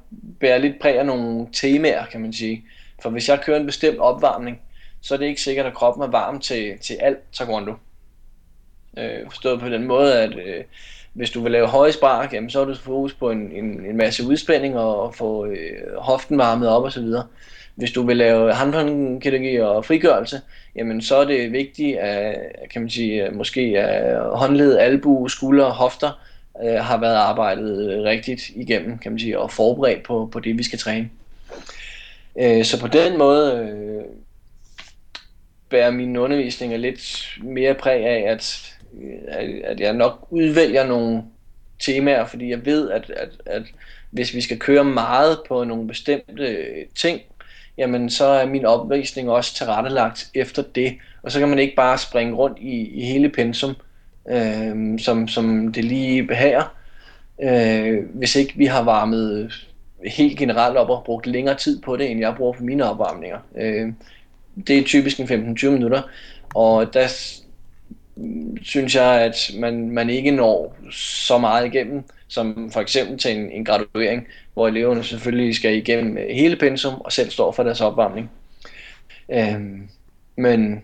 bærer 0.40 0.58
lidt 0.58 0.80
præg 0.80 0.98
af 0.98 1.06
nogle 1.06 1.46
temaer, 1.52 2.06
kan 2.06 2.20
man 2.20 2.32
sige. 2.32 2.64
For 3.02 3.10
hvis 3.10 3.28
jeg 3.28 3.40
kører 3.40 3.60
en 3.60 3.66
bestemt 3.66 3.98
opvarmning, 3.98 4.60
så 5.00 5.14
er 5.14 5.18
det 5.18 5.26
ikke 5.26 5.42
sikkert, 5.42 5.66
at 5.66 5.74
kroppen 5.74 6.02
er 6.02 6.06
varm 6.06 6.40
til, 6.40 6.78
til 6.78 6.94
alt 6.94 7.18
taekwondo. 7.32 7.74
Øh, 8.98 9.24
forstået 9.26 9.60
på 9.60 9.68
den 9.68 9.84
måde, 9.84 10.20
at 10.20 10.34
øh, 10.34 10.64
hvis 11.12 11.30
du 11.30 11.42
vil 11.42 11.52
lave 11.52 11.66
høje 11.66 11.92
spark, 11.92 12.32
jamen, 12.32 12.50
så 12.50 12.60
er 12.60 12.64
du 12.64 12.74
fokus 12.74 13.14
på 13.14 13.30
en, 13.30 13.52
en, 13.52 13.86
en 13.86 13.96
masse 13.96 14.26
udspænding 14.26 14.78
og, 14.78 15.02
og 15.02 15.14
få 15.14 15.46
øh, 15.46 15.96
hoften 15.96 16.38
varmet 16.38 16.68
op 16.68 16.84
osv. 16.84 17.04
Hvis 17.78 17.92
du 17.92 18.02
vil 18.02 18.16
lave 18.16 18.54
håndhåndkirurgi 18.54 19.56
og 19.56 19.84
frigørelse, 19.84 20.40
jamen 20.76 21.02
så 21.02 21.16
er 21.16 21.24
det 21.24 21.52
vigtigt, 21.52 21.98
at, 21.98 22.36
kan 22.70 22.82
man 22.82 22.90
sige, 22.90 23.30
måske 23.30 23.60
at 23.60 24.38
håndled, 24.38 24.78
albu, 24.78 25.28
skulder 25.28 25.64
og 25.64 25.72
hofter 25.72 26.20
øh, 26.64 26.74
har 26.74 27.00
været 27.00 27.14
arbejdet 27.14 28.04
rigtigt 28.04 28.48
igennem, 28.48 28.98
kan 28.98 29.12
man 29.12 29.18
sige, 29.18 29.38
og 29.38 29.50
forberedt 29.50 30.02
på, 30.02 30.28
på 30.32 30.40
det, 30.40 30.58
vi 30.58 30.62
skal 30.62 30.78
træne. 30.78 31.10
Øh, 32.38 32.64
så 32.64 32.80
på 32.80 32.88
den 32.88 33.18
måde 33.18 33.54
øh, 33.56 34.04
bærer 35.70 35.90
mine 35.90 36.20
undervisninger 36.20 36.76
lidt 36.76 37.34
mere 37.42 37.74
præg 37.74 38.06
af, 38.06 38.32
at, 38.32 38.74
øh, 39.02 39.60
at 39.64 39.80
jeg 39.80 39.92
nok 39.92 40.26
udvælger 40.30 40.86
nogle 40.86 41.22
temaer, 41.80 42.26
fordi 42.26 42.50
jeg 42.50 42.66
ved, 42.66 42.90
at, 42.90 43.10
at, 43.10 43.28
at 43.46 43.62
hvis 44.10 44.34
vi 44.34 44.40
skal 44.40 44.58
køre 44.58 44.84
meget 44.84 45.38
på 45.48 45.64
nogle 45.64 45.86
bestemte 45.86 46.66
ting, 46.94 47.20
jamen 47.78 48.10
så 48.10 48.24
er 48.24 48.46
min 48.46 48.64
opvisning 48.64 49.30
også 49.30 49.54
tilrettelagt 49.54 50.30
efter 50.34 50.62
det. 50.62 50.96
Og 51.22 51.32
så 51.32 51.38
kan 51.38 51.48
man 51.48 51.58
ikke 51.58 51.76
bare 51.76 51.98
springe 51.98 52.34
rundt 52.34 52.58
i, 52.58 52.88
i 52.88 53.04
hele 53.04 53.28
pensum, 53.28 53.74
øh, 54.30 54.98
som, 54.98 55.28
som 55.28 55.72
det 55.72 55.84
lige 55.84 56.26
behager, 56.26 56.74
øh, 57.42 57.98
hvis 58.14 58.36
ikke 58.36 58.54
vi 58.56 58.66
har 58.66 58.82
varmet 58.82 59.52
helt 60.06 60.38
generelt 60.38 60.76
op 60.76 60.90
og 60.90 61.02
brugt 61.04 61.26
længere 61.26 61.56
tid 61.56 61.82
på 61.82 61.96
det, 61.96 62.10
end 62.10 62.20
jeg 62.20 62.34
bruger 62.36 62.52
på 62.52 62.62
mine 62.62 62.84
opvarmninger. 62.84 63.38
Øh, 63.56 63.92
det 64.66 64.78
er 64.78 64.84
typisk 64.84 65.20
en 65.20 65.56
15-20 65.58 65.70
minutter, 65.70 66.02
og 66.54 66.94
der 66.94 67.08
synes 68.62 68.94
jeg, 68.94 69.20
at 69.20 69.50
man, 69.58 69.90
man 69.90 70.10
ikke 70.10 70.30
når 70.30 70.76
så 70.92 71.38
meget 71.38 71.66
igennem, 71.66 72.02
som 72.28 72.70
for 72.72 72.80
eksempel 72.80 73.18
til 73.18 73.36
en, 73.36 73.50
en 73.50 73.64
graduering, 73.64 74.26
hvor 74.58 74.68
eleverne 74.68 75.04
selvfølgelig 75.04 75.54
skal 75.54 75.76
igennem 75.76 76.16
hele 76.16 76.56
pensum 76.56 76.94
og 77.00 77.12
selv 77.12 77.30
står 77.30 77.52
for 77.52 77.62
deres 77.62 77.80
opvarmning. 77.80 78.30
Øhm, 79.32 79.88
men 80.36 80.82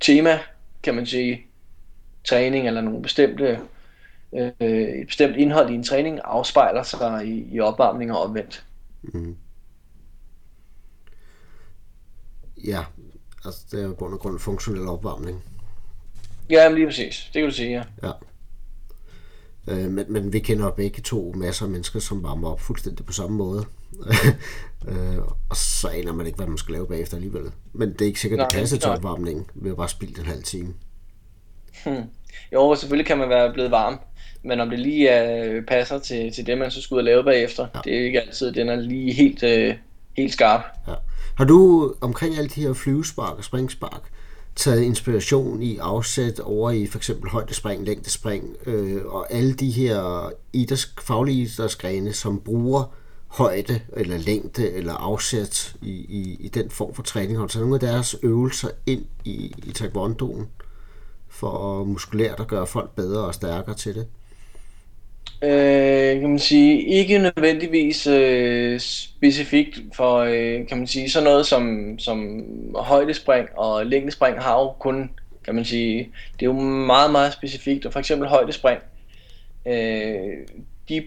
tema, 0.00 0.38
kan 0.82 0.94
man 0.94 1.06
sige, 1.06 1.46
træning 2.24 2.66
eller 2.66 2.80
nogle 2.80 3.02
bestemte 3.02 3.60
øh, 4.34 4.52
et 4.60 5.06
bestemt 5.06 5.36
indhold 5.36 5.70
i 5.70 5.74
en 5.74 5.84
træning 5.84 6.20
afspejler 6.24 6.82
sig 6.82 7.26
i, 7.26 7.54
i 7.54 7.60
opvarmning 7.60 8.12
og 8.12 8.22
omvendt. 8.22 8.64
Mm. 9.02 9.36
Ja, 12.64 12.84
altså 13.44 13.60
det 13.70 13.82
er 13.82 13.86
jo 13.86 13.94
grund 13.98 14.14
og 14.14 14.20
grund 14.20 14.38
funktionel 14.38 14.88
opvarmning. 14.88 15.44
Ja, 16.50 16.68
lige 16.68 16.86
præcis. 16.86 17.30
Det 17.32 17.40
kan 17.42 17.50
du 17.50 17.54
sige, 17.54 17.70
ja. 17.70 18.08
ja. 18.08 18.12
Øh, 19.70 19.90
men, 19.90 20.04
men 20.08 20.32
vi 20.32 20.38
kender 20.38 20.70
begge 20.70 21.02
to 21.02 21.32
masser 21.36 21.64
af 21.64 21.70
mennesker, 21.70 22.00
som 22.00 22.22
varmer 22.22 22.48
op 22.48 22.60
fuldstændig 22.60 23.06
på 23.06 23.12
samme 23.12 23.36
måde. 23.36 23.64
øh, 24.88 25.18
og 25.48 25.56
så 25.56 25.88
aner 25.88 26.12
man 26.12 26.26
ikke, 26.26 26.36
hvad 26.36 26.46
man 26.46 26.58
skal 26.58 26.72
lave 26.72 26.86
bagefter 26.86 27.16
alligevel. 27.16 27.42
Men 27.72 27.92
det 27.92 28.00
er 28.00 28.06
ikke 28.06 28.20
sikkert, 28.20 28.40
at 28.40 28.50
det 28.50 28.58
passer 28.58 28.78
til 28.78 28.90
opvarmningen. 28.90 29.46
Vi 29.54 29.68
har 29.68 29.76
bare 29.76 29.88
spildt 29.88 30.18
en 30.18 30.26
halv 30.26 30.42
time. 30.42 30.74
Hmm. 31.84 32.02
Jo, 32.52 32.74
selvfølgelig 32.74 33.06
kan 33.06 33.18
man 33.18 33.28
være 33.28 33.52
blevet 33.52 33.70
varm. 33.70 34.00
Men 34.42 34.60
om 34.60 34.70
det 34.70 34.78
lige 34.78 35.08
er, 35.08 35.60
passer 35.68 35.98
til, 35.98 36.32
til 36.32 36.46
det, 36.46 36.58
man 36.58 36.70
så 36.70 36.82
skal 36.82 36.94
ud 36.94 36.98
og 36.98 37.04
lave 37.04 37.24
bagefter, 37.24 37.66
ja. 37.74 37.80
det 37.84 37.96
er 37.96 38.04
ikke 38.04 38.20
altid, 38.20 38.52
den 38.52 38.68
er 38.68 38.76
lige 38.76 39.12
helt, 39.12 39.42
øh, 39.42 39.74
helt 40.16 40.32
skarp. 40.32 40.60
Ja. 40.88 40.94
Har 41.36 41.44
du 41.44 41.94
omkring 42.00 42.36
alle 42.36 42.48
de 42.48 42.60
her 42.60 42.72
flyvespark 42.72 43.38
og 43.38 43.44
springspark 43.44 44.10
taget 44.58 44.82
inspiration 44.82 45.62
i 45.62 45.76
afsæt 45.76 46.40
over 46.40 46.70
i 46.70 46.86
for 46.86 46.98
eksempel 46.98 47.30
højdespring, 47.30 47.84
længdespring 47.84 48.56
øh, 48.66 49.04
og 49.06 49.32
alle 49.32 49.54
de 49.54 49.70
her 49.70 50.30
idræts, 50.52 50.94
faglige 51.00 51.42
idrætsgrene, 51.42 52.12
som 52.12 52.40
bruger 52.40 52.94
højde 53.28 53.80
eller 53.92 54.18
længde 54.18 54.70
eller 54.72 54.94
afsæt 54.94 55.76
i, 55.82 55.90
i, 55.90 56.36
i 56.40 56.48
den 56.48 56.70
form 56.70 56.94
for 56.94 57.02
træning? 57.02 57.38
Har 57.38 57.46
du 57.46 57.52
taget 57.52 57.66
nogle 57.66 57.76
af 57.76 57.80
deres 57.80 58.16
øvelser 58.22 58.68
ind 58.86 59.04
i, 59.24 59.54
i 59.64 59.72
taekwondoen 59.72 60.48
for 61.28 61.80
at 61.80 61.86
muskulært 61.86 62.40
at 62.40 62.48
gøre 62.48 62.66
folk 62.66 62.94
bedre 62.94 63.24
og 63.24 63.34
stærkere 63.34 63.74
til 63.74 63.94
det? 63.94 64.06
Øh, 65.42 66.20
kan 66.20 66.28
man 66.28 66.38
sige, 66.38 66.82
ikke 66.82 67.18
nødvendigvis 67.18 68.06
øh, 68.06 68.80
specifikt 68.80 69.80
for, 69.94 70.18
øh, 70.18 70.66
kan 70.68 70.78
man 70.78 70.86
sige, 70.86 71.10
sådan 71.10 71.24
noget 71.24 71.46
som, 71.46 71.94
som 71.98 72.40
højdespring 72.76 73.48
og 73.56 73.86
længdespring 73.86 74.42
har 74.42 74.60
jo 74.60 74.70
kun, 74.70 75.10
kan 75.44 75.54
man 75.54 75.64
sige, 75.64 75.98
det 76.32 76.42
er 76.42 76.46
jo 76.46 76.52
meget, 76.52 77.12
meget 77.12 77.32
specifikt, 77.32 77.86
og 77.86 77.92
for 77.92 77.98
eksempel 77.98 78.28
højdespring, 78.28 78.80
øh, 79.66 80.36
de, 80.88 81.02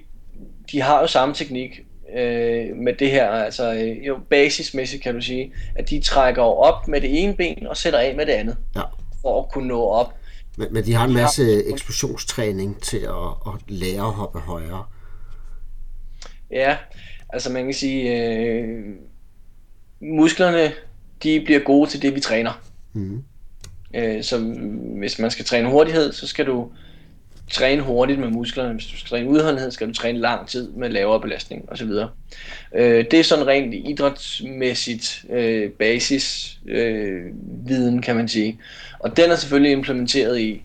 de 0.71 0.81
har 0.81 1.01
jo 1.01 1.07
samme 1.07 1.35
teknik 1.35 1.79
øh, 2.15 2.75
med 2.75 2.93
det 2.93 3.11
her, 3.11 3.29
altså 3.29 3.71
jo 4.07 4.19
basismæssigt 4.29 5.03
kan 5.03 5.15
du 5.15 5.21
sige, 5.21 5.53
at 5.75 5.89
de 5.89 6.01
trækker 6.01 6.41
op 6.41 6.87
med 6.87 7.01
det 7.01 7.23
ene 7.23 7.33
ben 7.33 7.67
og 7.67 7.77
sætter 7.77 7.99
af 7.99 8.15
med 8.15 8.25
det 8.25 8.33
andet. 8.33 8.57
Ja. 8.75 8.81
for 9.21 9.39
at 9.39 9.49
kunne 9.49 9.67
nå 9.67 9.83
op. 9.83 10.13
Men, 10.57 10.67
men 10.71 10.85
de 10.85 10.93
har 10.93 11.05
en 11.05 11.13
masse 11.13 11.65
eksplosionstræning 11.65 12.81
til 12.81 12.97
at, 12.97 13.29
at 13.47 13.53
lære 13.67 14.07
at 14.07 14.13
hoppe 14.13 14.39
højere. 14.39 14.85
Ja, 16.51 16.77
altså 17.29 17.51
man 17.51 17.65
kan 17.65 17.73
sige, 17.73 18.25
øh, 18.25 18.95
musklerne, 20.01 20.73
de 21.23 21.41
bliver 21.45 21.59
gode 21.59 21.89
til 21.89 22.01
det, 22.01 22.15
vi 22.15 22.19
træner. 22.19 22.61
Mm. 22.93 23.23
Øh, 23.95 24.23
så 24.23 24.39
hvis 24.97 25.19
man 25.19 25.31
skal 25.31 25.45
træne 25.45 25.69
hurtighed, 25.69 26.13
så 26.13 26.27
skal 26.27 26.45
du 26.45 26.71
træne 27.51 27.81
hurtigt 27.81 28.19
med 28.19 28.27
musklerne. 28.27 28.73
Hvis 28.73 28.85
du 28.85 28.97
skal 28.97 29.09
træne 29.09 29.29
udholdenhed, 29.29 29.71
skal 29.71 29.87
du 29.87 29.93
træne 29.93 30.19
lang 30.19 30.47
tid 30.47 30.71
med 30.71 30.89
lavere 30.89 31.21
belastning 31.21 31.71
osv. 31.71 31.89
Øh, 32.75 33.05
det 33.11 33.13
er 33.13 33.23
sådan 33.23 33.47
rent 33.47 33.73
idrætsmæssigt 33.73 35.25
øh, 35.29 35.69
basis 35.71 36.57
øh, 36.67 37.21
viden, 37.67 38.01
kan 38.01 38.15
man 38.15 38.27
sige. 38.27 38.59
Og 38.99 39.17
den 39.17 39.31
er 39.31 39.35
selvfølgelig 39.35 39.71
implementeret 39.71 40.39
i, 40.39 40.61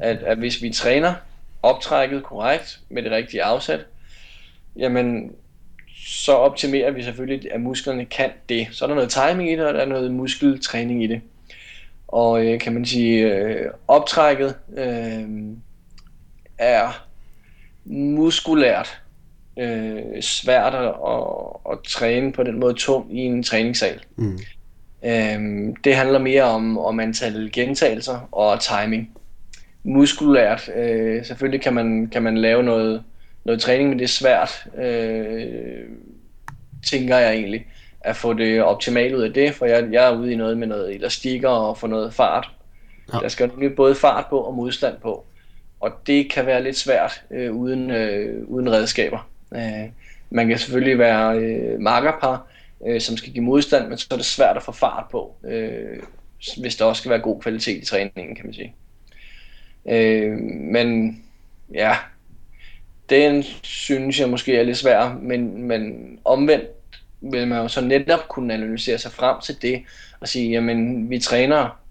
at, 0.00 0.16
at 0.16 0.38
hvis 0.38 0.62
vi 0.62 0.70
træner 0.70 1.14
optrækket 1.62 2.22
korrekt 2.22 2.80
med 2.88 3.02
det 3.02 3.10
rigtige 3.10 3.42
afsæt, 3.42 3.80
jamen 4.76 5.32
så 6.06 6.32
optimerer 6.32 6.90
vi 6.90 7.02
selvfølgelig, 7.02 7.52
at 7.52 7.60
musklerne 7.60 8.04
kan 8.04 8.30
det. 8.48 8.68
Så 8.72 8.84
er 8.84 8.86
der 8.86 8.94
noget 8.94 9.10
timing 9.10 9.50
i 9.50 9.56
det, 9.56 9.66
og 9.66 9.74
der 9.74 9.80
er 9.80 9.86
noget 9.86 10.12
muskeltræning 10.12 11.04
i 11.04 11.06
det. 11.06 11.20
Og 12.08 12.46
øh, 12.46 12.60
kan 12.60 12.72
man 12.74 12.84
sige, 12.84 13.34
øh, 13.34 13.70
optrækket 13.88 14.54
øh, 14.76 15.24
er 16.58 17.06
muskulært 17.84 19.00
øh, 19.58 20.22
svært 20.22 20.74
at, 20.74 20.94
at, 21.72 21.78
træne 21.84 22.32
på 22.32 22.42
den 22.42 22.60
måde 22.60 22.74
tung 22.74 23.18
i 23.18 23.20
en 23.20 23.42
træningssal. 23.42 24.00
Mm. 24.16 24.38
Øh, 25.04 25.74
det 25.84 25.96
handler 25.96 26.18
mere 26.18 26.42
om, 26.42 26.78
om 26.78 27.00
antal 27.00 27.50
gentagelser 27.52 28.28
og 28.32 28.60
timing. 28.60 29.10
Muskulært, 29.82 30.70
øh, 30.76 31.24
selvfølgelig 31.24 31.60
kan 31.60 31.74
man, 31.74 32.08
kan 32.12 32.22
man 32.22 32.38
lave 32.38 32.62
noget, 32.62 33.02
noget 33.44 33.60
træning, 33.60 33.88
men 33.88 33.98
det 33.98 34.04
er 34.04 34.08
svært, 34.08 34.66
øh, 34.76 35.88
tænker 36.90 37.16
jeg 37.16 37.34
egentlig, 37.34 37.66
at 38.00 38.16
få 38.16 38.32
det 38.32 38.62
optimalt 38.62 39.14
ud 39.14 39.22
af 39.22 39.32
det, 39.32 39.54
for 39.54 39.66
jeg, 39.66 39.88
jeg 39.92 40.06
er 40.06 40.16
ude 40.16 40.32
i 40.32 40.36
noget 40.36 40.58
med 40.58 40.66
noget 40.66 40.94
elastikker 40.94 41.48
og 41.48 41.78
få 41.78 41.86
noget 41.86 42.14
fart. 42.14 42.50
Ja. 43.12 43.18
Der 43.18 43.28
skal 43.28 43.70
både 43.76 43.94
fart 43.94 44.26
på 44.30 44.38
og 44.38 44.54
modstand 44.54 44.96
på 45.02 45.24
og 45.84 45.92
det 46.06 46.30
kan 46.30 46.46
være 46.46 46.62
lidt 46.62 46.76
svært 46.76 47.22
øh, 47.30 47.52
uden, 47.52 47.90
øh, 47.90 48.44
uden 48.48 48.72
redskaber. 48.72 49.28
Øh, 49.54 49.88
man 50.30 50.48
kan 50.48 50.58
selvfølgelig 50.58 50.98
være 50.98 51.38
øh, 51.38 51.80
markerpar, 51.80 52.46
øh, 52.86 53.00
som 53.00 53.16
skal 53.16 53.32
give 53.32 53.44
modstand, 53.44 53.88
men 53.88 53.98
så 53.98 54.06
er 54.10 54.16
det 54.16 54.26
svært 54.26 54.56
at 54.56 54.62
få 54.62 54.72
fart 54.72 55.04
på, 55.10 55.34
øh, 55.44 56.02
hvis 56.60 56.76
der 56.76 56.84
også 56.84 57.00
skal 57.00 57.10
være 57.10 57.20
god 57.20 57.40
kvalitet 57.40 57.82
i 57.82 57.84
træningen, 57.84 58.36
kan 58.36 58.46
man 58.46 58.54
sige. 58.54 58.74
Øh, 59.88 60.32
men 60.72 61.18
ja, 61.74 61.96
den 63.10 63.42
synes 63.62 64.20
jeg 64.20 64.30
måske 64.30 64.56
er 64.56 64.62
lidt 64.62 64.78
svær, 64.78 65.18
men, 65.22 65.62
men 65.62 65.92
omvendt 66.24 66.68
vil 67.20 67.48
man 67.48 67.62
jo 67.62 67.68
så 67.68 67.80
netop 67.80 68.28
kunne 68.28 68.54
analysere 68.54 68.98
sig 68.98 69.12
frem 69.12 69.40
til 69.40 69.62
det, 69.62 69.82
og 70.20 70.28
sige, 70.28 70.50
jamen 70.50 71.10
vi 71.10 71.18
træner 71.18 71.83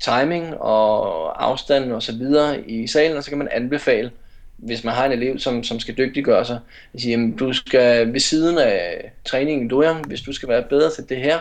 timing 0.00 0.54
og 0.60 1.44
afstand 1.44 1.92
og 1.92 2.02
så 2.02 2.12
videre 2.12 2.70
i 2.70 2.86
salen, 2.86 3.16
og 3.16 3.24
så 3.24 3.30
kan 3.30 3.38
man 3.38 3.48
anbefale, 3.52 4.10
hvis 4.56 4.84
man 4.84 4.94
har 4.94 5.06
en 5.06 5.12
elev, 5.12 5.38
som, 5.38 5.64
som 5.64 5.80
skal 5.80 5.96
dygtiggøre 5.98 6.44
sig, 6.44 6.58
at 6.94 7.00
sige, 7.00 7.10
jamen, 7.10 7.36
du 7.36 7.52
skal 7.52 8.12
ved 8.12 8.20
siden 8.20 8.58
af 8.58 9.12
træningen 9.24 9.66
i 9.66 9.68
Dojang, 9.68 10.06
hvis 10.06 10.20
du 10.20 10.32
skal 10.32 10.48
være 10.48 10.62
bedre 10.62 10.90
til 10.90 11.08
det 11.08 11.16
her, 11.16 11.38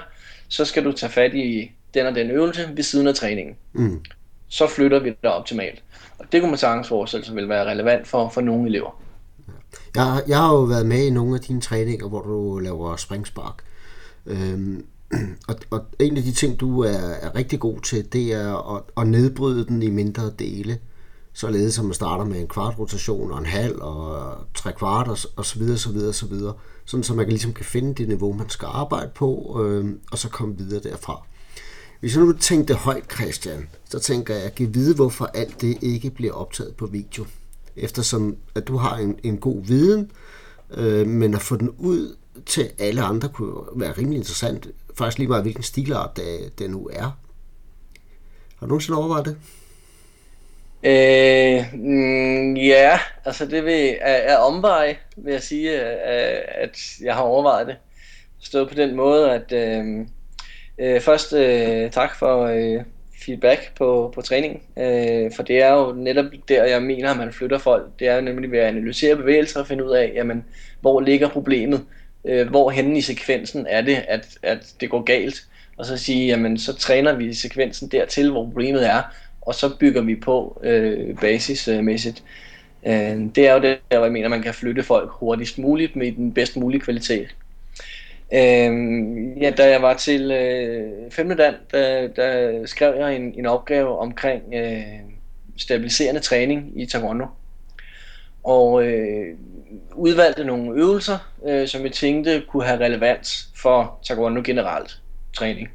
så 0.47 0.65
skal 0.65 0.85
du 0.85 0.91
tage 0.91 1.11
fat 1.11 1.33
i 1.33 1.71
den 1.93 2.05
og 2.05 2.15
den 2.15 2.31
øvelse 2.31 2.69
ved 2.73 2.83
siden 2.83 3.07
af 3.07 3.15
træningen. 3.15 3.55
Mm. 3.73 4.03
Så 4.49 4.67
flytter 4.67 4.99
vi 4.99 5.09
det 5.09 5.29
optimalt. 5.29 5.83
Og 6.19 6.25
det 6.31 6.41
kunne 6.41 6.51
man 6.51 6.57
sagtens 6.57 6.87
forestille 6.87 7.25
sig 7.25 7.35
vil 7.35 7.49
være 7.49 7.65
relevant 7.65 8.07
for, 8.07 8.29
for 8.29 8.41
nogle 8.41 8.69
elever. 8.69 9.01
Jeg, 9.95 10.21
jeg 10.27 10.37
har 10.37 10.53
jo 10.53 10.61
været 10.61 10.85
med 10.85 11.05
i 11.05 11.09
nogle 11.09 11.35
af 11.35 11.41
dine 11.41 11.61
træninger, 11.61 12.07
hvor 12.07 12.21
du 12.21 12.59
laver 12.59 12.95
springspark. 12.95 13.63
Øhm, 14.25 14.85
og, 15.47 15.55
og 15.69 15.85
en 15.99 16.17
af 16.17 16.23
de 16.23 16.31
ting, 16.31 16.59
du 16.59 16.79
er, 16.81 16.89
er 16.97 17.35
rigtig 17.35 17.59
god 17.59 17.79
til, 17.79 18.13
det 18.13 18.33
er 18.33 18.75
at, 18.75 18.83
at 18.97 19.07
nedbryde 19.07 19.65
den 19.65 19.83
i 19.83 19.89
mindre 19.89 20.31
dele. 20.39 20.77
Således 21.33 21.73
som 21.73 21.85
man 21.85 21.93
starter 21.93 22.25
med 22.25 22.39
en 22.39 22.47
kvart 22.47 22.79
rotation 22.79 23.31
og 23.31 23.39
en 23.39 23.45
halv 23.45 23.81
og 23.81 24.33
tre 24.53 24.73
kvart 24.73 25.07
og, 25.07 25.17
og 25.35 25.45
så 25.45 25.59
videre, 25.59 25.77
så 25.77 25.91
videre, 25.91 26.13
så 26.13 26.25
videre. 26.25 26.53
Sådan 26.85 27.03
så 27.03 27.13
man 27.13 27.25
kan 27.25 27.31
ligesom 27.31 27.53
kan 27.53 27.65
finde 27.65 27.93
det 27.93 28.07
niveau, 28.07 28.33
man 28.33 28.49
skal 28.49 28.67
arbejde 28.71 29.11
på, 29.15 29.61
øh, 29.65 29.85
og 30.11 30.17
så 30.17 30.29
komme 30.29 30.57
videre 30.57 30.83
derfra. 30.83 31.23
Hvis 31.99 32.15
jeg 32.15 32.25
nu 32.25 32.33
tænkte 32.33 32.73
højt, 32.73 33.13
Christian, 33.13 33.69
så 33.89 33.99
tænker 33.99 34.35
jeg, 34.35 34.43
at 34.43 34.73
vide, 34.73 34.95
hvorfor 34.95 35.25
alt 35.25 35.61
det 35.61 35.77
ikke 35.81 36.09
bliver 36.09 36.33
optaget 36.33 36.75
på 36.75 36.85
video. 36.85 37.25
Eftersom 37.75 38.35
at 38.55 38.67
du 38.67 38.77
har 38.77 38.97
en, 38.97 39.15
en 39.23 39.37
god 39.37 39.63
viden, 39.63 40.11
øh, 40.73 41.07
men 41.07 41.33
at 41.33 41.41
få 41.41 41.55
den 41.55 41.69
ud 41.69 42.15
til 42.45 42.69
alle 42.79 43.01
andre 43.01 43.29
kunne 43.29 43.55
være 43.75 43.91
rimelig 43.91 44.17
interessant. 44.17 44.67
Faktisk 44.97 45.17
lige 45.17 45.27
meget, 45.27 45.43
hvilken 45.43 45.63
stilart 45.63 46.15
det, 46.15 46.59
det 46.59 46.69
nu 46.69 46.89
er. 46.93 47.17
Har 48.59 48.61
du 48.61 48.67
nogensinde 48.67 48.99
overvejet 48.99 49.25
det? 49.25 49.37
Øh, 50.83 51.65
mm, 51.73 52.55
ja, 52.55 52.99
altså 53.25 53.45
det 53.45 53.65
vil, 53.65 53.97
er, 54.01 54.13
er 54.13 54.37
omvej, 54.37 54.97
vil 55.17 55.31
jeg 55.31 55.43
sige, 55.43 55.71
øh, 55.71 55.91
øh, 55.91 56.41
at 56.47 56.77
jeg 57.03 57.15
har 57.15 57.21
overvejet 57.21 57.67
det. 57.67 57.75
Stået 58.39 58.69
på 58.69 58.73
den 58.73 58.95
måde, 58.95 59.31
at 59.31 59.51
øh, 59.51 60.05
øh, 60.77 61.01
først 61.01 61.33
øh, 61.33 61.91
tak 61.91 62.15
for 62.15 62.43
øh, 62.43 62.83
feedback 63.25 63.75
på, 63.77 64.11
på 64.15 64.21
træning, 64.21 64.63
øh, 64.77 65.31
for 65.35 65.43
det 65.43 65.61
er 65.61 65.73
jo 65.73 65.93
netop 65.93 66.25
der, 66.47 66.63
jeg 66.63 66.81
mener, 66.81 67.11
at 67.11 67.17
man 67.17 67.33
flytter 67.33 67.57
folk. 67.57 67.99
Det 67.99 68.07
er 68.07 68.15
jo 68.15 68.21
nemlig 68.21 68.51
ved 68.51 68.59
at 68.59 68.67
analysere 68.67 69.15
bevægelser 69.15 69.59
og 69.59 69.67
finde 69.67 69.85
ud 69.85 69.91
af, 69.91 70.11
jamen, 70.15 70.45
hvor 70.81 71.01
ligger 71.01 71.29
problemet, 71.29 71.85
øh, 72.27 72.49
hvor 72.49 72.71
henne 72.71 72.97
i 72.97 73.01
sekvensen 73.01 73.65
er 73.69 73.81
det, 73.81 74.05
at, 74.07 74.27
at 74.43 74.73
det 74.81 74.89
går 74.89 75.01
galt, 75.01 75.43
og 75.77 75.85
så 75.85 75.97
sige, 75.97 76.27
jamen 76.27 76.57
så 76.57 76.73
træner 76.73 77.15
vi 77.15 77.33
sekvensen 77.33 77.87
dertil, 77.87 78.31
hvor 78.31 78.43
problemet 78.43 78.87
er, 78.87 79.01
og 79.41 79.55
så 79.55 79.77
bygger 79.79 80.01
vi 80.01 80.15
på 80.15 80.61
øh, 80.63 81.15
basismæssigt. 81.15 82.23
Øh, 82.87 83.17
det 83.35 83.47
er 83.47 83.53
jo 83.53 83.61
det, 83.61 83.77
hvor 83.89 84.03
jeg 84.03 84.11
mener, 84.11 84.29
man 84.29 84.41
kan 84.41 84.53
flytte 84.53 84.83
folk 84.83 85.09
hurtigst 85.11 85.57
muligt 85.57 85.95
med 85.95 86.11
den 86.11 86.33
bedst 86.33 86.57
mulige 86.57 86.81
kvalitet. 86.81 87.35
Øh, 88.33 88.71
ja, 89.41 89.51
da 89.57 89.69
jeg 89.69 89.81
var 89.81 89.93
til 89.93 90.31
øh, 90.31 91.11
5. 91.11 91.37
Dan, 91.37 91.53
der, 91.71 92.07
der 92.07 92.65
skrev 92.65 92.95
jeg 92.99 93.15
en, 93.15 93.33
en 93.37 93.45
opgave 93.45 93.99
omkring 93.99 94.43
øh, 94.53 94.81
stabiliserende 95.57 96.21
træning 96.21 96.81
i 96.81 96.85
taekwondo. 96.85 97.25
Og 98.43 98.85
øh, 98.85 99.35
udvalgte 99.93 100.43
nogle 100.43 100.81
øvelser, 100.81 101.17
øh, 101.45 101.67
som 101.67 101.83
jeg 101.83 101.91
tænkte 101.91 102.43
kunne 102.49 102.63
have 102.63 102.85
relevans 102.85 103.49
for 103.55 103.99
taekwondo 104.03 104.41
generelt 104.45 105.01
træning. 105.33 105.69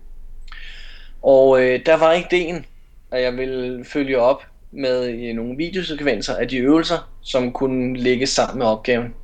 Og 1.22 1.62
øh, 1.62 1.86
der 1.86 1.96
var 1.96 2.12
ideen, 2.12 2.66
at 3.10 3.22
jeg 3.22 3.36
ville 3.36 3.84
følge 3.84 4.18
op 4.18 4.42
med 4.70 5.08
øh, 5.08 5.34
nogle 5.34 5.56
videosekvenser 5.56 6.36
af 6.36 6.48
de 6.48 6.56
øvelser, 6.56 7.10
som 7.22 7.52
kunne 7.52 7.96
ligge 7.96 8.26
sammen 8.26 8.58
med 8.58 8.66
opgaven. 8.66 9.14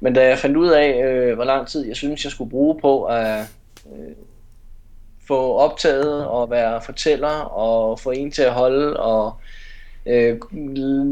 Men 0.00 0.14
da 0.14 0.26
jeg 0.26 0.38
fandt 0.38 0.56
ud 0.56 0.68
af, 0.68 1.04
øh, 1.04 1.34
hvor 1.34 1.44
lang 1.44 1.68
tid 1.68 1.86
jeg 1.86 1.96
synes, 1.96 2.24
jeg 2.24 2.32
skulle 2.32 2.50
bruge 2.50 2.80
på 2.80 3.04
at 3.04 3.40
øh, 3.86 4.14
få 5.28 5.52
optaget 5.52 6.26
og 6.26 6.50
være 6.50 6.82
fortæller 6.82 7.40
og 7.40 8.00
få 8.00 8.10
en 8.10 8.30
til 8.30 8.42
at 8.42 8.52
holde 8.52 8.96
og 8.96 9.36
øh, 10.06 10.38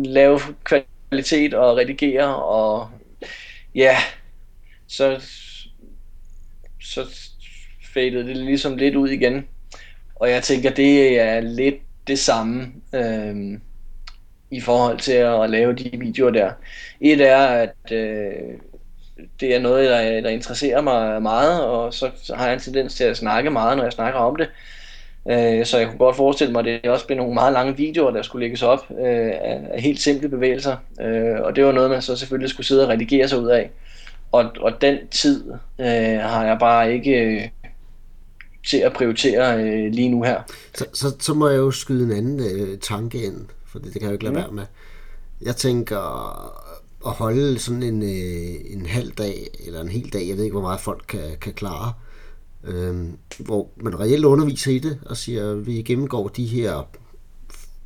lave 0.04 0.40
kvalitet 0.64 0.95
kvalitet 1.08 1.54
og 1.54 1.76
redigere 1.76 2.36
og 2.36 2.88
ja, 3.74 3.96
så, 4.86 5.20
så 6.80 7.06
fadede 7.94 8.28
det 8.28 8.36
ligesom 8.36 8.76
lidt 8.76 8.94
ud 8.96 9.08
igen. 9.08 9.46
Og 10.14 10.30
jeg 10.30 10.42
tænker, 10.42 10.70
det 10.70 11.20
er 11.20 11.40
lidt 11.40 11.76
det 12.06 12.18
samme 12.18 12.72
øh, 12.94 13.60
i 14.50 14.60
forhold 14.60 14.98
til 14.98 15.12
at 15.12 15.50
lave 15.50 15.72
de 15.72 15.98
videoer 15.98 16.30
der. 16.30 16.52
Et 17.00 17.20
er, 17.20 17.46
at 17.46 17.92
øh, 17.92 18.58
det 19.40 19.54
er 19.54 19.60
noget, 19.60 19.90
der, 19.90 20.20
der 20.20 20.28
interesserer 20.28 20.80
mig 20.80 21.22
meget, 21.22 21.64
og 21.64 21.94
så, 21.94 22.10
så 22.22 22.34
har 22.34 22.44
jeg 22.44 22.54
en 22.54 22.60
tendens 22.60 22.94
til 22.94 23.04
at 23.04 23.16
snakke 23.16 23.50
meget, 23.50 23.76
når 23.76 23.84
jeg 23.84 23.92
snakker 23.92 24.20
om 24.20 24.36
det. 24.36 24.48
Øh, 25.30 25.66
så 25.66 25.78
jeg 25.78 25.88
kunne 25.88 25.98
godt 25.98 26.16
forestille 26.16 26.52
mig, 26.52 26.60
at 26.60 26.82
det 26.82 26.90
også 26.90 27.06
blev 27.06 27.18
nogle 27.18 27.34
meget 27.34 27.52
lange 27.52 27.76
videoer, 27.76 28.10
der 28.10 28.22
skulle 28.22 28.44
lægges 28.44 28.62
op 28.62 28.86
øh, 28.90 29.30
af 29.70 29.80
helt 29.82 30.00
simple 30.00 30.28
bevægelser. 30.28 30.76
Øh, 31.00 31.40
og 31.40 31.56
det 31.56 31.64
var 31.64 31.72
noget, 31.72 31.90
man 31.90 32.02
så 32.02 32.16
selvfølgelig 32.16 32.50
skulle 32.50 32.66
sidde 32.66 32.82
og 32.82 32.88
redigere 32.88 33.28
sig 33.28 33.38
ud 33.40 33.48
af. 33.48 33.70
Og, 34.32 34.50
og 34.60 34.80
den 34.80 34.98
tid 35.10 35.44
øh, 35.80 35.86
har 36.20 36.44
jeg 36.44 36.56
bare 36.60 36.94
ikke 36.94 37.10
øh, 37.10 37.42
til 38.66 38.76
at 38.76 38.92
prioritere 38.92 39.62
øh, 39.62 39.92
lige 39.92 40.08
nu 40.08 40.22
her. 40.22 40.40
Så, 40.74 40.84
så, 40.94 41.06
så 41.20 41.34
må 41.34 41.48
jeg 41.48 41.56
jo 41.56 41.70
skyde 41.70 42.04
en 42.04 42.12
anden 42.12 42.40
øh, 42.40 42.78
tanke 42.78 43.22
ind, 43.22 43.46
for 43.66 43.78
det, 43.78 43.86
det 43.86 43.94
kan 43.94 44.02
jeg 44.02 44.08
jo 44.08 44.12
ikke 44.12 44.24
lade 44.24 44.34
mm. 44.34 44.40
være 44.40 44.52
med. 44.52 44.64
Jeg 45.42 45.56
tænker 45.56 45.98
at 47.06 47.12
holde 47.12 47.58
sådan 47.58 47.82
en, 47.82 48.02
øh, 48.02 48.72
en 48.72 48.86
halv 48.86 49.10
dag, 49.10 49.46
eller 49.66 49.80
en 49.80 49.88
hel 49.88 50.12
dag, 50.12 50.28
jeg 50.28 50.36
ved 50.36 50.44
ikke, 50.44 50.54
hvor 50.54 50.68
meget 50.68 50.80
folk 50.80 51.04
kan, 51.08 51.36
kan 51.40 51.52
klare, 51.52 51.88
øh, 51.88 52.05
hvor 53.38 53.70
man 53.76 54.00
reelt 54.00 54.24
underviser 54.24 54.72
i 54.72 54.78
det 54.78 54.98
og 55.06 55.16
siger, 55.16 55.52
at 55.52 55.66
vi 55.66 55.82
gennemgår 55.82 56.28
de 56.28 56.46
her 56.46 56.88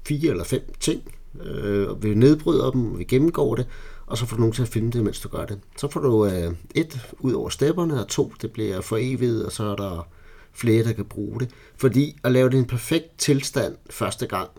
fire 0.07 0.31
eller 0.31 0.45
fem 0.45 0.73
ting, 0.81 1.03
øh, 1.43 1.89
og 1.89 2.03
vi 2.03 2.15
nedbryder 2.15 2.71
dem, 2.71 2.99
vi 2.99 3.05
gennemgår 3.05 3.55
det, 3.55 3.67
og 4.07 4.19
så 4.19 4.27
får 4.27 4.37
du 4.37 4.41
nogen 4.41 4.55
til 4.55 4.63
at 4.63 4.69
finde 4.69 4.93
det, 4.93 5.05
mens 5.05 5.21
du 5.21 5.29
gør 5.29 5.45
det. 5.45 5.61
Så 5.77 5.89
får 5.89 6.01
du 6.01 6.27
øh, 6.27 6.55
et 6.75 7.01
ud 7.21 7.33
over 7.33 7.49
stepperne, 7.49 8.01
og 8.01 8.09
to, 8.09 8.33
det 8.43 8.53
bliver 8.53 8.81
for 8.81 8.97
evigt, 9.01 9.43
og 9.43 9.53
så 9.53 9.65
er 9.65 9.77
der 9.77 10.09
flere, 10.53 10.85
der 10.85 10.93
kan 10.93 11.05
bruge 11.05 11.41
det. 11.41 11.51
Fordi 11.77 12.19
at 12.25 12.33
lave 12.33 12.51
det 12.51 12.57
i 12.57 12.59
en 12.59 12.67
perfekt 12.67 13.19
tilstand 13.19 13.77
første 13.91 14.27
gang, 14.27 14.51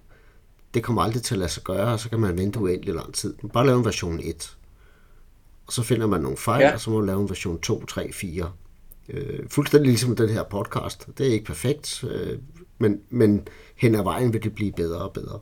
det 0.74 0.84
kommer 0.84 1.02
aldrig 1.02 1.24
til 1.24 1.36
at 1.36 1.40
lade 1.40 1.52
sig 1.52 1.64
gøre, 1.64 1.94
og 1.94 2.00
så 2.00 2.10
kan 2.10 2.20
man 2.20 2.38
vente 2.38 2.60
uendelig 2.60 2.94
lang 2.94 3.14
tid. 3.14 3.34
Man 3.44 3.50
bare 3.50 3.66
lave 3.66 3.78
en 3.78 3.86
version 3.86 4.20
1. 4.24 4.58
Og 5.68 5.74
så 5.74 5.84
finder 5.84 6.08
man 6.08 6.22
nogle 6.22 6.38
fejl, 6.38 6.62
ja. 6.62 6.74
og 6.74 6.80
så 6.80 6.90
må 6.90 6.98
man 6.98 7.06
lave 7.06 7.22
en 7.22 7.30
version 7.30 7.60
2, 7.60 7.86
3, 7.86 8.12
4. 8.14 8.52
Øh, 9.10 9.40
fuldstændig 9.50 9.88
ligesom 9.88 10.16
den 10.16 10.30
her 10.30 10.44
podcast. 10.44 11.08
Det 11.18 11.28
er 11.28 11.32
ikke 11.32 11.46
perfekt, 11.46 12.04
øh, 12.04 12.40
men, 12.78 13.02
men 13.10 13.48
hen 13.76 13.96
ad 13.96 14.04
vejen 14.04 14.34
vil 14.34 14.44
det 14.44 14.56
blive 14.56 14.72
bedre 14.72 15.02
og 15.02 15.14
bedre. 15.14 15.40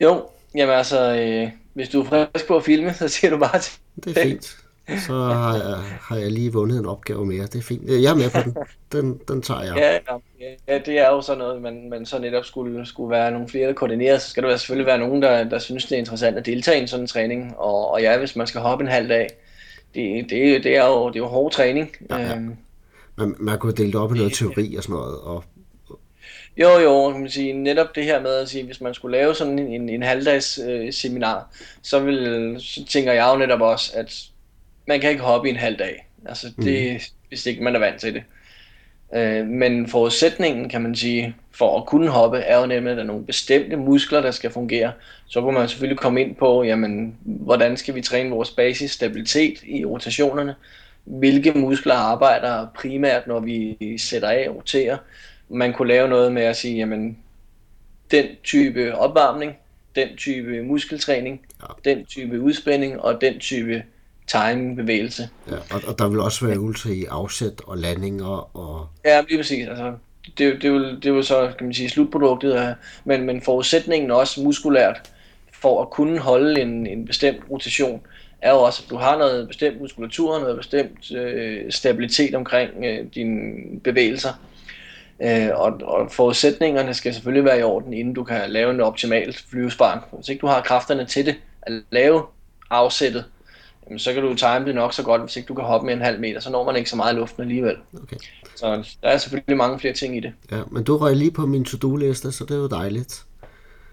Jo, 0.00 0.28
jamen 0.54 0.74
altså, 0.74 1.16
øh, 1.16 1.50
hvis 1.74 1.88
du 1.88 2.00
er 2.00 2.04
frisk 2.04 2.46
på 2.46 2.56
at 2.56 2.64
filme, 2.64 2.94
så 2.94 3.08
siger 3.08 3.30
du 3.30 3.38
bare 3.38 3.58
til. 3.58 3.80
Det 4.04 4.18
er 4.18 4.22
fint. 4.22 4.56
Så 5.06 5.12
har 5.12 5.56
jeg, 5.56 5.76
har 6.00 6.16
jeg 6.16 6.32
lige 6.32 6.52
vundet 6.52 6.78
en 6.78 6.86
opgave 6.86 7.26
mere. 7.26 7.42
Det 7.42 7.54
er 7.54 7.62
fint. 7.62 7.88
Jeg 7.88 8.10
er 8.10 8.14
med 8.14 8.30
på 8.30 8.38
den. 8.44 8.56
Den, 8.92 9.20
den 9.28 9.42
tager 9.42 9.62
jeg. 9.62 9.76
Ja, 9.76 10.16
ja, 10.68 10.78
det 10.78 10.98
er 10.98 11.08
jo 11.08 11.20
sådan 11.20 11.38
noget, 11.38 11.62
man, 11.62 11.90
man 11.90 12.06
så 12.06 12.18
netop 12.18 12.44
skulle, 12.44 12.86
skulle 12.86 13.10
være 13.10 13.30
nogle 13.30 13.48
flere, 13.48 13.68
der 13.68 13.74
koordinerer. 13.74 14.18
Så 14.18 14.30
skal 14.30 14.42
der 14.42 14.56
selvfølgelig 14.56 14.86
være 14.86 14.98
nogen, 14.98 15.22
der, 15.22 15.44
der 15.44 15.58
synes, 15.58 15.84
det 15.84 15.92
er 15.92 15.98
interessant 15.98 16.36
at 16.36 16.46
deltage 16.46 16.78
i 16.78 16.80
en 16.80 16.88
sådan 16.88 17.06
træning. 17.06 17.54
Og, 17.56 17.90
og 17.90 18.02
ja, 18.02 18.18
hvis 18.18 18.36
man 18.36 18.46
skal 18.46 18.60
hoppe 18.60 18.84
en 18.84 18.90
halv 18.90 19.08
dag, 19.08 19.28
det, 19.94 20.30
det, 20.30 20.64
det, 20.64 20.76
er, 20.76 20.86
jo, 20.86 21.08
det 21.08 21.16
er 21.16 21.20
jo 21.20 21.26
hård 21.26 21.52
træning. 21.52 21.96
Ja, 22.10 22.16
ja. 22.16 22.34
Øhm, 22.34 22.56
man, 23.16 23.34
man 23.38 23.58
kunne 23.58 23.72
dele 23.72 23.92
det 23.92 24.00
op 24.00 24.14
i 24.14 24.18
noget 24.18 24.32
teori 24.32 24.74
og 24.76 24.82
sådan 24.82 24.96
noget, 24.96 25.20
og 25.20 25.44
jo, 26.56 26.68
jo, 26.78 27.10
kan 27.12 27.20
man 27.20 27.30
sige, 27.30 27.52
netop 27.52 27.94
det 27.94 28.04
her 28.04 28.20
med 28.20 28.34
at 28.34 28.48
sige, 28.48 28.64
hvis 28.64 28.80
man 28.80 28.94
skulle 28.94 29.18
lave 29.18 29.34
sådan 29.34 29.58
en, 29.58 29.66
en, 29.66 29.88
en 29.88 30.02
halvdags 30.02 30.58
øh, 30.68 30.92
seminar, 30.92 31.54
så, 31.82 32.00
vil, 32.00 32.56
så 32.58 32.84
tænker 32.86 33.12
jeg 33.12 33.30
jo 33.32 33.38
netop 33.38 33.60
også, 33.60 33.92
at 33.94 34.22
man 34.86 35.00
kan 35.00 35.10
ikke 35.10 35.22
hoppe 35.22 35.48
i 35.48 35.50
en 35.50 35.56
halv 35.56 35.78
dag. 35.78 36.08
Altså 36.26 36.52
det, 36.62 36.92
mm. 36.92 37.00
hvis 37.28 37.46
ikke 37.46 37.62
man 37.62 37.74
er 37.74 37.78
vant 37.78 38.00
til 38.00 38.14
det. 38.14 38.22
Øh, 39.14 39.46
men 39.46 39.88
forudsætningen, 39.88 40.68
kan 40.68 40.82
man 40.82 40.94
sige, 40.94 41.36
for 41.50 41.78
at 41.78 41.86
kunne 41.86 42.08
hoppe, 42.08 42.38
er 42.38 42.60
jo 42.60 42.66
nemlig, 42.66 42.90
at 42.90 42.96
der 42.96 43.02
er 43.02 43.06
nogle 43.06 43.26
bestemte 43.26 43.76
muskler, 43.76 44.20
der 44.20 44.30
skal 44.30 44.50
fungere. 44.50 44.92
Så 45.26 45.40
kunne 45.40 45.54
man 45.54 45.68
selvfølgelig 45.68 45.98
komme 45.98 46.20
ind 46.20 46.34
på, 46.34 46.62
jamen, 46.62 47.16
hvordan 47.22 47.76
skal 47.76 47.94
vi 47.94 48.02
træne 48.02 48.30
vores 48.30 48.50
basisstabilitet 48.50 49.58
i 49.64 49.84
rotationerne? 49.84 50.54
Hvilke 51.04 51.52
muskler 51.52 51.94
arbejder 51.94 52.66
primært, 52.74 53.26
når 53.26 53.40
vi 53.40 53.76
sætter 53.98 54.28
af 54.28 54.48
og 54.48 54.56
roterer? 54.56 54.96
man 55.52 55.72
kunne 55.72 55.88
lave 55.88 56.08
noget 56.08 56.32
med 56.32 56.42
at 56.42 56.56
sige, 56.56 56.76
jamen, 56.76 57.18
den 58.10 58.26
type 58.44 58.94
opvarmning, 58.94 59.56
den 59.96 60.16
type 60.16 60.62
muskeltræning, 60.62 61.40
ja. 61.62 61.90
den 61.90 62.04
type 62.04 62.40
udspænding 62.40 63.00
og 63.00 63.20
den 63.20 63.38
type 63.38 63.82
timingbevægelse. 64.32 65.28
Ja, 65.50 65.56
og, 65.56 65.80
og 65.86 65.98
der 65.98 66.08
vil 66.08 66.20
også 66.20 66.46
være 66.46 66.56
øvelser 66.56 66.90
i 66.90 67.04
afsæt 67.04 67.60
og 67.66 67.78
landinger 67.78 68.56
og... 68.56 68.86
Ja, 69.04 69.20
lige 69.28 69.38
præcis. 69.38 69.68
Altså, 69.68 69.92
det, 70.38 70.62
det, 70.62 70.72
vil, 70.72 70.98
det 71.02 71.14
vil 71.14 71.24
så, 71.24 71.52
kan 71.58 71.66
man 71.66 71.74
sige, 71.74 71.90
slutproduktet, 71.90 72.52
af, 72.52 72.74
men, 73.04 73.26
men 73.26 73.42
forudsætningen 73.42 74.10
også 74.10 74.42
muskulært 74.42 75.10
for 75.52 75.82
at 75.82 75.90
kunne 75.90 76.18
holde 76.18 76.60
en, 76.60 76.86
en 76.86 77.04
bestemt 77.04 77.40
rotation, 77.50 78.00
er 78.42 78.50
jo 78.50 78.58
også, 78.58 78.82
at 78.84 78.90
du 78.90 78.96
har 78.96 79.18
noget 79.18 79.48
bestemt 79.48 79.80
muskulatur, 79.80 80.38
noget 80.38 80.56
bestemt 80.56 81.12
øh, 81.12 81.72
stabilitet 81.72 82.34
omkring 82.34 82.70
øh, 82.84 83.06
dine 83.14 83.80
bevægelser. 83.80 84.32
Øh, 85.22 85.48
og, 85.54 85.80
og 85.82 86.12
forudsætningerne 86.12 86.94
skal 86.94 87.14
selvfølgelig 87.14 87.44
være 87.44 87.58
i 87.58 87.62
orden, 87.62 87.92
inden 87.92 88.14
du 88.14 88.24
kan 88.24 88.40
lave 88.50 88.70
en 88.70 88.80
optimal 88.80 89.36
flyvespark. 89.50 90.02
Hvis 90.12 90.28
ikke 90.28 90.40
du 90.40 90.46
har 90.46 90.60
kræfterne 90.60 91.04
til 91.06 91.26
det, 91.26 91.34
at 91.62 91.72
lave 91.90 92.22
afsættet, 92.70 93.24
så 93.98 94.12
kan 94.12 94.22
du 94.22 94.34
time 94.34 94.64
det 94.66 94.74
nok 94.74 94.92
så 94.92 95.02
godt, 95.02 95.22
hvis 95.22 95.36
ikke 95.36 95.46
du 95.46 95.54
kan 95.54 95.64
hoppe 95.64 95.86
med 95.86 95.94
en 95.94 96.00
halv 96.00 96.20
meter, 96.20 96.40
så 96.40 96.50
når 96.50 96.64
man 96.64 96.76
ikke 96.76 96.90
så 96.90 96.96
meget 96.96 97.14
i 97.14 97.16
luften 97.16 97.42
alligevel. 97.42 97.76
Okay. 98.02 98.16
Så 98.56 98.96
der 99.02 99.08
er 99.08 99.18
selvfølgelig 99.18 99.56
mange 99.56 99.78
flere 99.78 99.94
ting 99.94 100.16
i 100.16 100.20
det. 100.20 100.32
Ja, 100.50 100.62
men 100.70 100.84
du 100.84 100.96
røg 100.96 101.16
lige 101.16 101.30
på 101.30 101.46
min 101.46 101.64
to-do-liste, 101.64 102.32
så 102.32 102.44
det 102.44 102.50
er 102.50 102.58
jo 102.58 102.68
dejligt. 102.68 103.24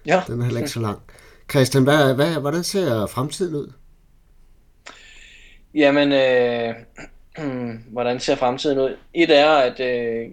Ja. 0.06 0.22
Den 0.28 0.40
er 0.40 0.44
heller 0.44 0.60
ikke 0.60 0.72
så 0.72 0.80
lang. 0.80 1.00
Christian, 1.52 1.84
hvad, 1.84 2.14
hvad, 2.14 2.34
hvordan 2.34 2.64
ser 2.64 3.06
fremtiden 3.06 3.56
ud? 3.56 3.72
Jamen, 5.74 6.12
øh, 6.12 6.76
hvordan 7.94 8.20
ser 8.20 8.36
fremtiden 8.36 8.80
ud? 8.80 8.98
Et 9.14 9.38
er, 9.40 9.50
at 9.50 9.80
øh, 9.80 10.30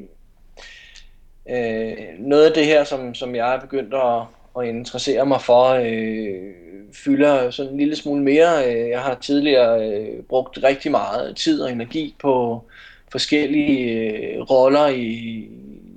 øh, 1.50 1.96
noget 2.18 2.46
af 2.46 2.52
det 2.54 2.66
her, 2.66 2.84
som, 2.84 3.14
som 3.14 3.34
jeg 3.34 3.54
er 3.54 3.60
begyndt 3.60 3.94
at, 3.94 4.22
og 4.56 4.66
interessere 4.66 5.26
mig 5.26 5.40
for, 5.40 5.68
øh, 5.68 6.54
fylder 6.92 7.50
sådan 7.50 7.72
en 7.72 7.78
lille 7.78 7.96
smule 7.96 8.22
mere. 8.22 8.66
Øh, 8.66 8.88
jeg 8.88 9.00
har 9.00 9.14
tidligere 9.14 9.90
øh, 9.90 10.22
brugt 10.22 10.58
rigtig 10.62 10.90
meget 10.90 11.36
tid 11.36 11.62
og 11.62 11.72
energi 11.72 12.14
på 12.18 12.64
forskellige 13.12 13.90
øh, 13.90 14.40
roller 14.40 14.86
i, 14.86 15.02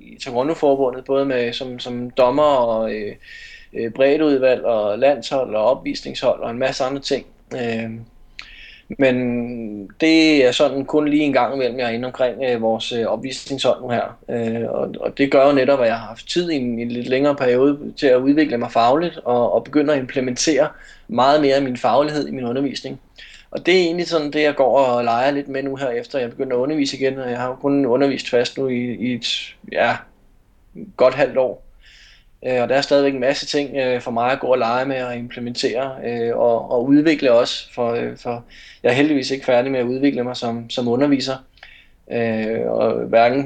i 0.02 0.18
Taekwondo-forbundet, 0.24 1.06
både 1.06 1.26
med 1.26 1.54
som, 1.54 1.80
som 1.80 2.10
dommer 2.10 2.44
og 2.44 2.94
øh, 2.94 3.16
øh, 3.74 3.92
breddeudvalg 3.92 4.66
og 4.66 5.00
landshold 5.00 5.56
og 5.56 5.66
opvisningshold 5.66 6.42
og 6.42 6.52
en 6.52 6.60
masse 6.60 6.84
andre 6.84 7.02
ting. 7.02 7.26
Øh, 7.54 7.92
men 8.98 9.88
det 10.02 10.46
er 10.46 10.52
sådan 10.52 10.86
kun 10.86 11.08
lige 11.08 11.24
en 11.24 11.34
gang 11.34 11.56
imellem, 11.56 11.80
jeg 11.80 11.86
er 11.86 11.94
inde 11.94 12.06
omkring 12.06 12.44
øh, 12.44 12.62
vores 12.62 12.92
øh, 12.92 13.06
opvisningshold 13.06 13.82
nu 13.82 13.90
her. 13.90 14.18
Øh, 14.30 14.70
og, 14.70 14.94
og 15.00 15.18
det 15.18 15.32
gør 15.32 15.48
jo 15.48 15.54
netop, 15.54 15.80
at 15.80 15.88
jeg 15.88 15.96
har 15.96 16.08
haft 16.08 16.30
tid 16.30 16.52
i 16.52 16.56
en, 16.56 16.80
en 16.80 16.92
lidt 16.92 17.08
længere 17.08 17.36
periode 17.36 17.94
til 17.98 18.08
at 18.08 18.18
udvikle 18.18 18.58
mig 18.58 18.72
fagligt 18.72 19.18
og, 19.18 19.54
og 19.54 19.64
begynde 19.64 19.94
at 19.94 20.00
implementere 20.00 20.70
meget 21.08 21.42
mere 21.42 21.56
af 21.56 21.62
min 21.62 21.78
faglighed 21.78 22.28
i 22.28 22.32
min 22.32 22.46
undervisning. 22.46 23.00
Og 23.52 23.66
det 23.66 23.76
er 23.76 23.80
egentlig 23.80 24.08
sådan 24.08 24.32
det, 24.32 24.42
jeg 24.42 24.56
går 24.56 24.80
og 24.80 25.04
leger 25.04 25.32
lidt 25.32 25.48
med 25.48 25.64
nu 25.64 25.76
her, 25.76 25.90
efter 25.90 26.20
jeg 26.20 26.30
begynder 26.30 26.56
at 26.56 26.62
undervise 26.62 26.98
igen. 26.98 27.20
Og 27.20 27.30
jeg 27.30 27.40
har 27.40 27.48
jo 27.48 27.56
kun 27.56 27.86
undervist 27.86 28.30
fast 28.30 28.58
nu 28.58 28.68
i, 28.68 28.96
i 28.96 29.14
et 29.14 29.56
ja, 29.72 29.96
godt 30.98 31.14
halvt 31.14 31.38
år. 31.38 31.69
Øh, 32.46 32.62
og 32.62 32.70
der 32.70 32.76
er 32.76 32.82
stadigvæk 32.82 33.14
en 33.14 33.20
masse 33.20 33.46
ting 33.46 33.78
øh, 33.78 34.02
for 34.02 34.12
mig 34.12 34.32
at 34.32 34.40
gå 34.40 34.48
og 34.48 34.58
lege 34.58 34.86
med 34.86 35.04
og 35.04 35.18
implementere 35.18 35.96
øh, 36.06 36.38
og, 36.38 36.72
og 36.72 36.86
udvikle 36.86 37.32
også, 37.32 37.74
for, 37.74 37.92
øh, 37.92 38.18
for 38.18 38.44
jeg 38.84 38.90
er 38.90 38.94
heldigvis 38.94 39.32
ikke 39.32 39.46
færdig 39.46 39.72
med 39.72 39.80
at 39.80 39.86
udvikle 39.86 40.24
mig 40.24 40.38
som, 40.38 40.70
som 40.70 40.88
underviser. 40.88 41.36
Øh, 42.12 42.72
og 42.72 42.94
hverken 42.94 43.44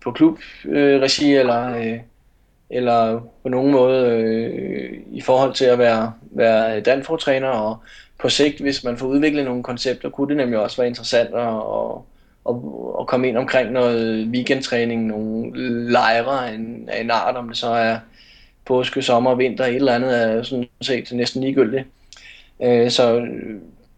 på 0.00 0.10
klubregi 0.12 1.32
øh, 1.32 1.40
eller, 1.40 1.76
øh, 1.76 2.00
eller 2.70 3.20
på 3.42 3.48
nogen 3.48 3.72
måde 3.72 4.08
øh, 4.08 5.00
i 5.12 5.20
forhold 5.20 5.54
til 5.54 5.64
at 5.64 5.78
være, 5.78 6.12
være 6.30 6.80
danfortræner 6.80 7.48
og 7.48 7.76
på 8.18 8.28
sigt, 8.28 8.60
hvis 8.60 8.84
man 8.84 8.96
får 8.96 9.06
udviklet 9.06 9.44
nogle 9.44 9.62
koncepter, 9.62 10.10
kunne 10.10 10.28
det 10.28 10.36
nemlig 10.36 10.58
også 10.58 10.76
være 10.76 10.88
interessant 10.88 11.34
at, 11.34 11.48
at, 11.48 11.98
og, 12.44 12.94
og 12.98 13.06
komme 13.06 13.28
ind 13.28 13.36
omkring 13.36 13.72
noget 13.72 14.26
weekendtræning, 14.26 15.06
nogle 15.06 15.52
lejre 15.90 16.48
af 16.48 16.54
en, 16.54 16.88
af 16.88 17.00
en 17.00 17.10
art, 17.10 17.36
om 17.36 17.48
det 17.48 17.56
så 17.56 17.68
er 17.68 17.98
påske, 18.64 19.02
sommer, 19.02 19.34
vinter, 19.34 19.64
et 19.64 19.74
eller 19.74 19.94
andet, 19.94 20.22
er 20.22 20.42
sådan 20.42 20.68
set 20.80 21.12
næsten 21.12 21.42
ligegyldigt. 21.42 21.84
Øh, 22.62 22.90
så 22.90 23.26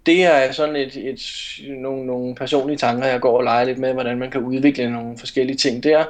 det 0.07 0.25
er 0.25 0.53
sådan 0.53 0.77
et, 0.77 0.97
et, 0.97 1.21
nogle, 1.69 2.07
nogle 2.07 2.35
personlige 2.35 2.77
tanker, 2.77 3.07
jeg 3.07 3.21
går 3.21 3.37
og 3.39 3.45
leger 3.45 3.65
lidt 3.65 3.79
med, 3.79 3.93
hvordan 3.93 4.19
man 4.19 4.31
kan 4.31 4.41
udvikle 4.41 4.91
nogle 4.91 5.19
forskellige 5.19 5.57
ting 5.57 5.83
der. 5.83 6.05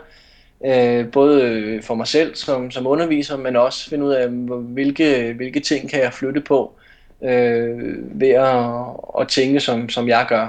Øh, 0.64 1.11
både 1.11 1.81
for 1.83 1.94
mig 1.94 2.07
selv 2.07 2.34
som, 2.34 2.70
som 2.70 2.87
underviser, 2.87 3.37
men 3.37 3.57
også 3.57 3.91
finde 3.91 4.05
ud 4.05 4.12
af, 4.12 4.28
hvilke, 4.28 5.32
hvilke 5.32 5.61
ting 5.61 5.91
kan 5.91 6.03
jeg 6.03 6.12
flytte 6.12 6.41
på 6.41 6.72
øh, 7.22 8.20
ved 8.20 8.30
at, 8.30 8.64
at 9.20 9.28
tænke, 9.28 9.61
som, 9.61 9.89
som 9.89 10.09
jeg 10.09 10.26
gør. 10.28 10.49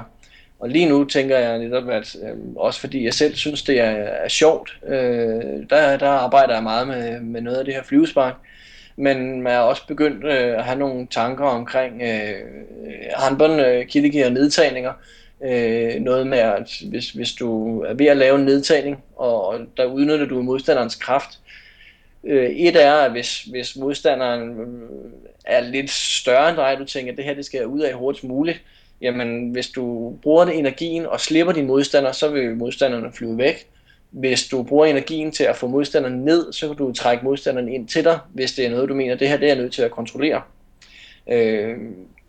Og 0.60 0.68
lige 0.68 0.88
nu 0.88 1.04
tænker 1.04 1.38
jeg 1.38 1.58
netop, 1.58 1.88
at 1.88 2.16
øh, 2.22 2.36
også 2.56 2.80
fordi 2.80 3.04
jeg 3.04 3.14
selv 3.14 3.34
synes, 3.34 3.62
det 3.62 3.80
er, 3.80 3.90
er 3.90 4.28
sjovt, 4.28 4.78
øh, 4.86 5.42
der, 5.70 5.96
der 5.96 6.08
arbejder 6.08 6.54
jeg 6.54 6.62
meget 6.62 6.88
med, 6.88 7.20
med 7.20 7.40
noget 7.40 7.58
af 7.58 7.64
det 7.64 7.74
her 7.74 7.82
flyvespark, 7.82 8.34
men 8.96 9.42
man 9.42 9.52
er 9.52 9.58
også 9.58 9.86
begyndt 9.86 10.24
øh, 10.24 10.58
at 10.58 10.64
have 10.64 10.78
nogle 10.78 11.06
tanker 11.10 11.44
omkring 11.44 12.02
øh, 12.02 12.34
håndbånd, 13.16 13.60
øh, 13.60 13.78
øh 13.78 13.86
kittige 13.86 14.26
og 14.26 14.32
nedtagninger. 14.32 14.92
Øh, 15.44 16.00
noget 16.00 16.26
med, 16.26 16.38
at 16.38 16.82
hvis, 16.90 17.10
hvis 17.10 17.32
du 17.32 17.80
er 17.80 17.94
ved 17.94 18.06
at 18.06 18.16
lave 18.16 18.38
en 18.38 18.44
nedtagning, 18.44 19.04
og, 19.16 19.46
og 19.46 19.60
der 19.76 19.84
udnytter 19.84 20.26
du 20.26 20.42
modstanderens 20.42 20.94
kraft, 20.94 21.38
øh, 22.24 22.50
et 22.50 22.84
er, 22.84 22.94
at 22.94 23.10
hvis, 23.10 23.42
hvis 23.42 23.76
modstanderen 23.76 24.60
øh, 24.60 25.10
er 25.44 25.60
lidt 25.60 25.90
større 25.90 26.48
end 26.48 26.56
dig, 26.56 26.76
du 26.78 26.84
tænker, 26.84 27.12
at 27.12 27.16
det 27.16 27.24
her 27.24 27.34
det 27.34 27.46
skal 27.46 27.66
ud 27.66 27.80
af 27.80 27.94
hurtigst 27.94 28.24
muligt, 28.24 28.62
jamen 29.00 29.50
hvis 29.50 29.68
du 29.68 30.14
bruger 30.22 30.44
det 30.44 30.58
energien 30.58 31.06
og 31.06 31.20
slipper 31.20 31.52
din 31.52 31.66
modstander, 31.66 32.12
så 32.12 32.28
vil 32.28 32.56
modstanderne 32.56 33.12
flyve 33.12 33.38
væk. 33.38 33.68
Hvis 34.10 34.48
du 34.48 34.62
bruger 34.62 34.86
energien 34.86 35.32
til 35.32 35.44
at 35.44 35.56
få 35.56 35.66
modstanderen 35.66 36.24
ned, 36.24 36.52
så 36.52 36.66
kan 36.66 36.76
du 36.76 36.92
trække 36.92 37.24
modstanderen 37.24 37.68
ind 37.68 37.88
til 37.88 38.04
dig, 38.04 38.18
hvis 38.32 38.52
det 38.52 38.66
er 38.66 38.70
noget, 38.70 38.88
du 38.88 38.94
mener, 38.94 39.14
det 39.14 39.28
her 39.28 39.36
det 39.36 39.44
er 39.44 39.54
jeg 39.54 39.62
nødt 39.62 39.72
til 39.72 39.82
at 39.82 39.90
kontrollere. 39.90 40.42
Øh, 41.28 41.76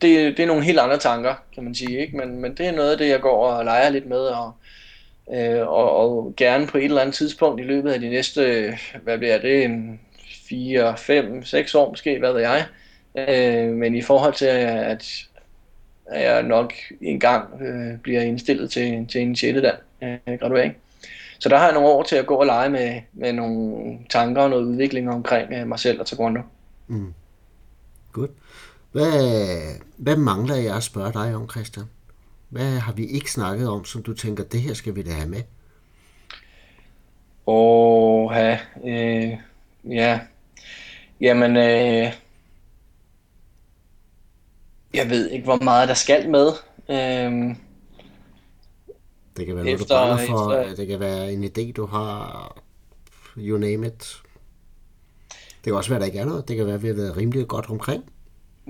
det, 0.02 0.38
det 0.38 0.44
er 0.44 0.48
nogle 0.48 0.64
helt 0.64 0.80
andre 0.80 0.98
tanker, 0.98 1.36
kan 1.56 1.64
man 1.64 1.76
sige. 1.76 2.00
Ikke? 2.00 2.18
Men, 2.18 2.42
men 2.42 2.56
det 2.56 2.68
er 2.68 2.72
noget 2.72 2.92
af 2.92 2.98
det, 2.98 3.10
jeg 3.10 3.22
går 3.22 3.48
og 3.48 3.66
leger 3.66 3.90
lidt 3.90 4.06
med, 4.06 4.18
og, 4.20 4.52
øh, 5.34 5.68
og, 5.68 5.96
og 5.96 6.34
gerne 6.38 6.68
på 6.68 6.78
et 6.78 6.84
eller 6.84 7.02
andet 7.02 7.16
tidspunkt 7.16 7.62
i 7.62 7.64
løbet 7.64 7.92
af 7.92 8.00
de 8.00 8.10
næste, 8.10 8.74
hvad 9.04 9.18
bliver 9.18 9.38
det, 9.38 9.72
4, 10.50 10.98
5, 10.98 11.44
6 11.46 11.76
år 11.76 11.90
måske, 11.90 12.20
hvad 12.20 12.34
ved 12.34 12.42
jeg. 12.42 12.66
Øh, 13.16 13.74
men 13.74 13.96
i 13.96 14.02
forhold 14.02 14.34
til, 14.34 14.46
at, 14.46 15.06
at 16.12 16.24
jeg 16.24 16.44
nok 16.44 16.74
engang 17.02 17.62
øh, 17.62 18.00
bliver 18.00 18.22
indstillet 18.22 18.72
til, 18.72 19.08
til 19.08 19.22
en 19.22 19.36
6. 19.36 19.62
Dan, 19.62 19.74
øh, 20.28 20.40
graduering. 20.40 20.76
Så 21.40 21.50
der 21.50 21.58
har 21.58 21.66
jeg 21.66 21.74
nogle 21.74 21.90
år 21.90 22.04
til 22.04 22.16
at 22.16 22.26
gå 22.26 22.36
og 22.36 22.46
lege 22.46 22.70
med, 22.70 23.02
med 23.14 23.34
nogle 23.34 23.98
tanker 24.10 24.42
og 24.42 24.50
noget 24.50 24.66
udvikling 24.66 25.10
omkring 25.10 25.54
øh, 25.54 25.68
mig 25.68 25.80
selv 25.80 26.00
og 26.00 26.08
taekwondo. 26.08 26.42
Mm. 26.88 27.14
Godt. 28.12 28.32
Hvad, 28.92 29.12
hvad 29.98 30.16
mangler 30.16 30.56
jeg 30.56 30.76
at 30.76 30.84
spørge 30.84 31.14
dig 31.14 31.36
om, 31.36 31.50
Christian? 31.50 31.86
Hvad 32.50 32.80
har 32.80 32.94
vi 32.94 33.06
ikke 33.06 33.32
snakket 33.32 33.70
om, 33.70 33.86
som 33.86 34.04
du 34.04 34.14
tænker, 34.14 34.44
det 34.44 34.62
her 34.62 34.74
skal 34.74 34.96
vi 34.96 35.02
da 35.02 35.12
have 35.12 35.30
med? 35.30 35.42
Åh, 37.48 38.32
ja, 38.36 38.60
øh, 38.86 39.38
ja. 39.90 40.20
Jamen, 41.22 41.58
øh, 41.58 42.14
jeg 44.94 45.10
ved 45.10 45.30
ikke, 45.30 45.44
hvor 45.44 45.56
meget 45.56 45.88
der 45.88 45.94
skal 45.94 46.30
med. 46.30 46.48
Øh, 46.90 47.56
det 49.38 49.46
kan 49.46 49.56
være 49.56 49.64
noget, 49.64 49.74
efter, 49.82 49.86
du 49.86 49.88
brænder 49.88 50.26
for. 50.28 50.54
Efter... 50.54 50.76
Det 50.76 50.88
kan 50.88 51.00
være 51.00 51.34
en 51.34 51.44
idé, 51.44 51.72
du 51.72 51.86
har. 51.86 52.58
You 53.38 53.58
name 53.58 53.88
it. 53.88 54.22
Det 55.30 55.64
kan 55.64 55.74
også 55.74 55.90
være, 55.90 56.00
der 56.00 56.06
ikke 56.06 56.20
er 56.20 56.26
noget. 56.26 56.48
Det 56.48 56.56
kan 56.56 56.66
være, 56.66 56.76
at 56.76 56.84
vi 56.84 56.88
har 56.88 56.96
været 56.96 57.18
rimelig 57.18 57.48
godt 57.48 57.70
omkring. 57.70 58.04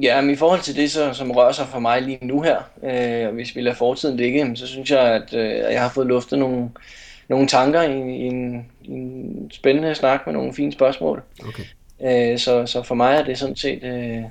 Ja, 0.02 0.22
men 0.22 0.30
i 0.30 0.36
forhold 0.36 0.62
til 0.62 0.76
det, 0.76 0.92
så, 0.92 1.14
som 1.14 1.32
rører 1.32 1.52
sig 1.52 1.68
for 1.68 1.80
mig 1.80 2.02
lige 2.02 2.20
nu 2.22 2.42
her, 2.42 2.62
øh, 2.84 3.34
hvis 3.34 3.56
vi 3.56 3.62
lader 3.62 3.76
fortiden 3.76 4.18
ligge, 4.18 4.56
så 4.56 4.68
synes 4.68 4.92
jeg, 4.92 5.02
at 5.02 5.34
øh, 5.34 5.50
jeg 5.50 5.82
har 5.82 5.90
fået 5.90 6.08
luftet 6.08 6.40
nogle, 6.40 6.70
nogle 7.28 7.48
tanker 7.48 7.82
i, 7.82 7.98
i, 7.98 8.26
en, 8.26 8.66
i 8.84 8.92
en 8.92 9.52
spændende 9.54 9.96
snak 9.96 10.20
med 10.26 10.34
nogle 10.34 10.54
fine 10.54 10.72
spørgsmål. 10.72 11.24
Okay. 11.48 11.64
Øh, 12.02 12.40
så, 12.40 12.66
så 12.66 12.84
for 12.84 12.96
mig 12.96 13.16
er 13.16 13.24
det 13.24 13.38
sådan 13.38 13.56
set 13.56 13.84
øh, 13.84 14.24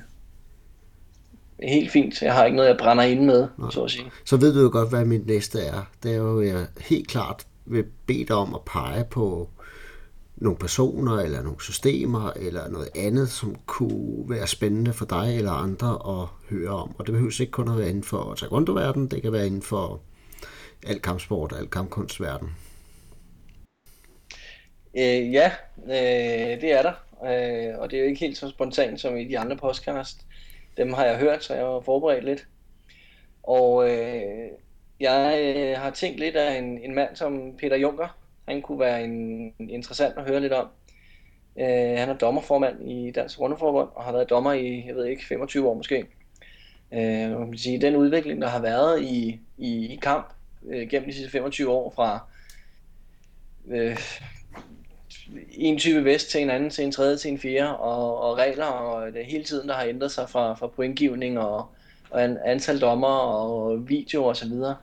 helt 1.62 1.90
fint. 1.90 2.22
Jeg 2.22 2.34
har 2.34 2.44
ikke 2.44 2.56
noget, 2.56 2.68
jeg 2.68 2.76
brænder 2.78 3.04
ind 3.04 3.24
med, 3.24 3.48
Nej. 3.58 3.70
så 3.70 3.84
at 3.84 3.90
sige. 3.90 4.10
Så 4.24 4.36
ved 4.36 4.54
du 4.54 4.60
jo 4.60 4.70
godt, 4.72 4.88
hvad 4.88 5.04
mit 5.04 5.26
næste 5.26 5.60
er. 5.60 5.90
Det 6.02 6.12
er 6.12 6.16
jo, 6.16 6.42
jeg 6.42 6.66
helt 6.80 7.08
klart 7.08 7.46
vil 7.66 7.84
bede 8.06 8.24
dig 8.24 8.36
om 8.36 8.54
at 8.54 8.60
pege 8.66 9.04
på 9.10 9.50
nogle 10.36 10.58
personer, 10.58 11.16
eller 11.16 11.42
nogle 11.42 11.62
systemer, 11.62 12.30
eller 12.36 12.68
noget 12.68 12.88
andet, 12.96 13.28
som 13.28 13.56
kunne 13.66 14.30
være 14.30 14.46
spændende 14.46 14.92
for 14.92 15.04
dig 15.04 15.36
eller 15.36 15.52
andre 15.52 16.20
at 16.20 16.28
høre 16.50 16.70
om. 16.70 16.94
Og 16.98 17.06
det 17.06 17.12
behøver 17.12 17.40
ikke 17.40 17.50
kun 17.50 17.68
at 17.68 17.78
være 17.78 17.88
inden 17.88 18.02
for 18.02 18.34
taekwondo-verden, 18.34 19.08
det 19.08 19.22
kan 19.22 19.32
være 19.32 19.46
inden 19.46 19.62
for 19.62 20.00
al 20.86 21.00
kampsport 21.00 21.52
og 21.52 21.58
al 21.58 21.68
kampkunstverden. 21.68 22.48
Øh, 24.96 25.32
ja, 25.32 25.52
øh, 25.84 26.60
det 26.60 26.72
er 26.72 26.82
der. 26.82 26.92
Øh, 27.24 27.78
og 27.78 27.90
det 27.90 27.96
er 27.96 28.02
jo 28.02 28.08
ikke 28.08 28.20
helt 28.20 28.38
så 28.38 28.48
spontant 28.48 29.00
som 29.00 29.16
i 29.16 29.24
de 29.24 29.38
andre 29.38 29.56
podcast. 29.56 30.26
Dem 30.78 30.92
har 30.92 31.04
jeg 31.04 31.18
hørt, 31.18 31.44
så 31.44 31.54
jeg 31.54 31.64
har 31.64 31.80
forberedt 31.80 32.24
lidt. 32.24 32.46
Og 33.42 33.90
øh, 33.90 34.48
jeg 35.00 35.40
øh, 35.56 35.78
har 35.78 35.90
tænkt 35.90 36.20
lidt 36.20 36.36
af 36.36 36.58
en, 36.58 36.78
en 36.78 36.94
mand 36.94 37.16
som 37.16 37.56
Peter 37.58 37.76
Junker, 37.76 38.18
han 38.48 38.62
kunne 38.62 38.80
være 38.80 39.04
en, 39.04 39.52
interessant 39.58 40.18
at 40.18 40.28
høre 40.28 40.40
lidt 40.40 40.52
om. 40.52 40.68
Øh, 41.58 41.98
han 41.98 42.08
er 42.08 42.18
dommerformand 42.20 42.90
i 42.90 43.10
Dansk 43.10 43.40
Rundeforbund 43.40 43.88
og 43.94 44.04
har 44.04 44.12
været 44.12 44.30
dommer 44.30 44.52
i, 44.52 44.86
jeg 44.86 44.94
ved 44.94 45.06
ikke, 45.06 45.26
25 45.26 45.68
år 45.68 45.74
måske. 45.74 46.06
Øh, 46.92 47.38
man 47.38 47.50
kan 47.50 47.58
sige, 47.58 47.80
den 47.80 47.96
udvikling, 47.96 48.42
der 48.42 48.48
har 48.48 48.62
været 48.62 49.02
i, 49.02 49.40
i, 49.58 49.86
i 49.86 49.98
kamp 50.02 50.32
øh, 50.66 50.88
gennem 50.88 51.08
de 51.08 51.14
sidste 51.14 51.30
25 51.30 51.70
år 51.70 51.90
fra 51.90 52.20
øh, 53.68 53.98
en 55.50 55.78
type 55.78 56.04
vest 56.04 56.30
til 56.30 56.42
en 56.42 56.50
anden, 56.50 56.70
til 56.70 56.84
en 56.84 56.92
tredje, 56.92 57.16
til 57.16 57.30
en 57.30 57.38
fjerde, 57.38 57.76
og, 57.76 58.20
og 58.20 58.38
regler, 58.38 58.64
og 58.64 59.12
det 59.12 59.26
hele 59.26 59.44
tiden, 59.44 59.68
der 59.68 59.74
har 59.74 59.84
ændret 59.84 60.10
sig 60.10 60.30
fra, 60.30 60.54
fra 60.54 60.66
pointgivning 60.66 61.38
og, 61.38 61.66
og 62.10 62.24
an, 62.24 62.38
antal 62.44 62.80
dommer 62.80 63.08
og 63.08 63.88
video 63.88 64.24
og 64.24 64.36
så 64.36 64.48
videre. 64.48 64.76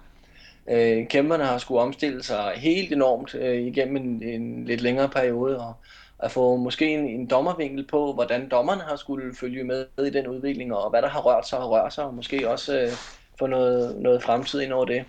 Øh, 0.70 1.08
kæmperne 1.08 1.44
har 1.44 1.58
skulle 1.58 1.82
omstille 1.82 2.24
sig 2.24 2.52
helt 2.56 2.94
enormt 2.94 3.36
øh, 3.36 3.62
igennem 3.62 3.96
en, 3.96 4.24
en 4.24 4.66
lidt 4.66 4.82
længere 4.82 5.10
periode, 5.10 5.60
og 5.60 5.74
at 6.20 6.32
få 6.32 6.56
måske 6.56 6.88
en, 6.88 7.08
en 7.08 7.28
dommervinkel 7.28 7.88
på, 7.88 8.14
hvordan 8.14 8.50
dommerne 8.50 8.82
har 8.82 8.96
skulle 8.96 9.36
følge 9.36 9.64
med 9.64 9.86
i 10.08 10.10
den 10.10 10.28
udvikling, 10.28 10.74
og 10.74 10.90
hvad 10.90 11.02
der 11.02 11.10
har 11.10 11.22
rørt 11.22 11.48
sig 11.48 11.60
og 11.60 11.72
rørt 11.72 11.94
sig, 11.94 12.04
og 12.04 12.14
måske 12.14 12.50
også 12.50 12.80
øh, 12.80 12.92
få 13.40 13.48
noget, 13.48 14.02
noget 14.02 14.24
fremtid 14.24 14.62
ind 14.62 14.74
over 14.74 14.86
det. 14.86 15.04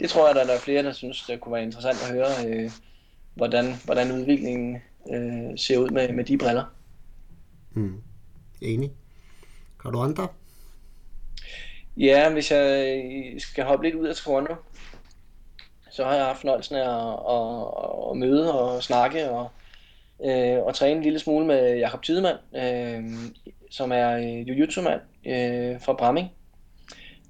Det 0.00 0.10
tror 0.10 0.26
jeg, 0.26 0.34
der 0.34 0.52
er 0.52 0.58
flere, 0.58 0.82
der 0.82 0.92
synes, 0.92 1.22
det 1.22 1.40
kunne 1.40 1.52
være 1.52 1.62
interessant 1.62 1.98
at 2.02 2.14
høre, 2.14 2.48
øh, 2.48 2.70
hvordan, 3.34 3.74
hvordan 3.84 4.12
udviklingen 4.12 4.82
øh, 5.12 5.58
ser 5.58 5.78
ud 5.78 5.90
med, 5.90 6.12
med 6.12 6.24
de 6.24 6.38
briller. 6.38 6.64
Mm. 7.72 8.02
Enig. 8.60 8.90
Har 9.82 9.90
du 9.90 10.00
andre? 10.00 10.28
Ja, 11.96 12.32
hvis 12.32 12.50
jeg 12.50 13.02
skal 13.38 13.64
hoppe 13.64 13.84
lidt 13.84 13.94
ud 13.94 14.06
af 14.06 14.14
Toronto, 14.14 14.54
så 15.90 16.04
har 16.04 16.14
jeg 16.14 16.24
haft 16.24 16.40
fornøjelsen 16.40 16.76
af 16.76 16.80
at, 16.80 17.18
at, 17.28 18.10
at 18.10 18.16
møde 18.16 18.60
og 18.60 18.82
snakke 18.82 19.30
og, 19.30 19.50
øh, 20.24 20.62
og 20.62 20.74
træne 20.74 20.96
en 20.96 21.02
lille 21.02 21.18
smule 21.18 21.46
med 21.46 21.76
Jakob 21.76 22.02
Tidemann, 22.02 22.38
øh, 22.56 23.04
som 23.70 23.92
er 23.92 24.16
jiu-jitsu-mand 24.18 25.00
øh, 25.26 25.80
fra 25.80 25.92
Bramming. 25.92 26.28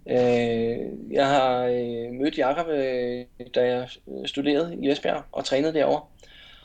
Øh, 0.07 0.78
jeg 1.11 1.26
har 1.26 1.64
øh, 1.64 2.12
mødt 2.12 2.38
Jakob, 2.38 2.68
øh, 2.68 3.24
da 3.55 3.66
jeg 3.66 3.88
studerede 4.26 4.76
i 4.82 4.90
Esbjerg 4.90 5.22
og 5.32 5.44
trænede 5.44 5.74
derovre. 5.74 6.03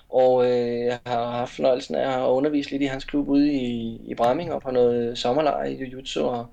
Og 0.09 0.45
øh, 0.45 0.79
jeg 0.79 0.99
har 1.05 1.31
haft 1.31 1.55
fornøjelsen 1.55 1.95
af 1.95 2.23
at 2.23 2.29
undervise 2.29 2.71
lidt 2.71 2.81
i 2.81 2.85
hans 2.85 3.05
klub 3.05 3.29
ude 3.29 3.53
i, 3.53 4.01
i 4.05 4.15
Bramming 4.15 4.53
og 4.53 4.61
på 4.61 4.71
noget 4.71 5.17
sommerlejr 5.17 5.63
i 5.63 5.75
jiu-jitsu 5.75 6.21
og 6.21 6.47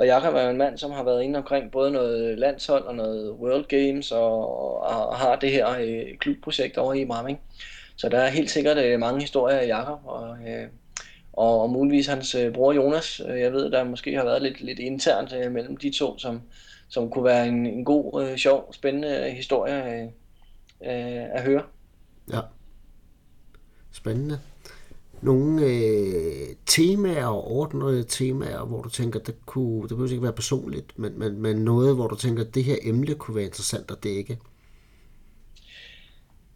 og 0.00 0.06
Jakob 0.06 0.34
er 0.34 0.42
jo 0.42 0.50
en 0.50 0.56
mand, 0.56 0.78
som 0.78 0.90
har 0.90 1.02
været 1.02 1.22
inde 1.22 1.38
omkring 1.38 1.70
både 1.70 1.90
noget 1.90 2.38
landshold 2.38 2.84
og 2.84 2.94
noget 2.94 3.30
World 3.30 3.64
Games, 3.64 4.12
og, 4.12 4.80
og 4.82 5.16
har 5.16 5.36
det 5.36 5.50
her 5.50 5.68
øh, 5.80 6.18
klubprojekt 6.18 6.78
over 6.78 6.94
i 6.94 7.04
Bramming. 7.04 7.40
Så 7.96 8.08
der 8.08 8.18
er 8.18 8.28
helt 8.28 8.50
sikkert 8.50 8.78
øh, 8.78 9.00
mange 9.00 9.20
historier 9.20 9.56
af 9.56 9.66
Jakob, 9.66 9.98
og, 10.04 10.36
øh, 10.48 10.66
og, 11.40 11.62
og 11.62 11.70
muligvis 11.70 12.06
hans 12.06 12.34
øh, 12.34 12.52
bror 12.52 12.72
Jonas. 12.72 13.20
Øh, 13.28 13.40
jeg 13.40 13.52
ved, 13.52 13.70
der 13.70 13.84
måske 13.84 14.16
har 14.16 14.24
været 14.24 14.42
lidt, 14.42 14.60
lidt 14.60 14.78
internt 14.78 15.32
øh, 15.32 15.52
mellem 15.52 15.76
de 15.76 15.90
to, 15.90 16.18
som, 16.18 16.40
som 16.88 17.10
kunne 17.10 17.24
være 17.24 17.48
en, 17.48 17.66
en 17.66 17.84
god, 17.84 18.24
øh, 18.24 18.36
sjov, 18.36 18.72
spændende 18.72 19.26
øh, 19.26 19.36
historie 19.36 19.84
øh, 19.84 20.04
øh, 20.82 21.24
at 21.32 21.42
høre. 21.42 21.62
Ja. 22.32 22.40
Spændende 23.92 24.38
nogle 25.22 25.66
øh, 25.66 26.48
temaer 26.66 27.26
og 27.26 27.50
ordnede 27.50 28.02
temaer, 28.02 28.64
hvor 28.64 28.82
du 28.82 28.88
tænker, 28.88 29.20
det, 29.20 29.34
kunne, 29.46 29.82
det 29.82 29.88
behøver 29.88 30.10
ikke 30.10 30.22
være 30.22 30.32
personligt, 30.32 30.98
men, 30.98 31.18
men, 31.18 31.42
men 31.42 31.56
noget, 31.56 31.94
hvor 31.94 32.08
du 32.08 32.16
tænker, 32.16 32.44
at 32.44 32.54
det 32.54 32.64
her 32.64 32.76
emne 32.82 33.14
kunne 33.14 33.36
være 33.36 33.44
interessant 33.44 33.90
at 33.90 34.04
dække? 34.04 34.38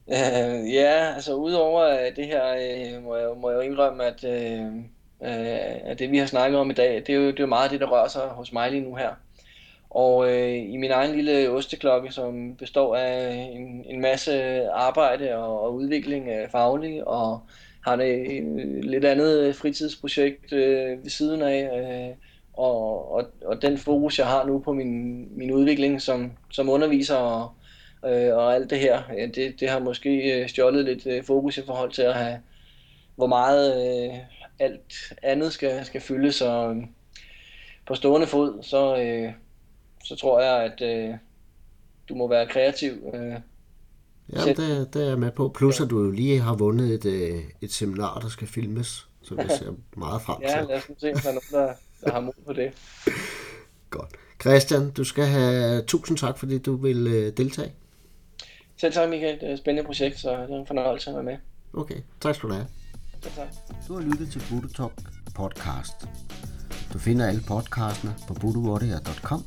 Øh, 0.09 0.75
ja, 0.75 1.15
altså 1.15 1.35
udover 1.35 1.85
øh, 1.85 2.17
det 2.17 2.27
her, 2.27 2.45
øh, 2.55 3.03
må, 3.05 3.17
jeg, 3.17 3.29
må 3.37 3.51
jeg 3.51 3.57
jo 3.57 3.61
indrømme, 3.61 4.05
at, 4.05 4.25
øh, 4.25 4.67
øh, 5.23 5.91
at 5.91 5.99
det 5.99 6.11
vi 6.11 6.19
har 6.19 6.27
snakket 6.27 6.61
om 6.61 6.71
i 6.71 6.75
dag, 6.75 6.95
det 6.95 7.09
er 7.09 7.15
jo, 7.15 7.27
det 7.27 7.39
er 7.39 7.43
jo 7.43 7.47
meget 7.47 7.71
det, 7.71 7.81
der 7.81 7.87
rører 7.87 8.09
sig 8.09 8.23
hos 8.23 8.53
mig 8.53 8.71
lige 8.71 8.83
nu 8.83 8.95
her. 8.95 9.11
Og 9.91 10.31
øh, 10.31 10.73
i 10.73 10.77
min 10.77 10.91
egen 10.91 11.15
lille 11.15 11.51
osteklokke, 11.51 12.11
som 12.11 12.57
består 12.57 12.97
af 12.97 13.33
en, 13.53 13.85
en 13.89 14.01
masse 14.01 14.67
arbejde 14.71 15.37
og, 15.37 15.61
og 15.61 15.75
udvikling 15.75 16.29
uh, 16.29 16.51
faglig 16.51 17.09
og 17.09 17.41
har 17.81 17.97
det 17.97 18.37
en 18.37 18.81
lidt 18.81 19.05
andet 19.05 19.57
fritidsprojekt 19.57 20.53
øh, 20.53 21.05
ved 21.05 21.11
siden 21.11 21.43
af, 21.43 21.71
øh, 21.81 22.17
og, 22.53 23.13
og, 23.13 23.25
og 23.45 23.63
den 23.63 23.79
fokus, 23.79 24.19
jeg 24.19 24.27
har 24.27 24.47
nu 24.47 24.59
på 24.59 24.73
min, 24.73 25.29
min 25.39 25.51
udvikling 25.51 26.03
som, 26.03 26.33
som 26.51 26.69
underviser 26.69 27.17
og, 27.17 27.51
øh, 28.07 28.37
og 28.37 28.55
alt 28.55 28.71
det 28.71 28.79
her, 28.79 29.03
ja, 29.17 29.27
det, 29.27 29.61
det 29.61 29.71
har 29.71 29.79
måske 29.79 30.41
øh, 30.41 30.49
stjålet 30.49 30.85
lidt 30.85 31.07
øh, 31.07 31.25
fokus 31.25 31.59
i 31.59 31.67
forhold 31.67 31.93
til 31.93 32.03
at 32.03 32.15
have, 32.15 32.39
hvor 33.17 33.27
meget 33.27 33.87
øh, 33.87 34.19
alt 34.59 35.13
andet 35.23 35.53
skal, 35.53 35.85
skal 35.85 36.01
fylde, 36.01 36.33
så 36.33 36.69
øh, 36.69 36.77
på 37.87 37.95
stående 37.95 38.27
fod, 38.27 38.63
så, 38.63 38.97
øh, 38.97 39.33
så 40.05 40.17
tror 40.17 40.41
jeg, 40.41 40.73
at 40.73 40.83
øh, 40.83 41.15
du 42.09 42.15
må 42.15 42.29
være 42.29 42.47
kreativ 42.47 42.93
øh, 43.15 43.35
Ja, 44.33 44.45
det, 44.45 44.95
det 44.95 45.03
er 45.03 45.09
jeg 45.09 45.19
med 45.19 45.31
på. 45.31 45.49
Plus 45.49 45.81
at 45.81 45.91
du 45.91 46.05
jo 46.05 46.11
lige 46.11 46.41
har 46.41 46.55
vundet 46.55 46.91
et, 46.91 47.05
øh, 47.05 47.43
et 47.61 47.73
seminar, 47.73 48.19
der 48.19 48.29
skal 48.29 48.49
filmes, 48.49 49.09
så 49.23 49.35
vi 49.35 49.43
ser 49.49 49.73
meget 49.97 50.23
frem 50.23 50.37
til. 50.41 50.49
Ja, 50.49 50.63
lad 50.63 50.77
os 50.77 50.83
se, 50.99 51.13
om 51.13 51.21
der 51.21 51.29
er 51.29 51.33
nogen, 51.33 51.69
der, 51.69 51.75
der 52.05 52.13
har 52.13 52.21
mod 52.21 52.33
på 52.47 52.53
det. 52.53 52.73
Godt. 53.91 54.09
Christian, 54.41 54.91
du 54.91 55.05
skal 55.05 55.25
have 55.25 55.83
tusind 55.83 56.19
tak, 56.19 56.39
fordi 56.39 56.59
du 56.59 56.77
vil 56.77 57.07
øh, 57.07 57.37
deltage. 57.37 57.73
Selv 58.77 58.93
tak, 58.93 59.09
Michael. 59.09 59.41
Det 59.41 59.49
er 59.49 59.53
et 59.53 59.59
spændende 59.59 59.87
projekt, 59.87 60.19
så 60.19 60.31
det 60.31 60.51
er 60.51 60.61
en 60.61 60.67
fornøjelse 60.67 61.11
at 61.11 61.17
være 61.17 61.25
med. 61.25 61.37
Okay, 61.75 61.97
tak 62.21 62.35
skal 62.35 62.49
du 62.49 62.55
have. 62.55 62.67
Tak. 63.23 63.49
Du 63.89 63.95
har 63.95 64.01
lyttet 64.01 64.31
til 64.33 64.43
Budo 64.51 64.69
Talk 64.69 64.93
podcast. 65.35 66.09
Du 66.93 66.99
finder 66.99 67.27
alle 67.27 67.43
podcastene 67.49 68.15
på 68.29 68.35
budowarrior.com, 68.35 69.45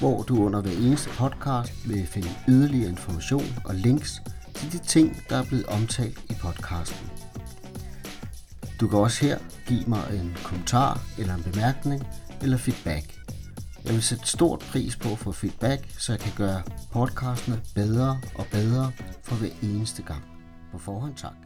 hvor 0.00 0.22
du 0.22 0.44
under 0.44 0.60
hver 0.60 0.72
eneste 0.72 1.10
podcast 1.10 1.88
vil 1.88 2.06
finde 2.06 2.28
yderligere 2.48 2.90
information 2.90 3.44
og 3.64 3.74
links 3.74 4.22
til 4.54 4.72
de 4.72 4.78
ting, 4.78 5.16
der 5.28 5.36
er 5.36 5.44
blevet 5.44 5.66
omtalt 5.66 6.18
i 6.30 6.34
podcasten. 6.42 7.10
Du 8.80 8.88
kan 8.88 8.98
også 8.98 9.26
her 9.26 9.38
give 9.68 9.84
mig 9.86 10.02
en 10.12 10.36
kommentar 10.44 11.00
eller 11.18 11.34
en 11.34 11.42
bemærkning 11.42 12.06
eller 12.42 12.56
feedback. 12.56 13.21
Jeg 13.84 13.94
vil 13.94 14.02
sætte 14.02 14.26
stort 14.26 14.58
pris 14.58 14.96
på 14.96 15.12
at 15.12 15.18
få 15.18 15.32
feedback, 15.32 15.90
så 15.98 16.12
jeg 16.12 16.20
kan 16.20 16.32
gøre 16.36 16.62
podcastene 16.92 17.60
bedre 17.74 18.20
og 18.34 18.46
bedre 18.50 18.92
for 19.22 19.34
hver 19.34 19.50
eneste 19.62 20.02
gang. 20.02 20.22
På 20.72 20.78
forhånd 20.78 21.14
tak. 21.16 21.41